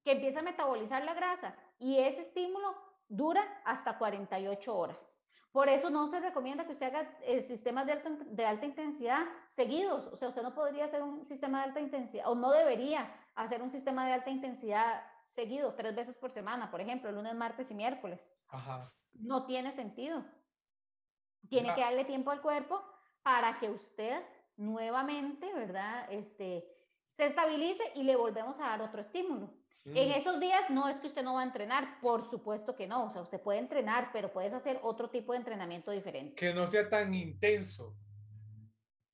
que 0.03 0.13
empieza 0.13 0.41
a 0.41 0.43
metabolizar 0.43 1.05
la 1.05 1.15
grasa 1.15 1.55
y 1.79 1.99
ese 1.99 2.23
estímulo 2.23 2.75
dura 3.09 3.61
hasta 3.65 3.99
48 3.99 4.77
horas. 4.77 5.21
Por 5.57 5.71
eso 5.71 5.89
no 5.89 6.07
se 6.09 6.21
recomienda 6.21 6.67
que 6.67 6.73
usted 6.73 6.95
haga 6.95 7.17
eh, 7.23 7.43
sistemas 7.43 7.87
de 7.87 7.93
alta, 7.93 8.11
de 8.11 8.45
alta 8.45 8.67
intensidad 8.67 9.25
seguidos. 9.47 10.07
O 10.09 10.17
sea, 10.19 10.29
usted 10.29 10.43
no 10.43 10.55
podría 10.55 10.85
hacer 10.85 11.03
un 11.03 11.25
sistema 11.25 11.61
de 11.61 11.69
alta 11.69 11.81
intensidad 11.81 12.31
o 12.31 12.35
no 12.35 12.51
debería 12.51 13.11
hacer 13.35 13.63
un 13.63 13.71
sistema 13.71 14.07
de 14.07 14.13
alta 14.13 14.29
intensidad 14.29 15.03
seguido, 15.25 15.73
tres 15.73 15.97
veces 15.97 16.15
por 16.15 16.31
semana, 16.31 16.71
por 16.71 16.83
ejemplo, 16.83 17.11
lunes, 17.11 17.35
martes 17.35 17.71
y 17.71 17.75
miércoles. 17.75 18.31
Ajá. 18.49 18.93
No 19.15 19.47
tiene 19.47 19.73
sentido. 19.73 20.27
Tiene 21.49 21.75
que 21.75 21.81
darle 21.81 22.05
tiempo 22.05 22.31
al 22.33 22.43
cuerpo 22.43 22.85
para 23.23 23.59
que 23.59 23.71
usted 23.71 24.23
nuevamente, 24.59 25.51
¿verdad? 25.55 26.07
Este, 26.13 26.71
se 27.13 27.25
estabilice 27.25 27.83
y 27.95 28.03
le 28.03 28.15
volvemos 28.15 28.61
a 28.61 28.65
dar 28.65 28.83
otro 28.83 29.01
estímulo. 29.01 29.55
En 29.95 30.11
esos 30.13 30.41
días 30.41 30.69
no 30.69 30.89
es 30.89 30.99
que 30.99 31.07
usted 31.07 31.23
no 31.23 31.35
va 31.35 31.43
a 31.43 31.45
entrenar, 31.45 32.01
por 32.01 32.29
supuesto 32.29 32.75
que 32.75 32.89
no, 32.89 33.05
o 33.05 33.11
sea, 33.11 33.23
usted 33.23 33.41
puede 33.41 33.61
entrenar, 33.61 34.11
pero 34.13 34.33
puedes 34.33 34.53
hacer 34.53 34.81
otro 34.83 35.11
tipo 35.11 35.33
de 35.33 35.39
entrenamiento 35.39 35.93
diferente. 35.93 36.35
Que 36.35 36.53
no 36.53 36.67
sea 36.67 36.89
tan 36.91 37.15
intenso. 37.15 37.95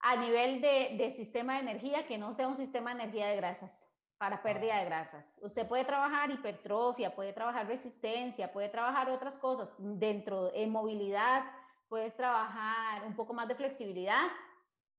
A 0.01 0.17
nivel 0.17 0.63
de, 0.63 0.97
de 0.97 1.11
sistema 1.11 1.55
de 1.55 1.61
energía, 1.61 2.07
que 2.07 2.17
no 2.17 2.33
sea 2.33 2.49
un 2.49 2.57
sistema 2.57 2.95
de 2.95 3.03
energía 3.03 3.29
de 3.29 3.37
grasas 3.37 3.87
para 4.23 4.41
pérdida 4.41 4.79
de 4.79 4.85
grasas. 4.85 5.37
Usted 5.43 5.67
puede 5.67 5.85
trabajar 5.85 6.31
hipertrofia, 6.31 7.15
puede 7.15 7.33
trabajar 7.33 7.67
resistencia, 7.67 8.53
puede 8.53 8.69
trabajar 8.69 9.11
otras 9.11 9.37
cosas 9.37 9.75
dentro 9.79 10.55
en 10.55 10.71
movilidad, 10.71 11.45
puedes 11.89 12.17
trabajar 12.17 13.05
un 13.05 13.17
poco 13.17 13.35
más 13.35 13.49
de 13.49 13.57
flexibilidad 13.57 14.29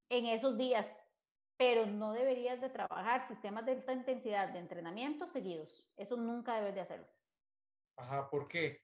en 0.10 0.26
esos 0.26 0.58
días, 0.58 0.86
pero 1.58 1.86
no 1.86 2.14
deberías 2.14 2.60
de 2.62 2.70
trabajar 2.70 3.28
sistemas 3.28 3.66
de 3.66 3.74
alta 3.74 3.94
intensidad 3.94 4.50
de 4.50 4.60
entrenamiento 4.60 5.28
seguidos. 5.28 5.86
Eso 5.98 6.18
nunca 6.18 6.56
debes 6.56 6.76
de 6.76 6.82
hacerlo. 6.82 7.08
Ajá, 7.98 8.30
¿por 8.30 8.48
qué? 8.48 8.82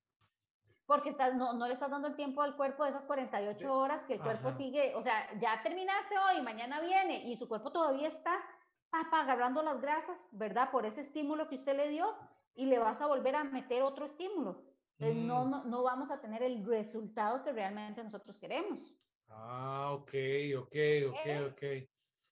Porque 0.86 1.10
estás, 1.10 1.36
no, 1.36 1.54
no 1.54 1.68
le 1.68 1.74
estás 1.74 1.92
dando 1.92 2.08
el 2.08 2.16
tiempo 2.16 2.42
al 2.42 2.56
cuerpo 2.56 2.84
de 2.84 2.92
esas 2.92 3.06
48 3.06 3.74
horas 3.74 4.02
que 4.08 4.14
el 4.14 4.22
cuerpo 4.22 4.52
sigue, 4.54 4.96
o 4.96 5.04
sea, 5.04 5.28
ya 5.40 5.62
terminaste 5.62 6.16
hoy, 6.18 6.42
mañana 6.42 6.80
viene 6.80 7.28
y 7.28 7.38
su 7.38 7.48
cuerpo 7.48 7.72
todavía 7.72 8.08
está 8.08 8.44
papá, 8.90 9.22
agarrando 9.22 9.62
las 9.62 9.80
grasas, 9.82 10.18
¿verdad? 10.32 10.72
Por 10.72 10.86
ese 10.86 11.02
estímulo 11.02 11.48
que 11.48 11.56
usted 11.56 11.76
le 11.76 11.90
dio 11.90 12.16
y 12.56 12.66
le 12.66 12.80
vas 12.80 13.02
a 13.02 13.08
volver 13.08 13.36
a 13.36 13.44
meter 13.44 13.84
otro 13.84 14.06
estímulo. 14.06 14.64
Entonces, 14.98 15.24
no, 15.24 15.46
mm. 15.46 15.50
no, 15.50 15.64
no 15.66 15.84
vamos 15.84 16.12
a 16.12 16.20
tener 16.20 16.44
el 16.44 16.66
resultado 16.66 17.44
que 17.44 17.54
realmente 17.54 18.04
nosotros 18.04 18.38
queremos. 18.38 18.82
Ah, 19.30 19.92
ok, 19.94 20.14
ok, 20.58 20.76
ok, 21.10 21.52
ok. 21.52 21.64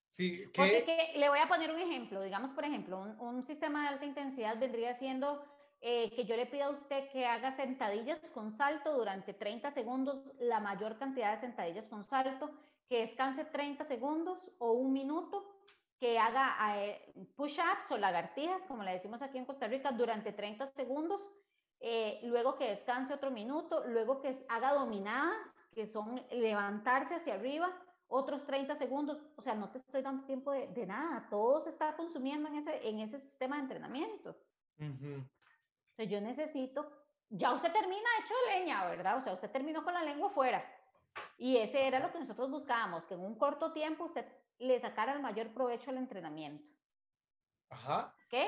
Sí, 0.08 0.50
¿qué? 0.52 0.82
Porque 0.84 1.12
le 1.16 1.28
voy 1.28 1.38
a 1.38 1.46
poner 1.46 1.70
un 1.70 1.78
ejemplo. 1.78 2.22
Digamos, 2.22 2.50
por 2.52 2.64
ejemplo, 2.64 2.98
un, 2.98 3.20
un 3.20 3.42
sistema 3.44 3.82
de 3.82 3.88
alta 3.88 4.06
intensidad 4.06 4.58
vendría 4.58 4.94
siendo 4.94 5.44
eh, 5.80 6.10
que 6.10 6.24
yo 6.24 6.36
le 6.36 6.46
pida 6.46 6.66
a 6.66 6.70
usted 6.70 7.08
que 7.10 7.24
haga 7.24 7.52
sentadillas 7.52 8.18
con 8.30 8.50
salto 8.50 8.94
durante 8.94 9.32
30 9.32 9.70
segundos, 9.70 10.32
la 10.40 10.58
mayor 10.58 10.98
cantidad 10.98 11.32
de 11.32 11.38
sentadillas 11.38 11.86
con 11.86 12.04
salto, 12.04 12.50
que 12.88 13.00
descanse 13.00 13.44
30 13.44 13.84
segundos 13.84 14.50
o 14.58 14.72
un 14.72 14.92
minuto 14.92 15.54
que 16.00 16.18
haga 16.18 16.56
eh, 16.76 17.12
push-ups 17.36 17.90
o 17.90 17.96
lagartijas, 17.96 18.62
como 18.66 18.82
le 18.82 18.92
decimos 18.92 19.22
aquí 19.22 19.38
en 19.38 19.44
Costa 19.44 19.68
Rica, 19.68 19.92
durante 19.92 20.32
30 20.32 20.72
segundos, 20.72 21.30
eh, 21.80 22.18
luego 22.24 22.56
que 22.56 22.70
descanse 22.70 23.14
otro 23.14 23.30
minuto, 23.30 23.84
luego 23.86 24.20
que 24.20 24.34
haga 24.48 24.72
dominadas, 24.72 25.46
que 25.72 25.86
son 25.86 26.20
levantarse 26.32 27.16
hacia 27.16 27.34
arriba, 27.34 27.70
otros 28.08 28.44
30 28.44 28.74
segundos, 28.74 29.18
o 29.36 29.42
sea, 29.42 29.54
no 29.54 29.70
te 29.70 29.78
estoy 29.78 30.02
dando 30.02 30.24
tiempo 30.24 30.52
de, 30.52 30.86
nada, 30.86 31.26
todo 31.28 31.60
se 31.60 31.70
está 31.70 31.94
consumiendo 31.94 32.48
en 32.48 32.56
ese, 32.56 32.88
en 32.88 33.00
ese 33.00 33.18
sistema 33.18 33.56
de 33.56 33.62
entrenamiento. 33.62 34.36
Entonces 34.78 36.08
yo 36.08 36.20
necesito, 36.20 36.90
ya 37.28 37.52
usted 37.52 37.72
termina 37.72 38.08
hecho 38.22 38.34
leña, 38.50 38.84
¿verdad? 38.86 39.18
O 39.18 39.22
sea, 39.22 39.34
usted 39.34 39.50
terminó 39.50 39.84
con 39.84 39.94
la 39.94 40.02
lengua 40.02 40.30
fuera. 40.30 40.64
Y 41.36 41.56
ese 41.56 41.86
era 41.86 41.98
lo 41.98 42.10
que 42.12 42.20
nosotros 42.20 42.50
buscábamos, 42.50 43.06
que 43.06 43.14
en 43.14 43.20
un 43.20 43.36
corto 43.36 43.72
tiempo 43.72 44.04
usted 44.04 44.26
le 44.58 44.80
sacara 44.80 45.12
el 45.12 45.20
mayor 45.20 45.52
provecho 45.52 45.90
al 45.90 45.98
entrenamiento. 45.98 46.66
Ajá. 47.70 48.14
¿Ok? 48.26 48.38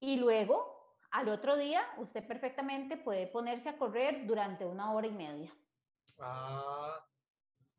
Y 0.00 0.16
luego, 0.16 0.98
al 1.10 1.28
otro 1.28 1.56
día, 1.56 1.82
usted 1.96 2.26
perfectamente 2.26 2.96
puede 2.96 3.26
ponerse 3.26 3.70
a 3.70 3.78
correr 3.78 4.26
durante 4.26 4.66
una 4.66 4.92
hora 4.92 5.06
y 5.06 5.12
media. 5.12 5.52
Ah. 6.20 7.00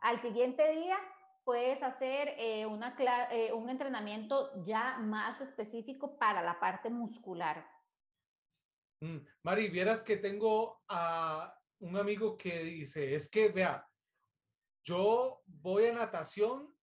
Al 0.08 0.22
siguiente 0.22 0.72
día, 0.72 0.98
puedes 1.44 1.84
hacer 1.84 2.34
eh, 2.38 2.66
una, 2.66 2.96
eh, 3.30 3.52
un 3.52 3.70
entrenamiento 3.70 4.54
ya 4.64 5.00
más 5.00 5.42
específico 5.42 6.18
para 6.18 6.42
la 6.42 6.62
parte 6.62 6.90
muscular. 6.90 7.70
Mm, 9.02 9.18
Mari, 9.44 9.68
vieras 9.68 10.02
que 10.02 10.16
tengo 10.16 10.82
a 10.88 11.54
un 11.80 11.98
amigo 11.98 12.38
que 12.38 12.64
dice, 12.64 13.16
es 13.16 13.30
que, 13.30 13.50
vea, 13.50 13.86
yo 14.86 15.42
voy 15.46 15.88
a 15.88 15.94
natación 15.94 16.74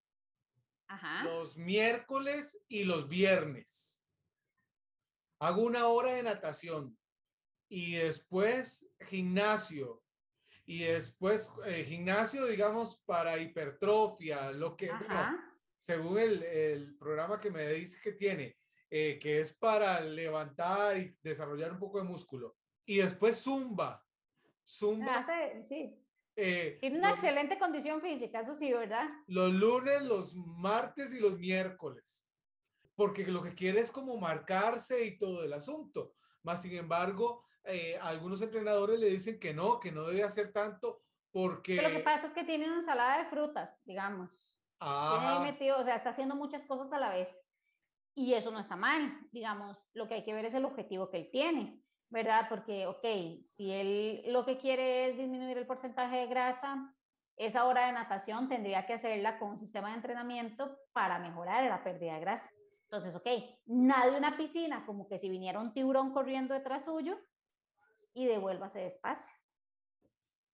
los 1.23 1.57
miércoles 1.57 2.63
y 2.69 2.85
los 2.85 3.09
viernes. 3.09 4.05
Hago 5.41 5.63
una 5.63 5.87
hora 5.87 6.13
de 6.13 6.25
natación 6.25 6.99
y 7.71 7.95
después 7.95 8.87
gimnasio 9.01 10.04
y 10.67 10.85
después 10.85 11.53
eh, 11.67 11.85
gimnasio, 11.85 12.47
digamos, 12.47 12.97
para 13.05 13.39
hipertrofia, 13.39 14.51
lo 14.53 14.77
que, 14.77 14.91
según 15.79 16.19
el, 16.19 16.97
programa 16.99 17.39
que 17.39 17.51
me 17.51 17.69
dice 17.73 18.01
que 18.03 18.13
tiene, 18.13 18.57
eh, 18.91 19.19
que 19.21 19.41
es 19.41 19.53
para 19.53 20.01
levantar 20.01 20.97
y 20.97 21.17
desarrollar 21.23 21.73
un 21.73 21.79
poco 21.79 21.99
de 21.99 22.05
músculo. 22.05 22.57
Y 22.87 22.99
después 22.99 23.43
zumba. 23.43 24.03
Zumba. 24.67 25.25
sí. 25.69 25.95
Eh, 26.37 26.79
Tiene 26.81 26.99
una 26.99 27.13
excelente 27.13 27.59
condición 27.59 28.01
física, 28.01 28.41
eso 28.41 28.55
sí, 28.55 28.73
¿verdad? 28.73 29.09
Los 29.29 29.53
lunes, 29.53 30.03
los 30.03 30.35
martes 30.35 31.13
y 31.13 31.21
los 31.21 31.39
miércoles. 31.39 32.27
Porque 32.97 33.27
lo 33.27 33.43
que 33.43 33.55
quiere 33.55 33.81
es 33.81 33.93
como 33.93 34.17
marcarse 34.17 35.05
y 35.05 35.19
todo 35.19 35.45
el 35.45 35.53
asunto. 35.53 36.15
Más 36.43 36.63
sin 36.63 36.77
embargo, 36.77 37.45
eh, 37.65 37.99
algunos 38.03 38.41
entrenadores 38.43 38.99
le 38.99 39.09
dicen 39.09 39.39
que 39.39 39.55
no, 39.55 39.81
que 39.81 39.93
no 39.93 40.05
debe 40.05 40.23
hacer 40.23 40.53
tanto 40.53 41.03
porque... 41.31 41.83
lo 41.83 41.91
que 41.91 42.01
pasa 42.01 42.27
es 42.27 42.33
que 42.33 42.45
tiene 42.45 42.67
una 42.67 42.77
ensalada 42.77 43.19
de 43.19 43.29
frutas, 43.29 43.83
digamos. 43.85 44.31
Tiene 44.79 45.53
metido, 45.53 45.81
o 45.81 45.85
sea, 45.85 45.97
está 45.97 46.11
haciendo 46.11 46.37
muchas 46.37 46.65
cosas 46.65 46.93
a 46.93 46.99
la 46.99 47.09
vez. 47.09 47.35
Y 48.15 48.35
eso 48.35 48.51
no 48.51 48.61
está 48.61 48.77
mal, 48.77 49.19
digamos. 49.33 49.79
Lo 49.95 50.07
que 50.07 50.15
hay 50.15 50.25
que 50.25 50.35
ver 50.35 50.45
es 50.45 50.55
el 50.55 50.65
objetivo 50.65 51.11
que 51.11 51.17
él 51.17 51.31
tiene. 51.33 51.85
¿verdad? 52.15 52.47
Porque, 52.49 52.87
ok, 52.87 53.05
si 53.51 53.73
él 53.73 54.23
lo 54.29 54.45
que 54.45 54.57
quiere 54.57 55.09
es 55.09 55.17
disminuir 55.17 55.59
el 55.59 55.67
porcentaje 55.67 56.19
de 56.19 56.27
grasa, 56.29 56.95
esa 57.37 57.65
hora 57.65 57.87
de 57.87 57.93
natación 57.93 58.49
tendría 58.49 58.87
que 58.87 58.95
hacerla 58.95 59.37
con 59.41 59.51
un 59.51 59.59
sistema 59.59 59.89
de 59.89 59.97
entrenamiento 59.97 60.79
para 60.93 61.19
mejorar 61.19 61.65
la 61.65 61.83
pérdida 61.83 62.15
de 62.15 62.21
grasa. 62.21 62.49
Entonces, 62.85 63.17
ok, 63.17 63.27
nadie 63.67 64.17
una 64.17 64.37
piscina 64.37 64.87
como 64.87 65.09
que 65.09 65.19
si 65.19 65.29
viniera 65.29 65.59
un 65.59 65.73
tiburón 65.73 66.13
corriendo 66.13 66.55
detrás 66.55 66.85
suyo 66.85 67.19
y 68.15 68.27
devuélvase 68.27 68.81
despacio. 68.81 69.35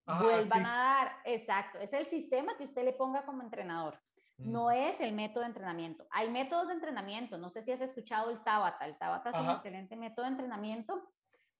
Vuelva 0.06 0.56
a 0.56 0.60
nadar, 0.60 1.16
exacto. 1.24 1.78
Es 1.78 1.92
el 1.92 2.06
sistema 2.06 2.56
que 2.56 2.64
usted 2.64 2.84
le 2.84 2.92
ponga 2.92 3.24
como 3.24 3.42
entrenador. 3.42 4.00
No 4.38 4.66
mm. 4.66 4.70
es 4.70 5.00
el 5.00 5.12
método 5.12 5.42
de 5.42 5.50
entrenamiento. 5.50 6.06
Hay 6.10 6.30
métodos 6.30 6.68
de 6.68 6.74
entrenamiento. 6.74 7.38
No 7.38 7.50
sé 7.50 7.62
si 7.62 7.70
has 7.70 7.80
escuchado 7.80 8.30
el 8.30 8.42
Tabata. 8.42 8.86
El 8.86 8.96
Tabata 8.96 9.30
es 9.30 9.36
un 9.36 9.50
excelente 9.50 9.96
método 9.96 10.24
de 10.24 10.32
entrenamiento 10.32 11.08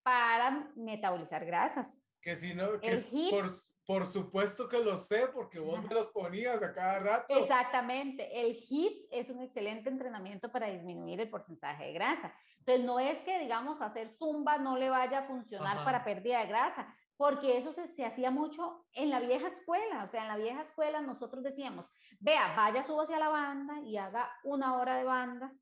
para 0.03 0.71
metabolizar 0.75 1.45
grasas. 1.45 2.03
Que 2.21 2.37
si 2.37 2.55
no, 2.55 2.81
que 2.81 2.99
por, 3.31 3.51
por, 3.87 4.07
supuesto 4.07 4.69
que 4.69 4.79
lo 4.83 4.97
sé, 4.97 5.29
porque 5.29 5.59
vos 5.59 5.83
me 5.83 5.95
los 5.95 6.09
ponías 6.09 6.63
a 6.63 6.75
cada 6.75 7.01
rato. 7.01 7.39
Exactamente, 7.39 8.43
el 8.43 8.57
HIIT 8.57 9.09
es 9.11 9.31
un 9.31 9.41
excelente 9.41 9.89
entrenamiento 9.89 10.53
para 10.53 10.67
disminuir 10.67 11.21
el 11.21 11.31
porcentaje 11.31 11.85
de 11.85 11.93
grasa. 11.95 12.35
Entonces, 12.61 12.85
no 12.85 13.01
es 13.01 13.19
que, 13.21 13.39
digamos, 13.39 13.81
hacer 13.81 14.15
zumba 14.15 14.59
no 14.59 14.77
le 14.77 14.91
vaya 14.91 15.21
a 15.21 15.23
funcionar 15.25 15.85
para 15.85 16.05
pérdida 16.05 16.41
de 16.41 16.47
grasa, 16.47 16.95
porque 17.17 17.59
eso 17.59 17.73
se, 17.73 17.89
se, 17.89 18.05
hacía 18.05 18.31
mucho 18.31 18.85
en 18.93 19.11
la 19.11 19.21
vieja 19.21 19.49
escuela. 19.49 20.05
O 20.05 20.09
sea, 20.09 20.23
en 20.23 20.29
la 20.29 20.37
vieja 20.37 20.63
escuela 20.63 21.01
nosotros 21.01 21.43
decíamos, 21.43 21.91
vea, 22.19 22.55
vaya, 22.57 22.85
suba 22.85 23.05
hacia 23.05 23.19
la 23.19 23.29
banda 23.29 23.81
y 23.81 23.97
haga 23.97 24.31
una 24.45 24.77
hora 24.77 24.97
de 24.97 25.05
banda. 25.05 25.53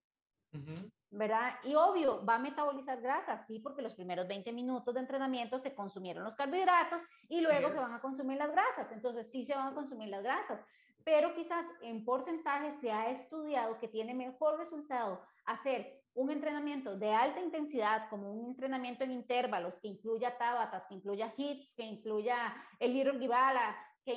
¿verdad? 1.11 1.55
Y 1.65 1.75
obvio, 1.75 2.25
va 2.25 2.35
a 2.35 2.39
metabolizar 2.39 3.01
grasas, 3.01 3.47
sí, 3.47 3.61
porque 3.61 3.83
los 3.83 3.95
primeros 3.95 4.29
20 4.29 4.53
minutos 4.53 4.95
de 4.95 5.01
entrenamiento 5.01 5.59
se 5.59 5.75
consumieron 5.75 6.25
los 6.25 6.37
carbohidratos 6.37 7.03
y 7.29 7.41
luego 7.41 7.71
se 7.71 7.79
van 7.79 7.93
a 7.95 8.01
consumir 8.01 8.37
las 8.37 8.53
grasas. 8.53 8.93
Entonces, 8.93 9.31
sí 9.31 9.45
se 9.45 9.55
van 9.55 9.69
a 9.69 9.75
consumir 9.75 10.11
las 10.11 10.23
grasas, 10.23 10.63
pero 11.05 11.35
quizás 11.35 11.65
en 11.81 12.05
porcentaje 12.05 12.73
se 12.73 12.93
ha 12.93 13.11
estudiado 13.11 13.79
que 13.79 13.89
tiene 13.89 14.15
mejor 14.15 14.59
resultado 14.59 15.23
hacer 15.47 15.98
un 16.19 16.31
entrenamiento 16.33 16.97
de 16.99 17.11
alta 17.11 17.41
intensidad, 17.41 18.11
como 18.11 18.33
un 18.33 18.51
entrenamiento 18.51 19.05
en 19.05 19.13
intervalos, 19.13 19.79
que 19.81 19.87
incluya 19.87 20.37
tabatas, 20.37 20.85
que 20.89 20.95
incluya 20.95 21.33
hits, 21.37 21.73
que 21.75 21.85
incluya 21.85 22.57
el 22.81 22.93
Little 22.93 23.21
Gibala, 23.21 23.77
que, 24.05 24.13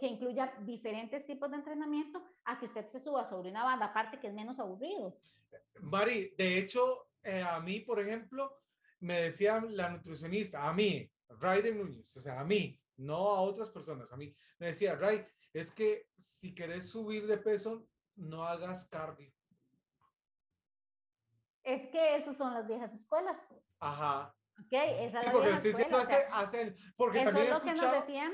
que 0.00 0.06
incluya 0.06 0.54
diferentes 0.60 1.26
tipos 1.26 1.50
de 1.50 1.58
entrenamiento 1.58 2.24
a 2.46 2.58
que 2.58 2.64
usted 2.64 2.86
se 2.86 2.98
suba 2.98 3.28
sobre 3.28 3.50
una 3.50 3.62
banda, 3.62 3.86
aparte 3.86 4.18
que 4.18 4.28
es 4.28 4.32
menos 4.32 4.58
aburrido. 4.58 5.18
Mari, 5.82 6.34
de 6.38 6.58
hecho, 6.58 7.10
eh, 7.22 7.42
a 7.42 7.60
mí, 7.60 7.80
por 7.80 8.00
ejemplo, 8.00 8.62
me 9.00 9.24
decía 9.24 9.62
la 9.68 9.90
nutricionista, 9.90 10.66
a 10.66 10.72
mí, 10.72 11.10
Raiden 11.28 11.76
Núñez, 11.76 12.16
o 12.16 12.22
sea, 12.22 12.40
a 12.40 12.44
mí, 12.44 12.80
no 12.96 13.16
a 13.16 13.42
otras 13.42 13.68
personas, 13.68 14.10
a 14.14 14.16
mí, 14.16 14.34
me 14.58 14.68
decía, 14.68 14.94
Ray, 14.94 15.22
es 15.52 15.70
que 15.70 16.08
si 16.16 16.54
querés 16.54 16.88
subir 16.88 17.26
de 17.26 17.36
peso, 17.36 17.86
no 18.16 18.44
hagas 18.44 18.86
cardio. 18.86 19.30
Es 21.64 21.88
que 21.88 22.16
esos 22.16 22.36
son 22.36 22.54
las 22.54 22.66
viejas 22.66 22.94
escuelas. 22.94 23.38
Ajá. 23.80 24.34
Ok, 24.60 24.72
esa 24.72 25.20
sí, 25.20 25.26
es 25.26 25.26
la 25.26 25.32
porque 25.32 25.50
estoy 25.50 25.70
escuela. 25.70 25.96
o 25.98 26.04
sea, 26.04 26.28
hace, 26.32 26.76
porque 26.96 27.18
eso 27.22 27.24
también 27.26 27.46
es 27.46 27.52
lo 27.52 27.60
que 27.60 27.72
nos 27.72 27.92
decían. 27.92 28.32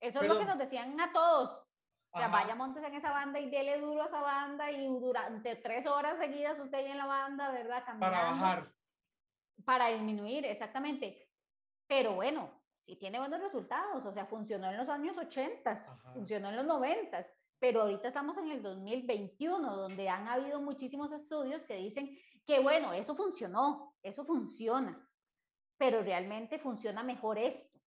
Eso 0.00 0.20
es 0.20 0.28
lo 0.28 0.34
que 0.34 0.38
Perdón. 0.44 0.46
nos 0.46 0.58
decían 0.58 1.00
a 1.00 1.12
todos. 1.12 1.66
O 2.12 2.18
sea, 2.18 2.28
vaya, 2.28 2.54
montes 2.54 2.82
en 2.82 2.94
esa 2.94 3.10
banda 3.10 3.38
y 3.38 3.50
dele 3.50 3.78
duro 3.78 4.02
a 4.02 4.06
esa 4.06 4.20
banda 4.20 4.70
y 4.70 4.86
durante 4.86 5.54
tres 5.56 5.86
horas 5.86 6.18
seguidas 6.18 6.58
usted 6.58 6.78
ahí 6.78 6.86
en 6.86 6.98
la 6.98 7.06
banda, 7.06 7.50
¿verdad? 7.50 7.84
Caminando. 7.84 8.16
para 8.16 8.30
bajar. 8.30 8.72
Para 9.64 9.88
disminuir, 9.88 10.44
exactamente. 10.46 11.30
Pero 11.86 12.14
bueno, 12.14 12.50
sí 12.80 12.96
tiene 12.96 13.18
buenos 13.18 13.40
resultados. 13.40 14.04
O 14.06 14.12
sea, 14.12 14.26
funcionó 14.26 14.70
en 14.70 14.78
los 14.78 14.88
años 14.88 15.18
80, 15.18 15.70
Ajá. 15.70 16.12
funcionó 16.14 16.48
en 16.48 16.56
los 16.56 16.66
90, 16.66 17.20
pero 17.60 17.82
ahorita 17.82 18.08
estamos 18.08 18.36
en 18.38 18.50
el 18.50 18.62
2021, 18.62 19.76
donde 19.76 20.08
han 20.08 20.26
habido 20.26 20.60
muchísimos 20.60 21.12
estudios 21.12 21.64
que 21.66 21.76
dicen 21.76 22.18
que, 22.46 22.58
bueno, 22.58 22.92
eso 22.92 23.14
funcionó, 23.14 23.94
eso 24.02 24.24
funciona, 24.24 25.08
pero 25.76 26.02
realmente 26.02 26.58
funciona 26.58 27.02
mejor 27.02 27.38
esto. 27.38 27.78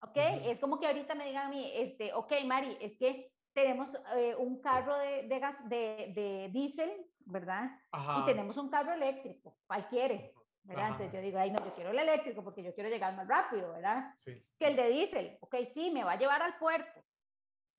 ¿ok? 0.00 0.16
Es 0.46 0.58
como 0.58 0.80
que 0.80 0.86
ahorita 0.86 1.14
me 1.14 1.26
digan 1.26 1.46
a 1.46 1.50
mí, 1.50 1.70
este, 1.74 2.12
ok, 2.14 2.32
Mari, 2.44 2.76
es 2.80 2.96
que 2.96 3.30
tenemos 3.52 3.90
eh, 4.16 4.34
un 4.36 4.60
carro 4.60 4.96
de, 4.96 5.28
de 5.28 5.38
gas, 5.38 5.68
de, 5.68 6.12
de 6.14 6.50
diésel, 6.50 7.06
¿verdad? 7.26 7.70
Ajá. 7.92 8.22
Y 8.22 8.24
tenemos 8.24 8.56
un 8.56 8.70
carro 8.70 8.94
eléctrico, 8.94 9.58
¿cuál 9.66 9.86
quiere? 9.86 10.34
¿verdad? 10.64 10.84
Ajá. 10.84 10.92
Entonces 10.92 11.12
yo 11.12 11.20
digo, 11.20 11.38
ay, 11.38 11.50
no, 11.50 11.64
yo 11.64 11.74
quiero 11.74 11.90
el 11.90 11.98
eléctrico 11.98 12.42
porque 12.42 12.62
yo 12.62 12.74
quiero 12.74 12.88
llegar 12.88 13.14
más 13.14 13.28
rápido, 13.28 13.72
¿verdad? 13.72 14.12
Sí, 14.16 14.42
Que 14.58 14.68
el 14.68 14.76
de 14.76 14.88
diésel, 14.88 15.36
ok, 15.40 15.56
sí, 15.70 15.90
me 15.90 16.04
va 16.04 16.12
a 16.12 16.18
llevar 16.18 16.40
al 16.40 16.56
puerto, 16.58 17.04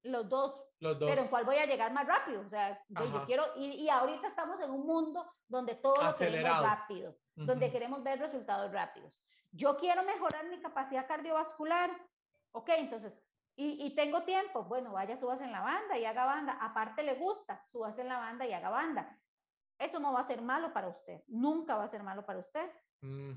los 0.03 0.27
dos, 0.29 0.61
los 0.83 0.99
dos. 0.99 1.09
pero 1.09 1.21
¿en 1.21 1.27
cuál 1.29 1.45
voy 1.45 1.57
a 1.57 1.65
llegar 1.65 1.91
más 1.91 2.05
rápido? 2.05 2.41
O 2.41 2.49
sea, 2.49 2.79
yo, 2.89 3.05
yo 3.05 3.25
quiero, 3.25 3.45
y, 3.55 3.65
y 3.83 3.89
ahorita 3.89 4.27
estamos 4.27 4.59
en 4.59 4.69
un 4.69 4.85
mundo 4.85 5.25
donde 5.47 5.75
todo 5.75 5.95
lo 6.03 6.15
queremos 6.15 6.61
rápido 6.61 7.15
donde 7.35 7.65
Ujú. 7.65 7.73
queremos 7.73 8.03
ver 8.03 8.19
resultados 8.19 8.71
rápidos. 8.71 9.11
Yo 9.51 9.77
quiero 9.77 10.03
mejorar 10.03 10.47
mi 10.47 10.59
capacidad 10.61 11.07
cardiovascular. 11.07 11.89
Ok, 12.51 12.69
entonces, 12.77 13.19
y, 13.55 13.85
y 13.85 13.95
tengo 13.95 14.23
tiempo. 14.23 14.63
Bueno, 14.65 14.91
vaya, 14.93 15.17
subas 15.17 15.41
en 15.41 15.51
la 15.51 15.61
banda 15.61 15.97
y 15.97 16.05
haga 16.05 16.25
banda. 16.25 16.57
Aparte 16.61 17.03
le 17.03 17.15
gusta, 17.15 17.65
subas 17.71 17.97
en 17.99 18.07
la 18.07 18.17
banda 18.19 18.45
y 18.45 18.53
haga 18.53 18.69
banda. 18.69 19.19
Eso 19.79 19.99
no 19.99 20.13
va 20.13 20.19
a 20.19 20.23
ser 20.23 20.41
malo 20.41 20.73
para 20.73 20.87
usted. 20.87 21.23
Nunca 21.27 21.75
va 21.75 21.83
a 21.85 21.87
ser 21.87 22.03
malo 22.03 22.25
para 22.25 22.39
usted. 22.39 22.71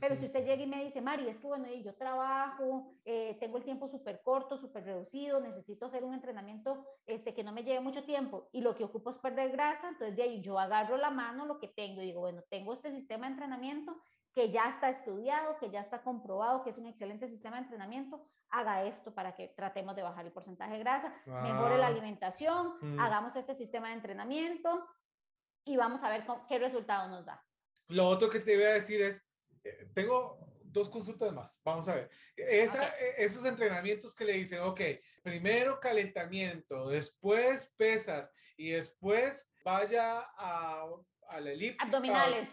Pero 0.01 0.15
si 0.17 0.27
usted 0.27 0.45
llega 0.45 0.63
y 0.63 0.67
me 0.67 0.85
dice, 0.85 1.01
Mari, 1.01 1.29
es 1.29 1.39
que 1.39 1.47
bueno, 1.47 1.67
yo 1.73 1.95
trabajo, 1.95 2.95
eh, 3.05 3.37
tengo 3.41 3.57
el 3.57 3.65
tiempo 3.65 3.89
súper 3.89 4.23
corto, 4.23 4.57
súper 4.59 4.85
reducido, 4.85 5.41
necesito 5.41 5.87
hacer 5.87 6.05
un 6.05 6.15
entrenamiento 6.15 6.87
este, 7.07 7.35
que 7.35 7.43
no 7.43 7.53
me 7.53 7.65
lleve 7.65 7.81
mucho 7.81 8.05
tiempo 8.05 8.49
y 8.53 8.61
lo 8.61 8.75
que 8.77 8.85
ocupo 8.85 9.11
es 9.11 9.17
perder 9.19 9.51
grasa, 9.51 9.89
entonces 9.89 10.15
de 10.17 10.23
ahí 10.23 10.41
yo 10.43 10.59
agarro 10.59 10.97
la 10.97 11.11
mano 11.11 11.47
lo 11.47 11.59
que 11.59 11.69
tengo 11.69 12.01
y 12.01 12.07
digo, 12.07 12.21
bueno, 12.21 12.43
tengo 12.49 12.73
este 12.75 12.91
sistema 12.93 13.27
de 13.27 13.33
entrenamiento 13.33 14.01
que 14.33 14.51
ya 14.51 14.69
está 14.69 14.91
estudiado, 14.91 15.57
que 15.59 15.71
ya 15.71 15.81
está 15.81 16.03
comprobado, 16.03 16.63
que 16.63 16.71
es 16.71 16.79
un 16.79 16.87
excelente 16.87 17.27
sistema 17.27 17.57
de 17.57 17.63
entrenamiento, 17.63 18.23
haga 18.51 18.85
esto 18.85 19.15
para 19.15 19.35
que 19.35 19.49
tratemos 19.49 19.97
de 19.97 20.03
bajar 20.03 20.27
el 20.27 20.33
porcentaje 20.33 20.75
de 20.75 20.79
grasa, 20.81 21.13
mejore 21.43 21.79
la 21.79 21.87
alimentación, 21.87 22.75
Mm. 22.83 23.01
hagamos 23.01 23.35
este 23.35 23.55
sistema 23.55 23.89
de 23.89 23.95
entrenamiento 23.95 24.87
y 25.65 25.77
vamos 25.77 26.03
a 26.03 26.11
ver 26.11 26.25
con- 26.27 26.47
qué 26.47 26.59
resultado 26.59 27.09
nos 27.09 27.25
da. 27.25 27.43
Lo 27.89 28.09
otro 28.09 28.29
que 28.29 28.41
te 28.41 28.55
iba 28.55 28.67
a 28.69 28.73
decir 28.75 29.01
es, 29.01 29.26
tengo 29.95 30.39
dos 30.63 30.89
consultas 30.91 31.33
más. 31.33 31.61
Vamos 31.65 31.89
a 31.89 31.95
ver. 31.95 32.11
Esa, 32.37 32.89
eh, 32.99 33.15
Esos 33.19 33.45
entrenamientos 33.45 34.15
que 34.15 34.25
le 34.25 34.33
dicen, 34.35 34.61
ok, 34.61 34.81
primero 35.23 35.81
calentamiento, 35.81 36.89
después 36.89 37.73
pesas 37.77 38.31
y 38.57 38.71
después 38.71 39.53
vaya 39.65 40.21
a, 40.37 40.87
a 41.29 41.41
la 41.41 41.51
elíptica. 41.51 41.85
Abdominales. 41.85 42.49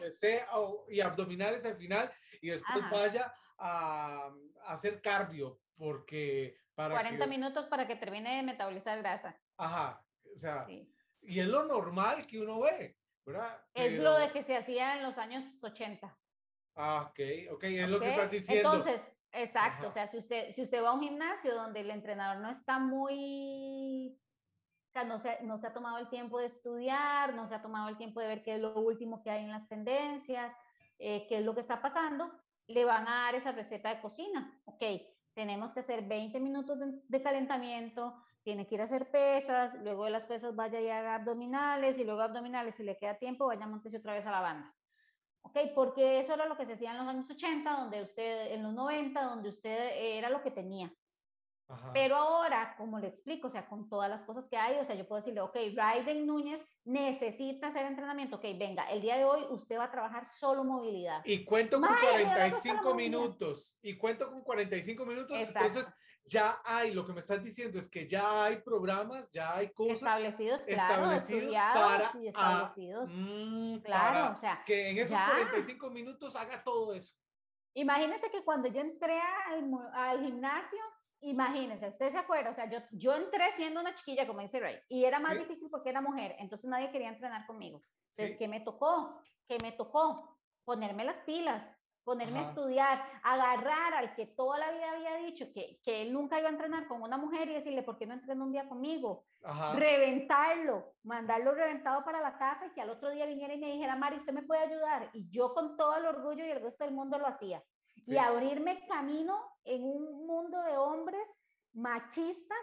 y 0.89 1.01
abdominales 1.01 1.65
al 1.65 1.75
final 1.75 2.11
y 2.41 2.49
después 2.49 2.83
Ajá. 2.83 2.89
vaya 2.91 3.33
a, 3.57 4.33
a 4.65 4.73
hacer 4.73 5.01
cardio 5.01 5.59
porque 5.77 6.57
para 6.75 6.95
40 6.95 7.23
que, 7.25 7.29
minutos 7.29 7.65
para 7.67 7.87
que 7.87 7.95
termine 7.95 8.37
de 8.37 8.43
metabolizar 8.43 8.97
grasa. 8.99 9.39
ajá, 9.57 10.05
o 10.33 10.37
sea, 10.37 10.65
Sí. 10.65 10.89
y 11.21 11.39
es 11.39 11.45
lo 11.47 11.63
normal 11.65 12.25
que 12.25 12.39
uno 12.39 12.59
ve, 12.61 12.97
¿verdad? 13.25 13.63
Es 13.73 13.99
lo 13.99 14.17
de 14.17 14.31
que 14.31 14.43
se 14.43 14.55
hacía 14.57 14.95
en 14.97 15.03
los 15.03 15.17
años 15.17 15.43
80. 15.63 16.17
Ah, 16.75 17.09
ok, 17.09 17.19
ok, 17.53 17.63
es 17.63 17.89
lo 17.89 17.99
que 17.99 18.07
estás 18.07 18.31
diciendo. 18.31 18.73
Entonces, 18.73 19.07
exacto, 19.31 19.81
Ajá. 19.81 19.87
o 19.87 19.91
sea, 19.91 20.07
si 20.07 20.17
usted, 20.17 20.51
si 20.51 20.61
usted 20.63 20.83
va 20.83 20.89
a 20.89 20.93
un 20.93 21.01
gimnasio 21.01 21.53
donde 21.53 21.81
el 21.81 21.91
entrenador 21.91 22.41
no 22.41 22.49
está 22.49 22.79
muy, 22.79 24.19
o 24.89 24.91
sea, 24.91 25.03
no 25.03 25.19
se, 25.19 25.41
no 25.43 25.59
se 25.59 25.67
ha 25.67 25.73
tomado 25.73 25.99
el 25.99 26.09
tiempo 26.09 26.39
de 26.39 26.47
estudiar, 26.47 27.35
no 27.35 27.47
se 27.47 27.55
ha 27.55 27.61
tomado 27.61 27.89
el 27.89 27.97
tiempo 27.97 28.19
de 28.19 28.27
ver 28.27 28.43
qué 28.43 28.55
es 28.55 28.61
lo 28.61 28.75
último 28.75 29.21
que 29.21 29.29
hay 29.29 29.43
en 29.43 29.51
las 29.51 29.67
tendencias, 29.67 30.51
eh, 30.97 31.27
qué 31.27 31.37
es 31.37 31.45
lo 31.45 31.53
que 31.53 31.61
está 31.61 31.81
pasando, 31.81 32.31
le 32.67 32.85
van 32.85 33.07
a 33.07 33.25
dar 33.25 33.35
esa 33.35 33.51
receta 33.51 33.89
de 33.89 34.01
cocina. 34.01 34.59
Ok, 34.65 34.83
tenemos 35.33 35.73
que 35.73 35.81
hacer 35.81 36.07
20 36.07 36.39
minutos 36.39 36.79
de, 36.79 37.01
de 37.07 37.21
calentamiento, 37.21 38.15
tiene 38.43 38.67
que 38.67 38.75
ir 38.75 38.81
a 38.81 38.85
hacer 38.85 39.09
pesas, 39.11 39.75
luego 39.83 40.05
de 40.05 40.11
las 40.11 40.25
pesas 40.25 40.55
vaya 40.55 40.81
y 40.81 40.89
haga 40.89 41.15
abdominales, 41.15 41.97
y 41.97 42.03
luego 42.03 42.21
abdominales, 42.21 42.75
si 42.75 42.83
le 42.83 42.97
queda 42.97 43.15
tiempo, 43.19 43.45
vaya 43.45 43.67
montese 43.67 43.97
otra 43.97 44.13
vez 44.13 44.25
a 44.25 44.31
la 44.31 44.41
banda. 44.41 44.75
¿Ok? 45.43 45.57
Porque 45.75 46.19
eso 46.19 46.33
era 46.33 46.47
lo 46.47 46.57
que 46.57 46.65
se 46.65 46.73
hacía 46.73 46.91
en 46.91 46.97
los 46.97 47.07
años 47.07 47.29
80, 47.29 47.71
donde 47.71 48.01
usted, 48.01 48.53
en 48.53 48.63
los 48.63 48.73
90, 48.73 49.21
donde 49.23 49.49
usted 49.49 49.91
era 49.95 50.29
lo 50.29 50.41
que 50.41 50.51
tenía. 50.51 50.93
Ajá. 51.69 51.91
Pero 51.93 52.17
ahora, 52.17 52.75
como 52.77 52.99
le 52.99 53.07
explico, 53.07 53.47
o 53.47 53.49
sea, 53.49 53.67
con 53.67 53.87
todas 53.89 54.09
las 54.09 54.23
cosas 54.23 54.49
que 54.49 54.57
hay, 54.57 54.77
o 54.79 54.85
sea, 54.85 54.95
yo 54.95 55.07
puedo 55.07 55.21
decirle, 55.21 55.41
ok, 55.41 55.55
Raiden 55.75 56.25
Núñez 56.27 56.59
necesita 56.83 57.67
hacer 57.67 57.85
entrenamiento, 57.85 58.35
ok, 58.35 58.43
venga, 58.57 58.83
el 58.91 59.01
día 59.01 59.15
de 59.15 59.23
hoy 59.23 59.45
usted 59.49 59.77
va 59.77 59.85
a 59.85 59.91
trabajar 59.91 60.25
solo 60.25 60.63
movilidad. 60.63 61.21
Y 61.23 61.45
cuento 61.45 61.79
con 61.79 61.89
Vaya, 61.89 62.17
me 62.17 62.25
va 62.25 62.45
a 62.45 62.51
costar 62.51 62.75
la 62.75 62.81
45 62.81 62.89
movilidad. 62.89 63.19
minutos. 63.19 63.77
Y 63.81 63.97
cuento 63.97 64.29
con 64.29 64.41
45 64.41 65.05
minutos. 65.05 65.37
Exacto. 65.37 65.59
Entonces, 65.59 65.93
ya 66.25 66.61
hay, 66.63 66.93
lo 66.93 67.05
que 67.05 67.13
me 67.13 67.19
estás 67.19 67.43
diciendo 67.43 67.77
es 67.79 67.89
que 67.89 68.07
ya 68.07 68.45
hay 68.45 68.57
programas, 68.61 69.29
ya 69.31 69.55
hay 69.55 69.69
cosas. 69.73 69.97
Establecidos, 69.97 70.61
claro, 70.61 70.93
establecidos 71.11 71.41
estudiados 71.41 71.83
para, 72.11 72.19
y 72.23 72.27
establecidos. 72.27 73.09
mm, 73.13 73.77
claro, 73.79 74.13
para 74.19 74.35
o 74.35 74.39
sea, 74.39 74.63
que 74.65 74.89
en 74.89 74.97
esos 74.97 75.11
ya. 75.11 75.29
45 75.31 75.89
minutos 75.89 76.35
haga 76.35 76.63
todo 76.63 76.93
eso. 76.93 77.13
Imagínese 77.75 78.29
que 78.29 78.43
cuando 78.43 78.67
yo 78.69 78.81
entré 78.81 79.19
al, 79.19 79.69
al 79.93 80.23
gimnasio, 80.23 80.79
imagínese, 81.21 81.87
usted 81.89 82.09
se 82.09 82.17
acuerda, 82.17 82.51
o 82.51 82.53
sea, 82.53 82.69
yo, 82.69 82.79
yo 82.91 83.15
entré 83.15 83.51
siendo 83.55 83.81
una 83.81 83.95
chiquilla, 83.95 84.27
como 84.27 84.41
dice 84.41 84.59
Ray, 84.59 84.79
y 84.89 85.05
era 85.05 85.19
más 85.19 85.33
Sí. 85.33 85.39
difícil 85.39 85.69
porque 85.71 85.89
era 85.89 86.01
mujer, 86.01 86.35
entonces 86.39 86.69
nadie 86.69 86.91
quería 86.91 87.09
entrenar 87.09 87.45
conmigo. 87.47 87.81
Entonces, 88.11 88.33
Sí. 88.33 88.37
¿qué 88.37 88.47
me 88.47 88.59
tocó? 88.61 89.19
¿Qué 89.47 89.57
me 89.61 89.71
tocó? 89.71 90.37
Ponerme 90.65 91.03
las 91.03 91.19
pilas, 91.19 91.75
ponerme 92.03 92.39
a 92.39 92.41
Ajá. 92.41 92.49
estudiar, 92.49 93.03
agarrar 93.23 93.93
al 93.93 94.13
que 94.15 94.25
toda 94.25 94.57
la 94.57 94.71
vida 94.71 94.91
había 94.91 95.15
dicho 95.17 95.51
que, 95.53 95.79
que 95.83 96.01
él 96.01 96.13
nunca 96.13 96.39
iba 96.39 96.49
a 96.49 96.51
entrenar 96.51 96.87
con 96.87 97.01
una 97.01 97.17
mujer 97.17 97.49
y 97.49 97.53
decirle, 97.53 97.83
¿por 97.83 97.97
qué 97.97 98.05
no 98.05 98.13
entrena 98.13 98.43
un 98.43 98.51
día 98.51 98.67
conmigo? 98.67 99.25
Ajá. 99.45 99.73
reventarlo, 99.73 100.93
mandarlo 101.03 101.53
reventado 101.53 102.05
para 102.05 102.21
la 102.21 102.37
casa 102.37 102.65
y 102.67 102.69
que 102.71 102.79
al 102.79 102.89
otro 102.89 103.09
día 103.09 103.25
viniera 103.25 103.53
y 103.53 103.59
me 103.59 103.71
dijera, 103.73 103.95
Mari, 103.97 104.15
usted 104.15 104.31
me 104.31 104.43
puede 104.43 104.61
ayudar. 104.61 105.09
Y 105.11 105.29
yo 105.29 105.53
con 105.53 105.75
todo 105.75 105.97
el 105.97 106.05
orgullo 106.05 106.45
y 106.45 106.49
el 106.51 106.61
resto 106.61 106.85
del 106.85 106.93
mundo 106.93 107.17
lo 107.19 107.27
hacía. 107.27 107.61
Sí. 108.01 108.13
Y 108.13 108.17
abrirme 108.17 108.85
camino 108.87 109.37
en 109.65 109.83
un 109.83 110.25
mundo 110.25 110.61
de 110.63 110.77
hombres 110.77 111.27
machistas, 111.73 112.57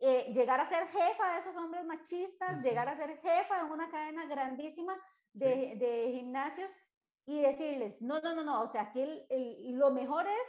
eh, 0.00 0.32
llegar 0.32 0.60
a 0.60 0.66
ser 0.66 0.88
jefa 0.88 1.32
de 1.32 1.38
esos 1.38 1.56
hombres 1.56 1.84
machistas, 1.84 2.54
Ujú. 2.54 2.62
llegar 2.62 2.88
a 2.88 2.94
ser 2.96 3.16
jefa 3.20 3.64
de 3.64 3.70
una 3.70 3.88
cadena 3.90 4.26
grandísima 4.26 4.96
de, 5.32 5.74
de 5.76 6.10
gimnasios 6.12 6.70
y 7.38 7.42
decirles, 7.42 8.00
no, 8.02 8.20
no, 8.20 8.34
no, 8.34 8.42
no, 8.42 8.62
o 8.62 8.70
sea, 8.70 8.82
aquí 8.82 9.00
el- 9.02 9.26
el- 9.30 9.76
lo 9.78 9.90
mejor 9.90 10.26
es 10.26 10.46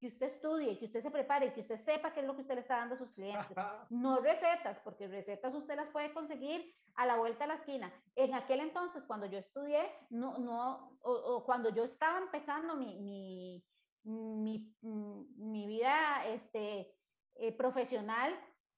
que 0.00 0.08
usted 0.08 0.26
estudie, 0.26 0.78
que 0.78 0.86
usted 0.86 1.00
se 1.00 1.10
prepare, 1.10 1.52
que 1.52 1.60
usted 1.60 1.76
sepa 1.76 2.12
qué 2.12 2.20
es 2.20 2.26
lo 2.26 2.34
que 2.34 2.42
usted 2.42 2.54
le 2.54 2.60
está 2.60 2.76
dando 2.76 2.94
a 2.96 2.98
sus 2.98 3.12
clientes. 3.12 3.56
Ajá. 3.56 3.86
No 3.90 4.18
recetas, 4.20 4.80
porque 4.80 5.06
recetas 5.08 5.54
usted 5.54 5.76
las 5.76 5.90
puede 5.90 6.12
conseguir 6.12 6.74
a 6.96 7.06
la 7.06 7.16
vuelta 7.16 7.44
a 7.44 7.46
la 7.46 7.54
esquina. 7.54 7.92
En 8.16 8.34
aquel 8.34 8.60
entonces, 8.60 9.04
cuando 9.06 9.26
yo 9.26 9.38
estudié, 9.38 9.82
no, 10.10 10.38
no, 10.38 10.98
o, 11.02 11.12
o 11.12 11.44
cuando 11.44 11.70
yo 11.70 11.84
estaba 11.84 12.18
empezando 12.18 12.74
mi, 12.76 12.96
mi, 13.00 13.64
mi, 14.02 14.74
mm, 14.82 15.50
mi 15.50 15.66
vida 15.66 16.26
este, 16.26 16.94
eh, 17.36 17.52
profesional, 17.56 18.34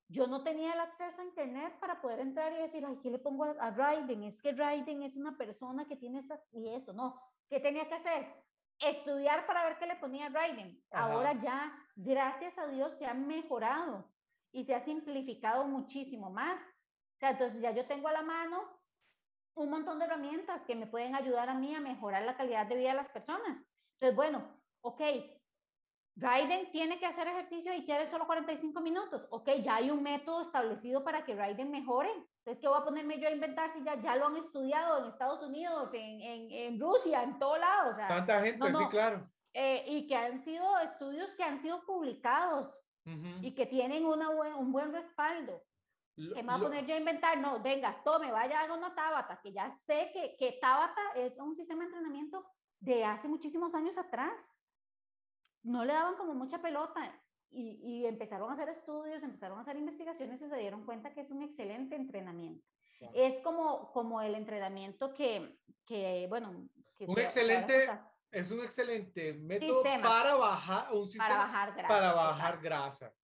yo 0.08 0.28
no 0.28 0.44
tenía 0.44 0.72
el 0.74 0.80
acceso 0.80 1.20
a 1.20 1.24
internet 1.24 1.80
para 1.80 2.00
poder 2.00 2.20
entrar 2.20 2.52
y 2.52 2.58
decir, 2.58 2.84
ay, 2.86 2.98
¿qué 3.02 3.10
le 3.10 3.18
pongo 3.18 3.44
a, 3.44 3.50
a 3.58 3.70
Raiden? 3.72 4.22
Es 4.22 4.40
que 4.40 4.52
Raiden 4.52 5.02
es 5.02 5.16
una 5.16 5.36
persona 5.36 5.86
que 5.86 5.96
tiene 5.96 6.18
esta 6.20 6.40
y 6.52 6.68
eso. 6.68 6.92
No, 6.92 7.20
¿qué 7.48 7.60
tenía 7.60 7.88
que 7.88 7.94
hacer? 7.94 8.26
Estudiar 8.78 9.46
para 9.46 9.64
ver 9.64 9.78
qué 9.78 9.86
le 9.86 9.96
ponía. 9.96 10.26
Ajá. 10.26 11.12
Ahora 11.12 11.32
ya, 11.34 11.72
gracias 11.94 12.58
a 12.58 12.66
Dios, 12.66 12.98
se 12.98 13.06
ha 13.06 13.14
mejorado 13.14 14.10
y 14.52 14.64
se 14.64 14.74
ha 14.74 14.80
simplificado 14.80 15.66
muchísimo 15.66 16.30
más. 16.30 16.64
O 16.66 17.18
sea, 17.18 17.30
entonces 17.30 17.60
ya 17.60 17.70
yo 17.70 17.86
tengo 17.86 18.08
a 18.08 18.12
la 18.12 18.22
mano 18.22 18.76
un 19.54 19.70
montón 19.70 19.98
de 19.98 20.04
herramientas 20.04 20.64
que 20.64 20.74
me 20.74 20.86
pueden 20.86 21.14
ayudar 21.14 21.48
a 21.48 21.54
mí 21.54 21.74
a 21.74 21.80
mejorar 21.80 22.22
la 22.24 22.36
calidad 22.36 22.66
de 22.66 22.76
vida 22.76 22.90
de 22.90 22.96
las 22.96 23.08
personas. 23.08 23.64
Entonces, 23.94 24.14
bueno, 24.14 24.46
ok, 24.82 25.00
Raiden 26.18 26.70
tiene 26.72 26.98
que 26.98 27.04
hacer 27.04 27.28
ejercicio 27.28 27.74
y 27.74 27.84
quiere 27.84 28.06
solo 28.06 28.26
45 28.26 28.80
minutos. 28.80 29.26
Ok, 29.30 29.50
ya 29.62 29.76
hay 29.76 29.90
un 29.90 30.02
método 30.02 30.42
establecido 30.42 31.04
para 31.04 31.26
que 31.26 31.34
Raiden 31.34 31.70
mejore. 31.70 32.10
Entonces, 32.38 32.58
¿qué 32.60 32.68
voy 32.68 32.78
a 32.80 32.84
ponerme 32.84 33.20
yo 33.20 33.28
a 33.28 33.32
inventar 33.32 33.70
si 33.72 33.84
ya, 33.84 34.00
ya 34.00 34.16
lo 34.16 34.28
han 34.28 34.36
estudiado 34.36 34.98
en 34.98 35.10
Estados 35.10 35.42
Unidos, 35.42 35.92
en, 35.92 36.22
en, 36.22 36.50
en 36.50 36.80
Rusia, 36.80 37.22
en 37.22 37.38
todo 37.38 37.58
lado? 37.58 37.90
O 37.90 37.94
sea, 37.94 38.08
Tanta 38.08 38.40
gente, 38.40 38.72
sí, 38.72 38.84
claro. 38.88 39.30
Eh, 39.52 39.84
y 39.86 40.06
que 40.06 40.16
han 40.16 40.38
sido 40.40 40.78
estudios 40.78 41.30
que 41.32 41.42
han 41.42 41.60
sido 41.60 41.84
publicados 41.84 42.68
y 43.40 43.54
que 43.54 43.66
tienen 43.66 44.04
una 44.04 44.30
un 44.30 44.72
buen 44.72 44.92
respaldo. 44.92 45.62
¿Qué 46.16 46.42
me 46.42 46.48
va 46.48 46.54
a 46.54 46.60
poner 46.60 46.86
yo 46.86 46.94
a 46.94 46.98
inventar? 46.98 47.38
No, 47.38 47.62
venga, 47.62 48.02
tome, 48.02 48.32
vaya, 48.32 48.60
haga 48.60 48.74
una 48.74 48.94
Tabata, 48.94 49.38
que 49.40 49.52
ya 49.52 49.70
sé 49.70 50.10
que, 50.12 50.34
que 50.38 50.58
Tabata 50.60 51.00
es 51.14 51.36
un 51.38 51.54
sistema 51.54 51.84
de 51.84 51.86
entrenamiento 51.86 52.44
de 52.80 53.04
hace 53.04 53.28
muchísimos 53.28 53.74
años 53.74 53.96
atrás 53.96 54.56
no 55.66 55.84
le 55.84 55.92
daban 55.92 56.16
como 56.16 56.34
mucha 56.34 56.62
pelota 56.62 57.00
y, 57.50 57.80
y, 57.82 58.06
empezaron 58.06 58.50
a 58.50 58.52
hacer 58.52 58.68
estudios, 58.68 59.22
empezaron 59.22 59.58
a 59.58 59.62
hacer 59.62 59.76
investigaciones 59.76 60.42
y 60.42 60.48
se 60.48 60.56
dieron 60.56 60.84
cuenta 60.84 61.12
que 61.12 61.20
es 61.20 61.30
un 61.30 61.42
excelente 61.42 61.96
entrenamiento. 61.96 62.64
Es 63.14 63.40
como, 63.40 63.90
como 63.92 64.20
el 64.22 64.34
entrenamiento 64.34 65.12
que, 65.12 65.58
que 65.84 66.26
bueno... 66.28 66.68
un 67.00 67.18
excelente... 67.18 67.88
Es 68.32 68.50
un 68.50 68.60
excelente 68.60 69.34
método 69.34 69.82
para 70.02 70.34
bajar 70.34 70.92
un 70.92 71.06
sistema, 71.06 71.28
para 71.28 71.44
bajar 71.44 71.72
grasa. 71.74 71.88
Para 71.88 72.12
bajar 72.12 72.60
grasa. 72.60 73.14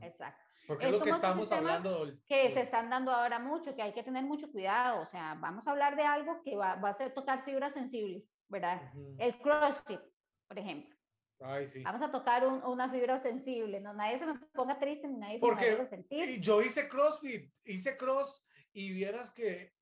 Exacto. 0.00 0.42
Porque 0.66 0.86
es, 0.86 0.92
lo 0.92 1.00
que 1.00 1.10
estamos 1.10 1.52
hablando. 1.52 2.06
Que 2.26 2.50
se 2.52 2.62
están 2.62 2.88
dando 2.88 3.10
ahora 3.10 3.38
mucho, 3.38 3.74
que 3.74 3.82
hay 3.82 3.92
que 3.92 4.02
tener 4.02 4.24
mucho 4.24 4.50
cuidado. 4.50 5.02
O 5.02 5.06
sea, 5.06 5.36
vamos 5.38 5.66
a 5.66 5.72
hablar 5.72 5.96
de 5.96 6.04
algo 6.04 6.40
que 6.42 6.56
va, 6.56 6.76
va 6.76 6.90
a 6.90 6.94
ser 6.94 7.12
tocar 7.12 7.44
fibras 7.44 7.74
sensibles, 7.74 8.38
¿verdad? 8.48 8.80
El 9.18 9.38
CrossFit, 9.40 10.00
por 10.48 10.58
ejemplo. 10.58 10.96
Vamos 11.38 12.02
a 12.02 12.10
tocar 12.10 12.46
una 12.46 12.88
fibra 12.88 13.18
sensible, 13.18 13.80
no 13.80 13.92
nadie 13.92 14.18
se 14.18 14.26
me 14.26 14.38
ponga 14.54 14.78
triste 14.78 15.08
ni 15.08 15.18
nadie 15.18 15.38
Porque 15.38 15.72
se 15.72 15.78
me 15.78 15.86
sentir. 15.86 16.40
Yo 16.40 16.62
hice 16.62 16.88
CrossFit, 16.88 17.52
hice 17.64 17.96
cross 17.96 18.44
y 18.72 18.92
vieras 18.92 19.30
que 19.30 19.74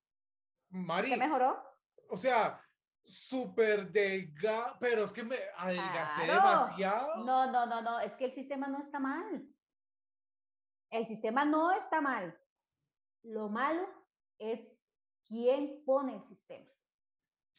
Mari. 0.69 1.09
¿Se 1.09 1.17
mejoró? 1.17 1.63
O 2.09 2.17
sea, 2.17 2.59
súper 3.03 3.91
delgado, 3.91 4.75
pero 4.79 5.03
es 5.03 5.13
que 5.13 5.23
me 5.23 5.37
adelgacé 5.57 6.23
demasiado. 6.23 7.23
No, 7.23 7.51
no, 7.51 7.65
no, 7.65 7.81
no, 7.81 7.99
es 7.99 8.13
que 8.13 8.25
el 8.25 8.33
sistema 8.33 8.67
no 8.67 8.79
está 8.79 8.99
mal. 8.99 9.47
El 10.89 11.05
sistema 11.07 11.45
no 11.45 11.71
está 11.71 12.01
mal. 12.01 12.37
Lo 13.23 13.49
malo 13.49 13.87
es 14.37 14.59
quién 15.27 15.83
pone 15.85 16.15
el 16.15 16.23
sistema. 16.23 16.69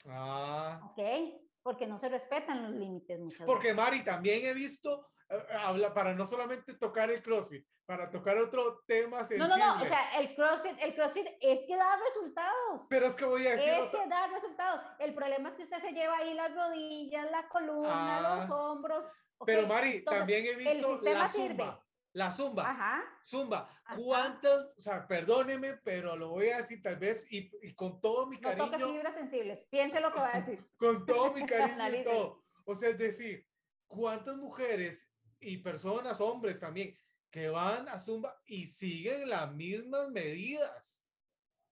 Ah. 0.06 0.80
¿Ok? 0.84 1.43
Porque 1.64 1.86
no 1.86 1.98
se 1.98 2.10
respetan 2.10 2.62
los 2.62 2.72
límites 2.72 3.18
muchas 3.18 3.46
Porque 3.46 3.72
Mari, 3.72 4.04
también 4.04 4.44
he 4.44 4.52
visto, 4.52 5.08
eh, 5.30 5.42
habla 5.60 5.94
para 5.94 6.14
no 6.14 6.26
solamente 6.26 6.74
tocar 6.74 7.10
el 7.10 7.22
CrossFit, 7.22 7.66
para 7.86 8.10
tocar 8.10 8.36
otro 8.36 8.82
tema 8.86 9.24
sensible. 9.24 9.48
No, 9.48 9.56
no, 9.56 9.76
no, 9.76 9.82
o 9.82 9.86
sea, 9.86 10.20
el 10.20 10.34
CrossFit, 10.36 10.76
el 10.78 10.94
CrossFit 10.94 11.26
es 11.40 11.66
que 11.66 11.76
da 11.76 11.96
resultados. 11.96 12.86
Pero 12.90 13.06
es 13.06 13.16
que 13.16 13.24
voy 13.24 13.46
a 13.46 13.52
decir... 13.52 13.68
Es 13.68 13.88
que 13.88 14.08
da 14.08 14.26
resultados. 14.26 14.82
El 14.98 15.14
problema 15.14 15.48
es 15.48 15.56
que 15.56 15.62
usted 15.62 15.80
se 15.80 15.92
lleva 15.92 16.18
ahí 16.18 16.34
las 16.34 16.54
rodillas, 16.54 17.30
la 17.30 17.48
columna, 17.48 18.20
los 18.20 18.50
ah. 18.50 18.56
hombros. 18.56 19.06
Pero 19.46 19.66
Mari, 19.66 20.04
también 20.04 20.44
he 20.44 20.56
visto 20.56 21.00
la 21.02 21.26
zumba. 21.26 21.83
La 22.14 22.30
zumba. 22.30 22.70
Ajá. 22.70 23.02
Zumba. 23.24 23.68
¿Cuántas? 23.96 24.66
O 24.76 24.80
sea, 24.80 25.06
perdóneme, 25.06 25.74
pero 25.84 26.14
lo 26.16 26.30
voy 26.30 26.48
a 26.48 26.58
decir 26.58 26.80
tal 26.80 26.96
vez 26.96 27.26
y, 27.28 27.50
y 27.60 27.74
con 27.74 28.00
todo 28.00 28.28
mi 28.28 28.38
cariño. 28.38 28.70
No 28.78 28.88
fibras 28.88 29.16
sensibles. 29.16 29.64
Piense 29.68 30.00
lo 30.00 30.12
que 30.12 30.20
va 30.20 30.32
a 30.32 30.40
decir. 30.40 30.64
con 30.78 31.04
todo 31.04 31.32
mi 31.32 31.42
cariño 31.46 32.00
y 32.00 32.04
todo. 32.04 32.44
O 32.66 32.74
sea, 32.76 32.90
es 32.90 32.98
decir, 32.98 33.44
¿cuántas 33.88 34.36
mujeres 34.36 35.10
y 35.40 35.58
personas, 35.58 36.20
hombres 36.20 36.60
también, 36.60 36.96
que 37.30 37.48
van 37.48 37.88
a 37.88 37.98
Zumba 37.98 38.40
y 38.46 38.68
siguen 38.68 39.28
las 39.28 39.52
mismas 39.52 40.08
medidas? 40.10 41.04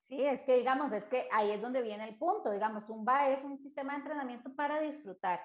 Sí, 0.00 0.24
es 0.24 0.40
que 0.40 0.56
digamos, 0.56 0.92
es 0.92 1.04
que 1.04 1.28
ahí 1.30 1.52
es 1.52 1.62
donde 1.62 1.82
viene 1.82 2.08
el 2.08 2.18
punto. 2.18 2.50
Digamos, 2.50 2.84
Zumba 2.86 3.28
es 3.30 3.44
un 3.44 3.58
sistema 3.58 3.92
de 3.92 4.00
entrenamiento 4.00 4.52
para 4.56 4.80
disfrutar 4.80 5.40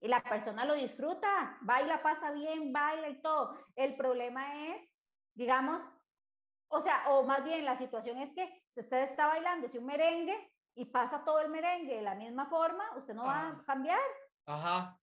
y 0.00 0.08
la 0.08 0.22
persona 0.22 0.64
lo 0.64 0.74
disfruta, 0.74 1.58
baila, 1.60 2.02
pasa 2.02 2.30
bien, 2.32 2.72
baila 2.72 3.08
y 3.08 3.20
todo. 3.20 3.56
El 3.76 3.96
problema 3.96 4.68
es, 4.68 4.90
digamos, 5.34 5.82
o 6.68 6.80
sea, 6.80 7.04
o 7.10 7.22
más 7.24 7.44
bien 7.44 7.64
la 7.64 7.76
situación 7.76 8.16
es 8.18 8.32
que 8.32 8.46
si 8.72 8.80
usted 8.80 9.02
está 9.02 9.26
bailando 9.26 9.68
si 9.68 9.78
un 9.78 9.84
merengue 9.84 10.54
y 10.74 10.86
pasa 10.86 11.22
todo 11.24 11.40
el 11.40 11.50
merengue 11.50 11.96
de 11.96 12.02
la 12.02 12.14
misma 12.14 12.46
forma, 12.46 12.96
usted 12.96 13.12
no 13.14 13.24
va 13.24 13.48
a 13.48 13.64
cambiar. 13.64 14.00
Ajá. 14.46 14.98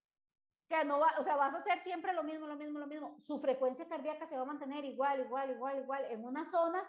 Que 0.68 0.84
no 0.84 1.00
va, 1.00 1.14
o 1.20 1.24
sea, 1.24 1.36
vas 1.36 1.54
a 1.54 1.60
hacer 1.60 1.80
siempre 1.84 2.14
lo 2.14 2.24
mismo, 2.24 2.48
lo 2.48 2.56
mismo, 2.56 2.80
lo 2.80 2.88
mismo. 2.88 3.18
Su 3.22 3.40
frecuencia 3.40 3.88
cardíaca 3.88 4.26
se 4.26 4.36
va 4.36 4.42
a 4.42 4.46
mantener 4.46 4.84
igual, 4.84 5.20
igual, 5.22 5.52
igual, 5.52 5.80
igual, 5.80 6.06
en 6.10 6.26
una 6.26 6.44
zona 6.44 6.84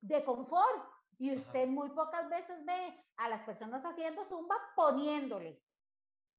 de 0.00 0.24
confort. 0.24 0.90
Y 1.18 1.34
usted 1.34 1.68
muy 1.68 1.90
pocas 1.90 2.28
veces 2.28 2.64
ve 2.64 3.04
a 3.18 3.28
las 3.28 3.42
personas 3.42 3.84
haciendo 3.84 4.24
zumba 4.24 4.56
poniéndole 4.74 5.62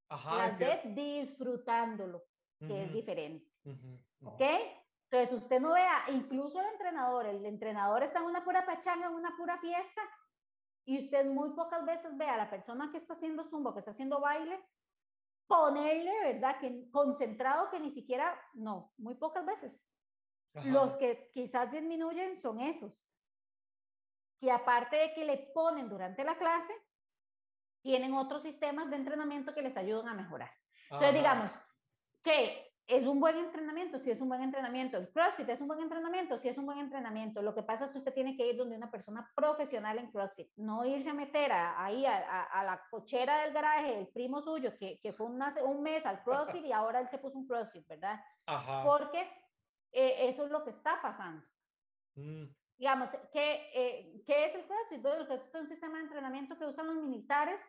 Ajá, 0.09 0.47
la 0.47 0.81
disfrutándolo, 0.85 2.25
que 2.59 2.83
es 2.83 2.93
diferente. 2.93 3.51
¿Ok? 4.23 4.41
Entonces, 5.11 5.41
usted 5.41 5.59
no 5.59 5.73
vea, 5.73 6.05
incluso 6.09 6.59
el 6.59 6.67
entrenador, 6.67 7.27
el 7.27 7.45
entrenador 7.45 8.01
está 8.01 8.19
en 8.19 8.25
una 8.25 8.43
pura 8.43 8.65
pachanga, 8.65 9.07
en 9.07 9.13
una 9.13 9.35
pura 9.37 9.59
fiesta, 9.59 10.01
y 10.85 11.03
usted 11.03 11.25
muy 11.27 11.51
pocas 11.51 11.85
veces 11.85 12.17
ve 12.17 12.25
a 12.25 12.37
la 12.37 12.49
persona 12.49 12.89
que 12.91 12.97
está 12.97 13.13
haciendo 13.13 13.43
zumba, 13.43 13.73
que 13.73 13.79
está 13.79 13.91
haciendo 13.91 14.19
baile, 14.19 14.59
ponerle, 15.47 16.33
¿verdad? 16.33 16.59
Que 16.59 16.89
concentrado 16.89 17.69
que 17.69 17.79
ni 17.79 17.91
siquiera, 17.91 18.39
no, 18.53 18.93
muy 18.97 19.15
pocas 19.15 19.45
veces. 19.45 19.83
Los 20.65 20.97
que 20.97 21.29
quizás 21.31 21.71
disminuyen 21.71 22.39
son 22.39 22.59
esos, 22.59 23.07
que 24.37 24.51
aparte 24.51 24.95
de 24.97 25.13
que 25.13 25.25
le 25.25 25.37
ponen 25.37 25.89
durante 25.89 26.23
la 26.23 26.37
clase, 26.37 26.73
tienen 27.83 28.13
otros 28.13 28.41
sistemas 28.41 28.89
de 28.89 28.95
entrenamiento 28.95 29.53
que 29.53 29.61
les 29.61 29.77
ayudan 29.77 30.07
a 30.07 30.13
mejorar. 30.15 30.51
Entonces, 30.89 31.13
digamos 31.13 31.51
que 32.23 32.73
es 32.87 33.05
un 33.05 33.19
buen 33.19 33.37
entrenamiento, 33.37 33.99
si 33.99 34.11
es 34.11 34.19
un 34.21 34.29
buen 34.29 34.41
entrenamiento. 34.41 34.97
El 34.97 35.09
CrossFit 35.09 35.47
es 35.49 35.61
un 35.61 35.67
buen 35.67 35.81
entrenamiento, 35.81 36.37
si 36.37 36.49
es 36.49 36.57
un 36.57 36.65
buen 36.65 36.79
entrenamiento. 36.79 37.41
Lo 37.41 37.53
que 37.53 37.63
pasa 37.63 37.85
es 37.85 37.91
que 37.91 37.99
usted 37.99 38.13
tiene 38.13 38.35
que 38.35 38.47
ir 38.47 38.57
donde 38.57 38.75
una 38.75 38.91
persona 38.91 39.29
profesional 39.35 39.99
en 39.99 40.11
CrossFit, 40.11 40.49
no 40.55 40.85
irse 40.85 41.09
a 41.09 41.13
meter 41.13 41.51
ahí 41.53 42.05
a, 42.05 42.63
la 42.63 42.81
cochera 42.89 43.43
del 43.43 43.53
garaje 43.53 43.95
del 43.95 44.07
primo 44.07 44.41
suyo 44.41 44.77
que, 44.77 44.99
que 45.01 45.13
fue 45.13 45.27
un 45.27 45.81
mes 45.81 46.05
al 46.05 46.23
CrossFit 46.23 46.65
y 46.65 46.71
ahora 46.71 46.99
él 46.99 47.07
se 47.07 47.19
puso 47.19 47.37
un 47.37 47.47
CrossFit, 47.47 47.87
¿verdad? 47.87 48.19
Porque 48.83 49.21
eh, 49.91 50.29
eso 50.29 50.45
es 50.45 50.51
lo 50.51 50.63
que 50.63 50.71
está 50.71 51.01
pasando. 51.01 51.45
Mm. 52.15 52.45
Digamos, 52.77 53.09
¿qué, 53.31 53.69
eh, 53.73 54.23
¿qué 54.25 54.45
es 54.45 54.55
el 54.55 54.65
CrossFit? 54.65 55.05
el 55.05 55.27
CrossFit 55.27 55.55
es 55.55 55.61
un 55.61 55.67
sistema 55.67 55.97
de 55.97 56.03
entrenamiento 56.03 56.57
que 56.57 56.65
usan 56.65 56.87
los 56.87 56.95
militares 56.95 57.59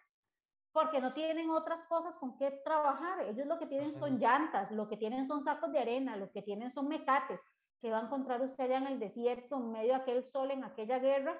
porque 0.72 1.00
no 1.00 1.14
tienen 1.14 1.50
otras 1.50 1.84
cosas 1.84 2.18
con 2.18 2.36
qué 2.36 2.50
trabajar. 2.64 3.20
Ellos 3.22 3.46
lo 3.46 3.58
que 3.58 3.66
tienen 3.66 3.92
son 3.92 4.18
llantas, 4.18 4.72
lo 4.72 4.88
que 4.88 4.96
tienen 4.96 5.26
son 5.26 5.44
sacos 5.44 5.70
de 5.70 5.78
arena, 5.78 6.16
lo 6.16 6.32
que 6.32 6.42
tienen 6.42 6.72
son 6.72 6.88
mecates 6.88 7.46
que 7.80 7.90
va 7.90 7.98
a 8.00 8.04
encontrar 8.04 8.40
usted 8.40 8.64
allá 8.64 8.78
en 8.78 8.86
el 8.86 8.98
desierto, 8.98 9.56
en 9.56 9.70
medio 9.70 9.92
de 9.92 10.00
aquel 10.00 10.24
sol, 10.24 10.50
en 10.50 10.64
aquella 10.64 10.98
guerra, 10.98 11.38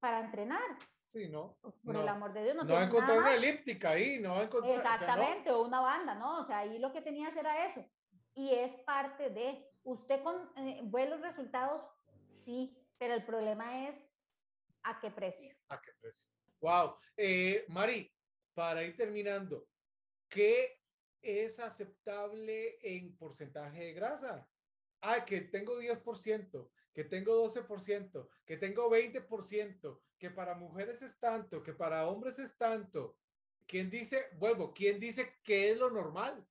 para 0.00 0.20
entrenar. 0.20 0.62
Sí, 1.06 1.28
no. 1.28 1.58
Por 1.84 1.96
el 1.96 2.08
amor 2.08 2.32
de 2.32 2.44
Dios, 2.44 2.56
no, 2.56 2.64
no 2.64 2.72
va 2.72 2.80
a 2.80 2.84
encontrar 2.84 3.18
una 3.18 3.34
elíptica 3.34 3.90
ahí, 3.90 4.18
no 4.18 4.30
va 4.30 4.40
a 4.40 4.44
encontrar. 4.44 4.78
Exactamente, 4.78 5.50
o, 5.50 5.62
una 5.62 5.80
banda, 5.80 6.14
¿no? 6.14 6.40
O 6.40 6.44
sea, 6.46 6.60
ahí 6.60 6.78
lo 6.78 6.90
que 6.92 7.02
tenías 7.02 7.36
era 7.36 7.66
eso. 7.66 7.84
Y 8.34 8.54
es 8.54 8.72
parte 8.86 9.28
de, 9.28 9.70
usted 9.84 10.22
con 10.22 10.50
eh, 10.56 10.80
buenos 10.82 11.20
resultados, 11.20 11.82
sí, 12.38 12.81
pero 13.02 13.14
el 13.14 13.24
problema 13.24 13.88
es 13.88 14.08
a 14.84 15.00
qué 15.00 15.10
precio. 15.10 15.52
A 15.70 15.82
qué 15.82 15.90
precio. 16.00 16.30
Wow. 16.60 16.94
Eh, 17.16 17.64
Mari, 17.66 18.08
para 18.54 18.84
ir 18.84 18.96
terminando, 18.96 19.68
¿qué 20.28 20.80
es 21.20 21.58
aceptable 21.58 22.78
en 22.80 23.16
porcentaje 23.16 23.86
de 23.86 23.92
grasa? 23.92 24.48
Ah, 25.00 25.24
que 25.24 25.40
tengo 25.40 25.80
10%, 25.80 26.70
que 26.94 27.02
tengo 27.02 27.44
12%, 27.44 28.28
que 28.46 28.56
tengo 28.56 28.88
20%, 28.88 30.00
que 30.16 30.30
para 30.30 30.54
mujeres 30.54 31.02
es 31.02 31.18
tanto, 31.18 31.60
que 31.60 31.72
para 31.72 32.06
hombres 32.06 32.38
es 32.38 32.56
tanto. 32.56 33.18
¿Quién 33.66 33.90
dice, 33.90 34.28
vuelvo, 34.34 34.72
quién 34.72 35.00
dice 35.00 35.40
que 35.42 35.72
es 35.72 35.76
lo 35.76 35.90
normal? 35.90 36.46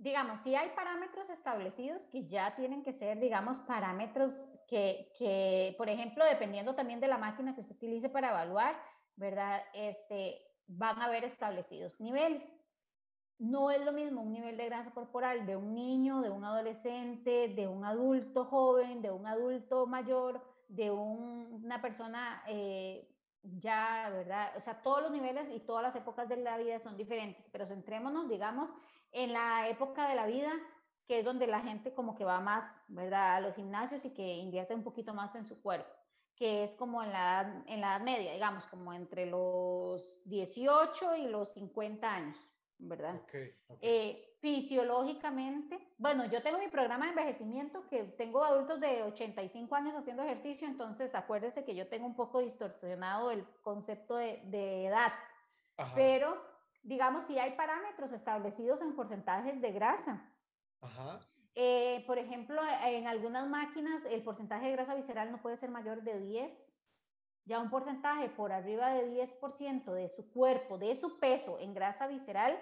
Digamos, 0.00 0.38
si 0.40 0.54
hay 0.54 0.70
parámetros 0.70 1.28
establecidos 1.28 2.06
que 2.06 2.26
ya 2.26 2.54
tienen 2.54 2.82
que 2.82 2.94
ser, 2.94 3.20
digamos, 3.20 3.60
parámetros 3.60 4.32
que, 4.66 5.12
que, 5.18 5.74
por 5.76 5.90
ejemplo, 5.90 6.24
dependiendo 6.24 6.74
también 6.74 7.00
de 7.00 7.06
la 7.06 7.18
máquina 7.18 7.54
que 7.54 7.60
usted 7.60 7.76
utilice 7.76 8.08
para 8.08 8.30
evaluar, 8.30 8.80
¿verdad? 9.16 9.62
Este, 9.74 10.40
van 10.66 11.02
a 11.02 11.04
haber 11.04 11.24
establecidos 11.24 12.00
niveles. 12.00 12.56
no 13.38 13.70
es 13.70 13.84
lo 13.84 13.92
mismo 13.92 14.22
un 14.22 14.32
nivel 14.32 14.56
de 14.56 14.64
grasa 14.66 14.90
corporal 14.90 15.44
de 15.44 15.56
un 15.56 15.74
niño, 15.74 16.22
de 16.22 16.30
un 16.30 16.44
adolescente, 16.44 17.48
de 17.48 17.68
un 17.68 17.84
adulto 17.84 18.46
joven, 18.46 19.02
de 19.02 19.10
un 19.10 19.26
adulto 19.26 19.86
mayor, 19.86 20.42
de 20.68 20.90
una 20.90 21.82
persona 21.82 22.42
eh, 22.46 23.06
ya, 23.42 24.08
¿verdad? 24.10 24.52
O 24.56 24.60
sea, 24.60 24.80
todos 24.80 25.02
los 25.02 25.10
niveles 25.10 25.50
y 25.54 25.60
todas 25.60 25.82
las 25.82 25.96
épocas 25.96 26.26
de 26.26 26.36
la 26.36 26.56
vida 26.56 26.78
son 26.78 26.96
diferentes, 26.96 27.46
pero 27.52 27.66
centrémonos, 27.66 28.30
digamos, 28.30 28.72
en 29.12 29.32
la 29.32 29.68
época 29.68 30.08
de 30.08 30.14
la 30.14 30.26
vida 30.26 30.52
que 31.10 31.18
es 31.18 31.24
donde 31.24 31.48
la 31.48 31.60
gente 31.60 31.92
como 31.92 32.14
que 32.14 32.24
va 32.24 32.38
más, 32.38 32.84
¿verdad? 32.86 33.34
A 33.34 33.40
los 33.40 33.56
gimnasios 33.56 34.04
y 34.04 34.14
que 34.14 34.36
invierte 34.36 34.76
un 34.76 34.84
poquito 34.84 35.12
más 35.12 35.34
en 35.34 35.44
su 35.44 35.60
cuerpo, 35.60 35.92
que 36.36 36.62
es 36.62 36.76
como 36.76 37.02
en 37.02 37.10
la, 37.10 37.64
en 37.66 37.80
la 37.80 37.96
edad 37.96 38.00
media, 38.04 38.32
digamos, 38.32 38.64
como 38.66 38.92
entre 38.92 39.26
los 39.26 40.20
18 40.26 41.16
y 41.16 41.26
los 41.26 41.52
50 41.52 42.14
años. 42.14 42.36
¿verdad? 42.78 43.20
Eh, 43.80 44.36
fisiológicamente, 44.40 45.78
bueno, 45.98 46.24
yo 46.26 46.42
tengo 46.42 46.58
mi 46.58 46.68
programa 46.68 47.06
de 47.06 47.10
envejecimiento 47.10 47.86
que 47.88 48.04
tengo 48.04 48.42
adultos 48.44 48.80
de 48.80 49.02
85 49.02 49.74
años 49.74 49.94
haciendo 49.94 50.22
ejercicio, 50.22 50.66
entonces 50.66 51.14
acuérdese 51.14 51.64
que 51.64 51.74
yo 51.74 51.88
tengo 51.88 52.06
un 52.06 52.16
poco 52.16 52.40
distorsionado 52.40 53.30
el 53.30 53.44
concepto 53.62 54.16
de, 54.16 54.40
de 54.44 54.86
edad, 54.86 55.12
pero 55.94 56.49
digamos, 56.82 57.24
si 57.24 57.38
hay 57.38 57.52
parámetros 57.52 58.12
establecidos 58.12 58.82
en 58.82 58.94
porcentajes 58.94 59.60
de 59.60 59.72
grasa. 59.72 60.32
Ajá. 60.80 61.20
Eh, 61.54 62.04
por 62.06 62.18
ejemplo, 62.18 62.60
en 62.84 63.06
algunas 63.06 63.48
máquinas 63.48 64.04
el 64.04 64.22
porcentaje 64.22 64.66
de 64.66 64.72
grasa 64.72 64.94
visceral 64.94 65.32
no 65.32 65.42
puede 65.42 65.56
ser 65.56 65.70
mayor 65.70 66.02
de 66.02 66.18
10. 66.20 66.76
Ya 67.44 67.58
un 67.58 67.70
porcentaje 67.70 68.28
por 68.28 68.52
arriba 68.52 68.94
de 68.94 69.10
10% 69.10 69.92
de 69.92 70.08
su 70.08 70.30
cuerpo, 70.30 70.78
de 70.78 70.94
su 70.94 71.18
peso 71.18 71.58
en 71.58 71.74
grasa 71.74 72.06
visceral, 72.06 72.58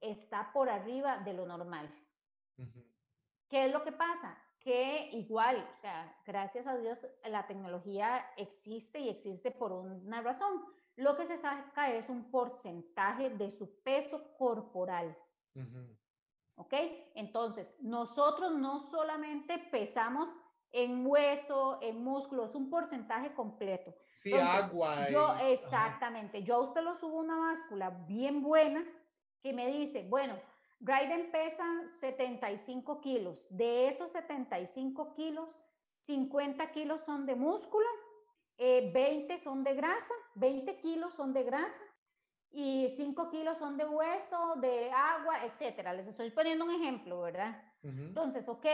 está 0.00 0.52
por 0.52 0.70
arriba 0.70 1.18
de 1.18 1.34
lo 1.34 1.46
normal. 1.46 1.92
¿Qué 3.48 3.66
es 3.66 3.72
lo 3.72 3.82
que 3.82 3.92
pasa? 3.92 4.38
Que 4.60 5.10
igual, 5.12 5.68
o 5.76 5.80
sea, 5.80 6.16
gracias 6.24 6.66
a 6.66 6.76
Dios, 6.76 7.06
la 7.24 7.46
tecnología 7.46 8.24
existe 8.36 9.00
y 9.00 9.08
existe 9.08 9.50
por 9.50 9.72
una 9.72 10.22
razón. 10.22 10.64
Lo 10.96 11.16
que 11.16 11.26
se 11.26 11.38
saca 11.38 11.92
es 11.92 12.08
un 12.08 12.30
porcentaje 12.30 13.30
de 13.30 13.50
su 13.52 13.82
peso 13.82 14.36
corporal. 14.36 15.16
¿Ok? 16.56 16.74
Entonces, 17.14 17.74
nosotros 17.80 18.52
no 18.52 18.80
solamente 18.90 19.58
pesamos 19.70 20.28
en 20.72 21.06
hueso, 21.06 21.78
en 21.82 22.02
músculo, 22.02 22.46
es 22.46 22.54
un 22.54 22.70
porcentaje 22.70 23.32
completo. 23.34 23.94
Sí, 24.12 24.32
agua. 24.32 25.06
Yo, 25.08 25.34
exactamente, 25.42 26.42
yo 26.42 26.56
a 26.56 26.60
usted 26.60 26.82
lo 26.82 26.94
subo 26.94 27.18
una 27.18 27.36
báscula 27.36 27.90
bien 27.90 28.42
buena 28.42 28.82
que 29.42 29.52
me 29.52 29.66
dice, 29.66 30.06
bueno, 30.08 30.34
Raiden 30.80 31.30
pesa 31.30 31.64
75 32.00 33.00
kilos. 33.00 33.46
De 33.50 33.88
esos 33.88 34.10
75 34.12 35.14
kilos, 35.14 35.56
50 36.00 36.72
kilos 36.72 37.02
son 37.02 37.26
de 37.26 37.36
músculo, 37.36 37.86
20 38.92 39.34
eh, 39.34 39.38
son 39.38 39.64
de 39.64 39.74
grasa, 39.74 40.14
20 40.34 40.78
kilos 40.78 41.14
son 41.14 41.32
de 41.32 41.42
grasa 41.42 41.82
y 42.50 42.88
5 42.90 43.30
kilos 43.30 43.58
son 43.58 43.76
de 43.76 43.84
hueso, 43.84 44.56
de 44.56 44.90
agua, 44.92 45.44
etcétera. 45.44 45.92
Les 45.94 46.06
estoy 46.06 46.30
poniendo 46.30 46.64
un 46.64 46.70
ejemplo, 46.70 47.20
¿verdad? 47.22 47.60
Entonces, 47.82 48.48
ok, 48.48 48.66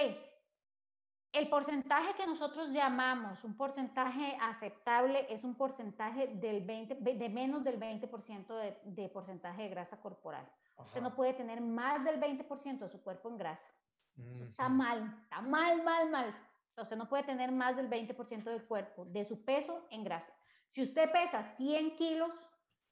el 1.33 1.49
porcentaje 1.49 2.15
que 2.15 2.27
nosotros 2.27 2.71
llamamos 2.71 3.45
un 3.45 3.57
porcentaje 3.57 4.37
aceptable 4.41 5.27
es 5.31 5.45
un 5.45 5.55
porcentaje 5.55 6.27
del 6.27 6.65
20, 6.65 6.97
de 6.97 7.29
menos 7.29 7.65
del 7.65 7.79
20% 7.79 8.47
de, 8.57 8.79
de, 8.85 9.09
porcentaje 9.09 9.63
de 9.63 9.69
grasa 9.69 10.01
corporal. 10.01 10.47
Usted 10.77 11.01
no 11.01 11.15
puede 11.15 11.35
tener 11.35 11.61
más 11.61 12.05
del 12.05 12.21
20% 12.21 12.79
de 12.79 12.89
su 12.89 13.03
cuerpo 13.03 13.29
en 13.29 13.39
grasa. 13.39 13.71
Eso 14.17 14.45
está 14.45 14.69
mal, 14.69 15.17
está 15.23 15.41
mal, 15.41 15.83
mal, 15.85 16.11
mal. 16.11 16.48
Usted 16.83 16.97
no 16.97 17.09
puede 17.09 17.25
tener 17.25 17.53
más 17.53 17.77
del 17.77 17.89
20% 17.89 18.45
del 18.45 18.67
cuerpo, 18.67 19.05
de 19.07 19.25
su 19.25 19.45
peso 19.45 19.87
en 19.91 20.05
grasa. 20.05 20.33
Si 20.69 20.83
usted 20.83 21.11
pesa 21.11 21.43
100 21.43 21.97
kilos, 21.97 22.31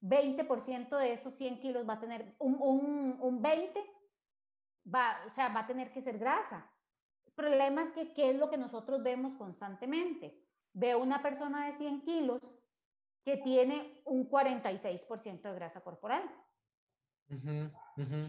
20% 0.03 0.99
de 0.99 1.13
esos 1.13 1.35
100 1.35 1.61
kilos 1.61 1.89
va 1.89 1.95
a 1.95 2.01
tener 2.01 2.35
un, 2.39 2.57
un, 2.61 3.19
un 3.21 3.43
20, 3.43 3.81
va, 4.95 5.17
o 5.27 5.31
sea, 5.31 5.49
va 5.49 5.61
a 5.61 5.67
tener 5.67 5.93
que 5.93 6.01
ser 6.01 6.19
grasa 6.19 6.71
problema 7.37 7.83
es 7.83 7.91
que, 7.91 8.13
¿qué 8.13 8.31
es 8.31 8.37
lo 8.37 8.51
que 8.51 8.57
nosotros 8.57 9.03
vemos 9.03 9.35
constantemente? 9.35 10.43
Veo 10.73 10.99
una 10.99 11.23
persona 11.23 11.67
de 11.67 11.73
100 11.73 12.03
kilos 12.03 12.41
que 13.25 13.37
tiene 13.37 14.03
un 14.05 14.29
46% 14.29 15.43
de 15.43 15.55
grasa 15.55 15.83
corporal. 15.83 16.25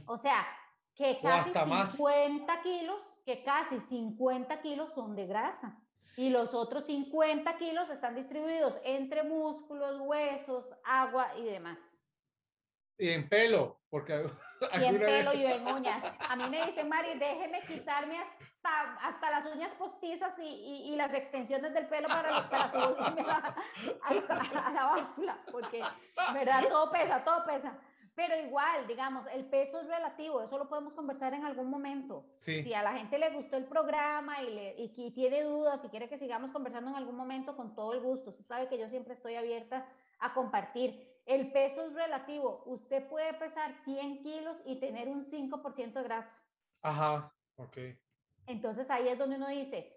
O 0.05 0.17
sea, 0.17 0.45
que 0.93 1.19
casi 1.21 1.51
50 1.53 2.61
kilos, 2.61 3.01
que 3.27 3.43
casi 3.43 3.81
50 3.81 4.61
kilos 4.61 4.93
son 4.93 5.13
de 5.13 5.27
grasa. 5.27 5.77
Y 6.15 6.29
los 6.29 6.53
otros 6.53 6.85
50 6.85 7.57
kilos 7.57 7.89
están 7.89 8.15
distribuidos 8.15 8.79
entre 8.85 9.21
músculos, 9.23 9.99
huesos, 9.99 10.73
agua 10.85 11.33
y 11.37 11.43
demás. 11.43 11.77
Y 12.97 13.09
en 13.09 13.27
pelo, 13.27 13.81
porque... 13.89 14.23
Y 14.79 14.85
en 14.85 14.97
pelo 14.97 15.33
y 15.33 15.45
en 15.45 15.67
uñas. 15.75 16.01
A 16.29 16.37
mí 16.37 16.45
me 16.49 16.65
dicen, 16.67 16.87
Mari, 16.87 17.19
déjeme 17.19 17.61
quitarme 17.67 18.17
hasta, 18.17 18.93
hasta 19.05 19.29
las 19.29 19.53
uñas 19.53 19.73
postizas 19.73 20.33
y, 20.39 20.93
y, 20.93 20.95
las 20.95 21.13
extensiones 21.13 21.73
del 21.73 21.87
pelo 21.87 22.07
para, 22.07 22.49
para 22.49 22.71
subirme 22.71 23.29
a, 23.29 23.55
a, 24.03 24.71
la 24.71 24.85
báscula, 24.85 25.37
porque, 25.51 25.81
¿verdad? 26.33 26.63
Todo 26.69 26.91
pesa, 26.91 27.23
todo 27.25 27.45
pesa. 27.45 27.77
Pero 28.17 28.35
igual, 28.35 28.87
digamos, 28.87 29.27
el 29.31 29.45
peso 29.45 29.79
es 29.79 29.85
relativo, 29.85 30.41
eso 30.41 30.57
lo 30.57 30.67
podemos 30.67 30.95
conversar 30.95 31.35
en 31.35 31.45
algún 31.45 31.69
momento. 31.69 32.25
Sí. 32.39 32.63
Si 32.63 32.73
a 32.73 32.81
la 32.81 32.93
gente 32.93 33.19
le 33.19 33.29
gustó 33.29 33.57
el 33.57 33.65
programa 33.65 34.41
y, 34.41 34.55
le, 34.55 34.75
y, 34.75 35.11
tiene 35.11 35.43
dudas, 35.43 35.83
si 35.83 35.89
quiere 35.89 36.09
que 36.09 36.17
sigamos 36.17 36.51
conversando 36.51 36.89
en 36.89 36.95
algún 36.95 37.15
momento, 37.15 37.55
con 37.55 37.75
todo 37.75 37.93
el 37.93 38.01
gusto. 38.01 38.31
Usted 38.31 38.43
sabe 38.43 38.67
que 38.69 38.79
yo 38.79 38.89
siempre 38.89 39.13
estoy 39.13 39.35
abierta 39.35 39.87
a 40.17 40.33
compartir. 40.33 41.07
El 41.27 41.51
peso 41.51 41.85
es 41.85 41.93
relativo. 41.93 42.63
Usted 42.65 43.07
puede 43.07 43.35
pesar 43.35 43.71
100 43.71 44.23
kilos 44.23 44.57
y 44.65 44.79
tener 44.79 45.09
un 45.09 45.23
5% 45.23 45.93
de 45.93 46.03
grasa. 46.03 46.35
Ajá, 46.81 47.31
ok. 47.57 47.77
Entonces 48.47 48.89
ahí 48.89 49.09
es 49.09 49.19
donde 49.19 49.35
uno 49.35 49.49
dice, 49.49 49.95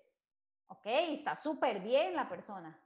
ok, 0.66 0.84
está 0.84 1.36
súper 1.36 1.80
bien 1.80 2.14
la 2.14 2.28
persona. 2.28 2.78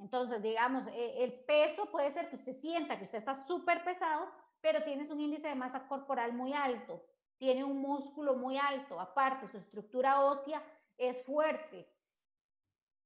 Entonces, 0.00 0.42
digamos, 0.42 0.86
e, 0.88 1.24
el 1.24 1.32
peso 1.44 1.90
puede 1.90 2.10
ser 2.10 2.28
que 2.28 2.36
usted 2.36 2.54
sienta 2.54 2.98
que 2.98 3.04
usted 3.04 3.18
está 3.18 3.46
súper 3.46 3.84
pesado, 3.84 4.30
pero 4.60 4.82
tienes 4.82 5.10
un 5.10 5.20
índice 5.20 5.48
de 5.48 5.54
masa 5.54 5.86
corporal 5.86 6.32
muy 6.32 6.52
alto, 6.52 7.04
tiene 7.38 7.64
un 7.64 7.78
músculo 7.80 8.34
muy 8.34 8.58
alto, 8.58 8.98
aparte 8.98 9.48
su 9.48 9.58
estructura 9.58 10.20
ósea 10.22 10.62
es 10.96 11.24
fuerte. 11.24 11.88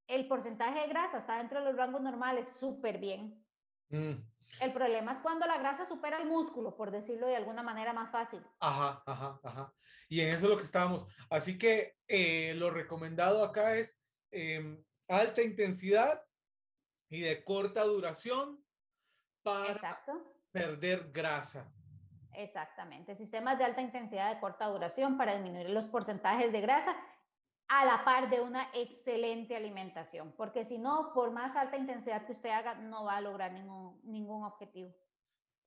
El 0.06 0.26
porcentaje 0.28 0.80
de 0.80 0.88
grasa 0.88 1.18
está 1.18 1.38
dentro 1.38 1.60
de 1.60 1.66
los 1.66 1.76
rangos 1.76 2.02
normales, 2.02 2.46
súper 2.58 2.98
bien. 2.98 3.44
Mm. 3.88 4.14
El 4.60 4.72
problema 4.72 5.12
es 5.12 5.18
cuando 5.18 5.46
la 5.46 5.58
grasa 5.58 5.86
supera 5.86 6.18
el 6.18 6.28
músculo, 6.28 6.76
por 6.76 6.90
decirlo 6.90 7.26
de 7.26 7.36
alguna 7.36 7.62
manera 7.62 7.92
más 7.92 8.10
fácil. 8.10 8.40
Ajá, 8.60 9.02
ajá, 9.06 9.40
ajá. 9.42 9.74
Y 10.08 10.20
en 10.20 10.28
eso 10.28 10.46
es 10.46 10.50
lo 10.50 10.56
que 10.56 10.62
estábamos. 10.62 11.06
Así 11.30 11.58
que 11.58 11.96
eh, 12.06 12.54
lo 12.54 12.70
recomendado 12.70 13.42
acá 13.42 13.76
es 13.76 13.98
em, 14.30 14.84
alta 15.08 15.42
intensidad 15.42 16.22
y 17.08 17.20
de 17.20 17.44
corta 17.44 17.84
duración 17.84 18.64
para 19.42 20.02
perder 20.50 21.10
grasa. 21.12 21.72
Exactamente. 22.32 23.14
Sistemas 23.14 23.58
de 23.58 23.64
alta 23.64 23.80
intensidad 23.80 24.32
de 24.32 24.40
corta 24.40 24.66
duración 24.66 25.16
para 25.16 25.34
disminuir 25.34 25.70
los 25.70 25.84
porcentajes 25.86 26.52
de 26.52 26.60
grasa 26.60 26.96
a 27.68 27.84
la 27.84 28.04
par 28.04 28.28
de 28.28 28.40
una 28.40 28.68
excelente 28.74 29.56
alimentación, 29.56 30.34
porque 30.36 30.64
si 30.64 30.78
no, 30.78 31.12
por 31.14 31.30
más 31.30 31.56
alta 31.56 31.76
intensidad 31.76 32.26
que 32.26 32.32
usted 32.32 32.50
haga, 32.50 32.74
no 32.74 33.04
va 33.04 33.16
a 33.16 33.20
lograr 33.20 33.52
ningún, 33.52 34.00
ningún 34.04 34.44
objetivo. 34.44 34.94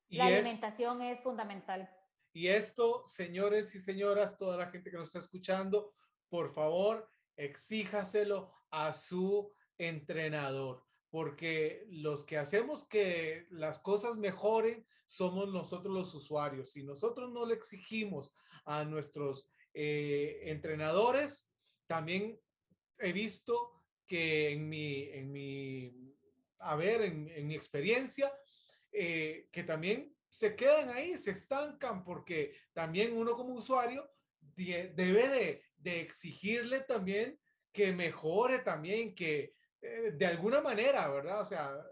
la 0.09 0.27
alimentación 0.27 1.01
es 1.01 1.19
fundamental. 1.21 1.89
Y 2.33 2.49
esto, 2.49 3.03
señores 3.05 3.73
y 3.73 3.79
señoras, 3.79 4.38
toda 4.38 4.57
la 4.57 4.67
gente 4.67 4.91
que 4.91 4.97
nos 4.97 5.07
está 5.07 5.19
escuchando, 5.19 5.93
por 6.29 6.53
favor, 6.53 7.09
exíjaselo 7.35 8.53
a 8.69 8.93
su 8.93 9.51
entrenador, 9.77 10.85
porque 11.09 11.85
los 11.89 12.25
que 12.25 12.37
hacemos 12.37 12.85
que 12.85 13.47
las 13.49 13.79
cosas 13.79 14.17
mejoren 14.17 14.85
somos 15.05 15.49
nosotros 15.49 15.93
los 15.93 16.13
usuarios. 16.13 16.71
Si 16.71 16.83
nosotros 16.83 17.31
no 17.31 17.45
le 17.45 17.53
exigimos 17.53 18.33
a 18.65 18.83
nuestros 18.83 19.49
eh, 19.73 20.41
entrenadores, 20.43 21.49
también 21.87 22.39
he 22.99 23.13
visto 23.13 23.83
que 24.05 24.51
en 24.51 24.67
mi, 24.67 25.03
en 25.03 25.31
mi 25.31 26.15
a 26.59 26.75
ver, 26.75 27.01
en, 27.01 27.47
mi 27.47 27.55
experiencia, 27.55 28.33
eh, 28.91 29.47
que 29.51 29.63
también 29.63 30.15
se 30.29 30.55
quedan 30.55 30.89
ahí, 30.89 31.17
se 31.17 31.31
estancan, 31.31 32.03
porque 32.03 32.53
también 32.73 33.15
uno 33.15 33.35
como 33.35 33.53
usuario 33.53 34.09
debe 34.55 35.27
de, 35.27 35.63
de, 35.77 36.01
exigirle 36.01 36.81
también 36.81 37.39
que 37.71 37.93
mejore 37.93 38.59
también, 38.59 39.13
que 39.13 39.53
eh, 39.82 40.11
de 40.13 40.25
alguna 40.25 40.61
manera, 40.61 41.07
¿verdad? 41.09 41.41
O 41.41 41.45
sea, 41.45 41.84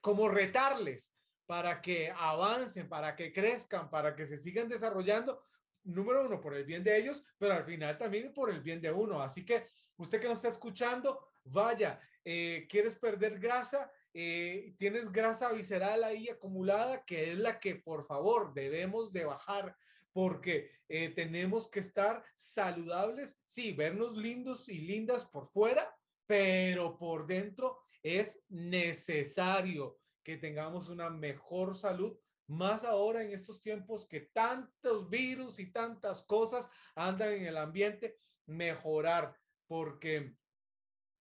como 0.00 0.28
retarles 0.28 1.12
para 1.46 1.80
que 1.80 2.12
avancen, 2.16 2.88
para 2.88 3.14
que 3.14 3.32
crezcan, 3.32 3.90
para 3.90 4.14
que 4.14 4.26
se 4.26 4.36
sigan 4.36 4.68
desarrollando, 4.68 5.42
número 5.84 6.26
uno, 6.26 6.40
por 6.40 6.54
el 6.54 6.64
bien 6.64 6.84
de 6.84 6.96
ellos, 6.96 7.24
pero 7.38 7.54
al 7.54 7.64
final 7.64 7.98
también 7.98 8.32
por 8.32 8.50
el 8.50 8.60
bien 8.60 8.80
de 8.80 8.90
uno. 8.92 9.22
Así 9.22 9.44
que 9.44 9.66
usted 9.96 10.20
que 10.20 10.28
nos 10.28 10.38
está 10.38 10.48
escuchando, 10.48 11.28
vaya, 11.44 12.00
eh, 12.24 12.66
¿quieres 12.68 12.96
perder 12.96 13.38
grasa? 13.38 13.90
Eh, 14.14 14.74
tienes 14.76 15.10
grasa 15.10 15.50
visceral 15.52 16.04
ahí 16.04 16.28
acumulada, 16.28 17.04
que 17.04 17.32
es 17.32 17.38
la 17.38 17.58
que 17.58 17.76
por 17.76 18.04
favor 18.04 18.52
debemos 18.52 19.12
de 19.12 19.24
bajar 19.24 19.76
porque 20.12 20.70
eh, 20.88 21.08
tenemos 21.08 21.68
que 21.68 21.80
estar 21.80 22.22
saludables, 22.34 23.40
sí, 23.46 23.72
vernos 23.72 24.14
lindos 24.16 24.68
y 24.68 24.78
lindas 24.78 25.24
por 25.24 25.48
fuera, 25.48 25.96
pero 26.32 26.96
por 26.96 27.26
dentro 27.26 27.82
es 28.02 28.42
necesario 28.48 29.98
que 30.24 30.38
tengamos 30.38 30.88
una 30.88 31.10
mejor 31.10 31.74
salud, 31.74 32.18
más 32.46 32.84
ahora 32.84 33.22
en 33.22 33.32
estos 33.32 33.60
tiempos 33.60 34.08
que 34.08 34.20
tantos 34.20 35.10
virus 35.10 35.58
y 35.58 35.70
tantas 35.70 36.22
cosas 36.22 36.70
andan 36.94 37.34
en 37.34 37.44
el 37.44 37.58
ambiente, 37.58 38.18
mejorar, 38.46 39.36
porque 39.66 40.34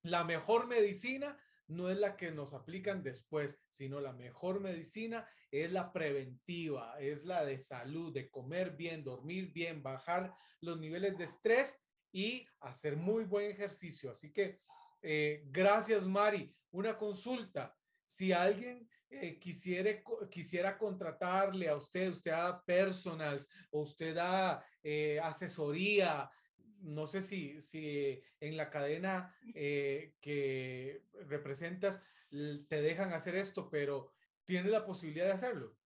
la 0.01 0.23
mejor 0.23 0.67
medicina 0.67 1.37
no 1.67 1.89
es 1.89 1.97
la 1.97 2.15
que 2.15 2.31
nos 2.31 2.53
aplican 2.53 3.03
después, 3.03 3.61
sino 3.67 3.99
la 3.99 4.13
mejor 4.13 4.61
medicina 4.61 5.27
es 5.51 5.73
la 5.73 5.91
preventiva, 5.91 6.97
es 7.01 7.25
la 7.25 7.43
de 7.43 7.59
salud, 7.59 8.13
de 8.13 8.29
comer 8.29 8.77
bien, 8.77 9.03
dormir 9.03 9.51
bien, 9.51 9.83
bajar 9.83 10.33
los 10.61 10.79
niveles 10.79 11.17
de 11.17 11.25
estrés 11.25 11.83
y 12.13 12.47
hacer 12.61 12.95
muy 12.95 13.25
buen 13.25 13.51
ejercicio. 13.51 14.09
Así 14.09 14.31
que 14.31 14.61
eh, 15.01 15.43
gracias, 15.45 16.05
Mari. 16.05 16.55
Una 16.71 16.97
consulta. 16.97 17.75
Si 18.05 18.31
alguien 18.31 18.87
eh, 19.09 19.39
quisiera, 19.39 20.77
contratarle 20.77 21.69
a 21.69 21.75
usted, 21.75 22.09
usted 22.09 22.31
da 22.31 22.63
personals 22.63 23.49
o 23.71 23.81
usted 23.81 24.15
da 24.15 24.63
eh, 24.83 25.19
asesoría, 25.21 26.29
no 26.81 27.05
sé 27.05 27.21
si, 27.21 27.61
si 27.61 28.21
en 28.39 28.57
la 28.57 28.69
cadena 28.69 29.35
que 29.53 31.03
representas 31.27 32.01
te 32.67 32.81
dejan 32.81 33.13
hacer 33.13 33.35
esto, 33.35 33.69
pero 33.69 34.13
¿tienes 34.45 34.71
la 34.71 34.85
posibilidad 34.85 35.25
de 35.25 35.33
hacerlo? 35.33 35.77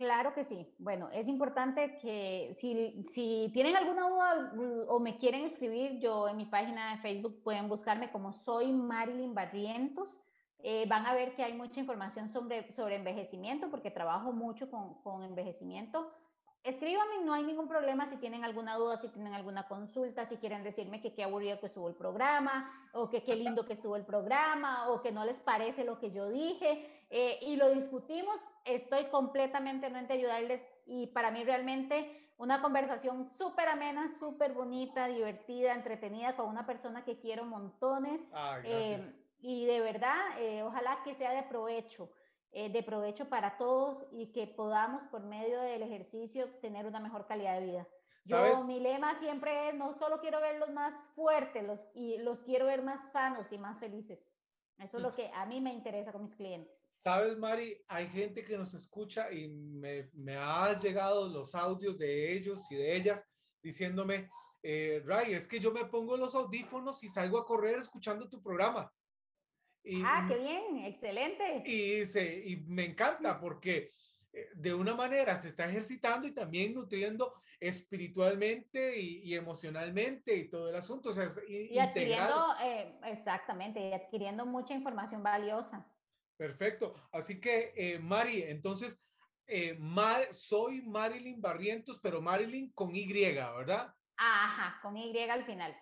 Claro 0.00 0.32
que 0.32 0.44
sí. 0.44 0.66
Bueno, 0.78 1.10
es 1.12 1.28
importante 1.28 1.98
que 1.98 2.54
si, 2.56 3.50
tienen 3.52 3.76
alguna 3.76 4.08
duda 4.08 4.54
o 4.88 4.98
me 4.98 5.18
quieren 5.18 5.44
escribir, 5.44 6.00
yo 6.00 6.26
en 6.26 6.38
mi 6.38 6.46
página 6.46 6.92
de 6.92 7.02
Facebook 7.02 7.42
pueden 7.44 7.68
buscarme 7.68 8.10
como 8.10 8.32
soy 8.32 8.72
Marilyn 8.72 9.34
Barrientos. 9.34 10.18
Eh, 10.60 10.86
van 10.88 11.04
a 11.04 11.12
ver 11.12 11.34
que 11.34 11.44
hay 11.44 11.52
mucha 11.52 11.80
información 11.80 12.30
sobre, 12.30 12.72
sobre 12.72 12.96
envejecimiento 12.96 13.68
porque 13.68 13.90
trabajo 13.90 14.32
mucho 14.32 14.70
con, 14.70 14.94
con 15.02 15.22
envejecimiento 15.22 16.10
escríbanme, 16.62 17.24
no 17.24 17.32
hay 17.32 17.42
ningún 17.42 17.68
problema 17.68 18.06
si 18.06 18.16
tienen 18.16 18.44
alguna 18.44 18.76
duda, 18.76 18.98
si 18.98 19.08
tienen 19.08 19.32
alguna 19.32 19.66
consulta, 19.66 20.26
si 20.26 20.36
quieren 20.36 20.62
decirme 20.62 21.00
que 21.00 21.14
qué 21.14 21.24
aburrido 21.24 21.58
que 21.58 21.66
estuvo 21.66 21.88
el 21.88 21.94
programa, 21.94 22.70
o 22.92 23.08
que 23.08 23.22
qué 23.22 23.34
lindo 23.34 23.66
que 23.66 23.72
estuvo 23.72 23.96
el 23.96 24.04
programa, 24.04 24.90
o 24.90 25.00
que 25.00 25.12
no 25.12 25.24
les 25.24 25.40
parece 25.40 25.84
lo 25.84 25.98
que 25.98 26.10
yo 26.10 26.28
dije, 26.28 26.99
eh, 27.10 27.38
y 27.42 27.56
lo 27.56 27.70
discutimos. 27.70 28.40
Estoy 28.64 29.06
completamente 29.06 29.86
en 29.86 30.10
ayudarles 30.10 30.62
y 30.86 31.08
para 31.08 31.30
mí 31.30 31.44
realmente 31.44 32.30
una 32.38 32.62
conversación 32.62 33.28
súper 33.36 33.68
amena, 33.68 34.08
súper 34.18 34.54
bonita, 34.54 35.08
divertida, 35.08 35.74
entretenida 35.74 36.36
con 36.36 36.46
una 36.46 36.64
persona 36.64 37.04
que 37.04 37.18
quiero 37.18 37.44
montones. 37.44 38.30
Ah, 38.32 38.58
eh, 38.64 38.98
y 39.40 39.66
de 39.66 39.80
verdad, 39.80 40.16
eh, 40.38 40.62
ojalá 40.62 41.02
que 41.04 41.14
sea 41.14 41.32
de 41.32 41.42
provecho. 41.42 42.10
Eh, 42.52 42.68
de 42.68 42.82
provecho 42.82 43.28
para 43.28 43.56
todos 43.58 44.08
y 44.10 44.32
que 44.32 44.48
podamos 44.48 45.04
por 45.04 45.22
medio 45.22 45.60
del 45.60 45.82
ejercicio 45.82 46.50
tener 46.60 46.84
una 46.84 46.98
mejor 46.98 47.28
calidad 47.28 47.60
de 47.60 47.66
vida. 47.66 47.86
Yo, 48.24 48.64
mi 48.64 48.80
lema 48.80 49.14
siempre 49.20 49.68
es, 49.68 49.74
no 49.76 49.92
solo 49.92 50.20
quiero 50.20 50.40
verlos 50.40 50.70
más 50.70 50.92
fuertes, 51.14 51.62
los, 51.62 51.78
y 51.94 52.18
los 52.18 52.42
quiero 52.42 52.66
ver 52.66 52.82
más 52.82 53.12
sanos 53.12 53.52
y 53.52 53.58
más 53.58 53.78
felices. 53.78 54.29
Eso 54.82 54.96
es 54.96 55.02
lo 55.02 55.14
que 55.14 55.30
a 55.34 55.44
mí 55.46 55.60
me 55.60 55.72
interesa 55.72 56.12
con 56.12 56.22
mis 56.22 56.34
clientes. 56.34 56.86
Sabes, 56.96 57.36
Mari, 57.36 57.82
hay 57.88 58.08
gente 58.08 58.44
que 58.44 58.56
nos 58.56 58.74
escucha 58.74 59.32
y 59.32 59.48
me, 59.48 60.10
me 60.14 60.36
han 60.36 60.78
llegado 60.80 61.28
los 61.28 61.54
audios 61.54 61.98
de 61.98 62.32
ellos 62.32 62.70
y 62.70 62.76
de 62.76 62.96
ellas 62.96 63.26
diciéndome, 63.62 64.30
eh, 64.62 65.02
Ray, 65.04 65.32
es 65.34 65.48
que 65.48 65.60
yo 65.60 65.72
me 65.72 65.84
pongo 65.86 66.16
los 66.16 66.34
audífonos 66.34 67.02
y 67.02 67.08
salgo 67.08 67.38
a 67.38 67.46
correr 67.46 67.78
escuchando 67.78 68.28
tu 68.28 68.42
programa. 68.42 68.92
Y, 69.82 70.02
ah, 70.04 70.26
qué 70.28 70.36
bien, 70.36 70.84
excelente. 70.84 71.62
Y, 71.64 72.04
se, 72.04 72.42
y 72.46 72.56
me 72.66 72.84
encanta 72.84 73.40
porque 73.40 73.94
de 74.54 74.74
una 74.74 74.94
manera 74.94 75.36
se 75.36 75.48
está 75.48 75.68
ejercitando 75.68 76.26
y 76.26 76.32
también 76.32 76.74
nutriendo 76.74 77.34
espiritualmente 77.58 78.98
y, 78.98 79.34
emocionalmente 79.34 80.36
y 80.36 80.48
todo 80.48 80.68
el 80.68 80.76
asunto. 80.76 81.10
O 81.10 81.12
sea, 81.12 81.26
y 81.48 81.78
adquiriendo, 81.78 82.54
eh, 82.62 82.98
exactamente, 83.04 83.80
y 83.80 83.92
adquiriendo 83.92 84.46
mucha 84.46 84.74
información 84.74 85.22
valiosa. 85.22 85.86
Perfecto. 86.36 86.94
Así 87.12 87.40
que, 87.40 87.72
eh, 87.76 87.98
Mari, 87.98 88.42
entonces, 88.42 89.02
Mar, 89.78 90.22
soy 90.32 90.80
Marilyn 90.82 91.40
Barrientos, 91.40 91.98
pero 92.00 92.22
Marilyn 92.22 92.70
con 92.72 92.94
Y, 92.94 93.12
¿verdad? 93.12 93.92
Ajá, 94.16 94.78
con 94.80 94.96
Y 94.96 95.16
al 95.18 95.44
final. 95.44 95.76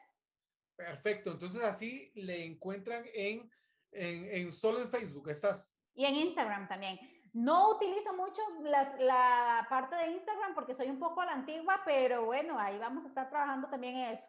Perfecto. 0.74 1.32
Entonces, 1.32 1.62
así 1.62 2.11
le 2.14 2.44
encuentran 2.44 3.05
en 3.14 3.51
en, 3.92 4.53
solo 4.53 4.80
en 4.82 4.90
Facebook 4.90 5.28
estás. 5.30 5.76
Y 5.94 6.05
en 6.05 6.14
Instagram 6.14 6.68
también. 6.68 6.99
No 7.33 7.70
utilizo 7.70 8.14
mucho 8.14 8.43
las, 8.62 8.99
la 9.01 9.66
parte 9.68 9.97
de 9.97 10.12
Instagram 10.12 10.55
porque 10.55 10.74
soy 10.74 10.89
un 10.89 10.99
poco 10.99 11.20
a 11.20 11.26
la 11.26 11.33
antigua, 11.33 11.83
pero 11.85 12.24
bueno, 12.24 12.59
ahí 12.59 12.79
vamos 12.79 13.05
a 13.05 13.09
estar 13.09 13.29
trabajando 13.29 13.68
también 13.68 13.97
en 13.97 14.12
eso. 14.12 14.26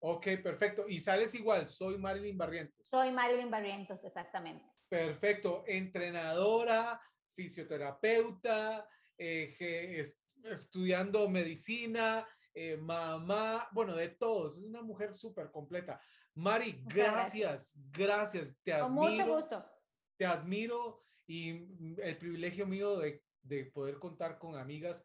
Ok, 0.00 0.26
perfecto. 0.42 0.84
Y 0.88 1.00
sales 1.00 1.34
igual, 1.34 1.68
soy 1.68 1.98
Marilyn 1.98 2.36
Barrientos. 2.36 2.86
Soy 2.88 3.10
Marilyn 3.10 3.50
Barrientos, 3.50 4.04
exactamente. 4.04 4.64
Perfecto. 4.88 5.64
Entrenadora, 5.66 7.00
fisioterapeuta, 7.34 8.88
eh, 9.18 10.04
estudiando 10.44 11.28
medicina, 11.28 12.26
eh, 12.54 12.76
mamá, 12.76 13.68
bueno, 13.72 13.94
de 13.94 14.08
todos. 14.08 14.58
Es 14.58 14.64
una 14.64 14.82
mujer 14.82 15.14
súper 15.14 15.50
completa. 15.50 16.00
Mari, 16.34 16.82
gracias, 16.84 17.72
gracias, 17.90 18.54
Te 18.62 18.74
admiro. 18.74 19.24
mucho 19.24 19.26
gusto. 19.26 19.66
Te 20.18 20.26
admiro 20.26 21.05
y 21.26 22.00
el 22.00 22.16
privilegio 22.18 22.66
mío 22.66 22.98
de, 22.98 23.22
poder 23.72 23.98
contar 23.98 24.38
con 24.38 24.56
amigas 24.56 25.04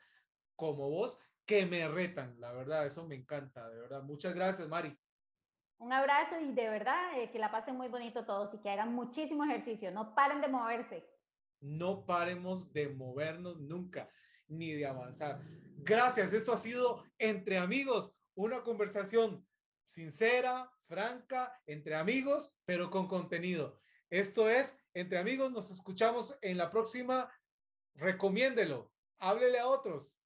como 0.55 0.89
vos 0.89 1.19
que 1.45 1.65
me 1.65 1.87
retan, 1.87 2.39
la 2.39 2.51
verdad, 2.53 2.85
eso 2.85 3.05
me 3.07 3.15
encanta, 3.15 3.67
de 3.69 3.79
verdad. 3.79 4.03
Muchas 4.03 4.33
gracias, 4.33 4.67
Mari. 4.67 4.97
Un 5.79 5.91
abrazo 5.91 6.39
y 6.39 6.51
de 6.53 6.69
verdad 6.69 7.19
eh, 7.19 7.31
que 7.31 7.39
la 7.39 7.51
pasen 7.51 7.75
muy 7.75 7.87
bonito 7.87 8.25
todos 8.25 8.53
y 8.53 8.59
que 8.59 8.69
hagan 8.69 8.93
muchísimo 8.93 9.43
ejercicio. 9.43 9.91
No 9.91 10.13
paren 10.13 10.41
de 10.41 10.47
moverse. 10.47 11.07
No 11.59 12.05
paremos 12.05 12.71
de 12.71 12.89
movernos 12.89 13.59
nunca, 13.59 14.09
ni 14.47 14.71
de 14.73 14.85
avanzar. 14.85 15.41
Gracias, 15.77 16.33
esto 16.33 16.53
ha 16.53 16.57
sido 16.57 17.03
Entre 17.17 17.57
Amigos, 17.57 18.15
una 18.35 18.63
conversación 18.63 19.45
sincera, 19.91 20.71
franca, 20.87 21.59
entre 21.65 21.95
amigos, 21.95 22.53
pero 22.65 22.89
con 22.89 23.07
contenido. 23.07 23.79
Esto 24.11 24.49
es, 24.49 24.77
entre 24.93 25.17
amigos, 25.17 25.51
nos 25.51 25.71
escuchamos 25.71 26.37
en 26.41 26.57
la 26.57 26.69
próxima. 26.69 27.31
Recomiéndelo, 27.95 28.91
háblele 29.19 29.57
a 29.57 29.67
otros. 29.67 30.20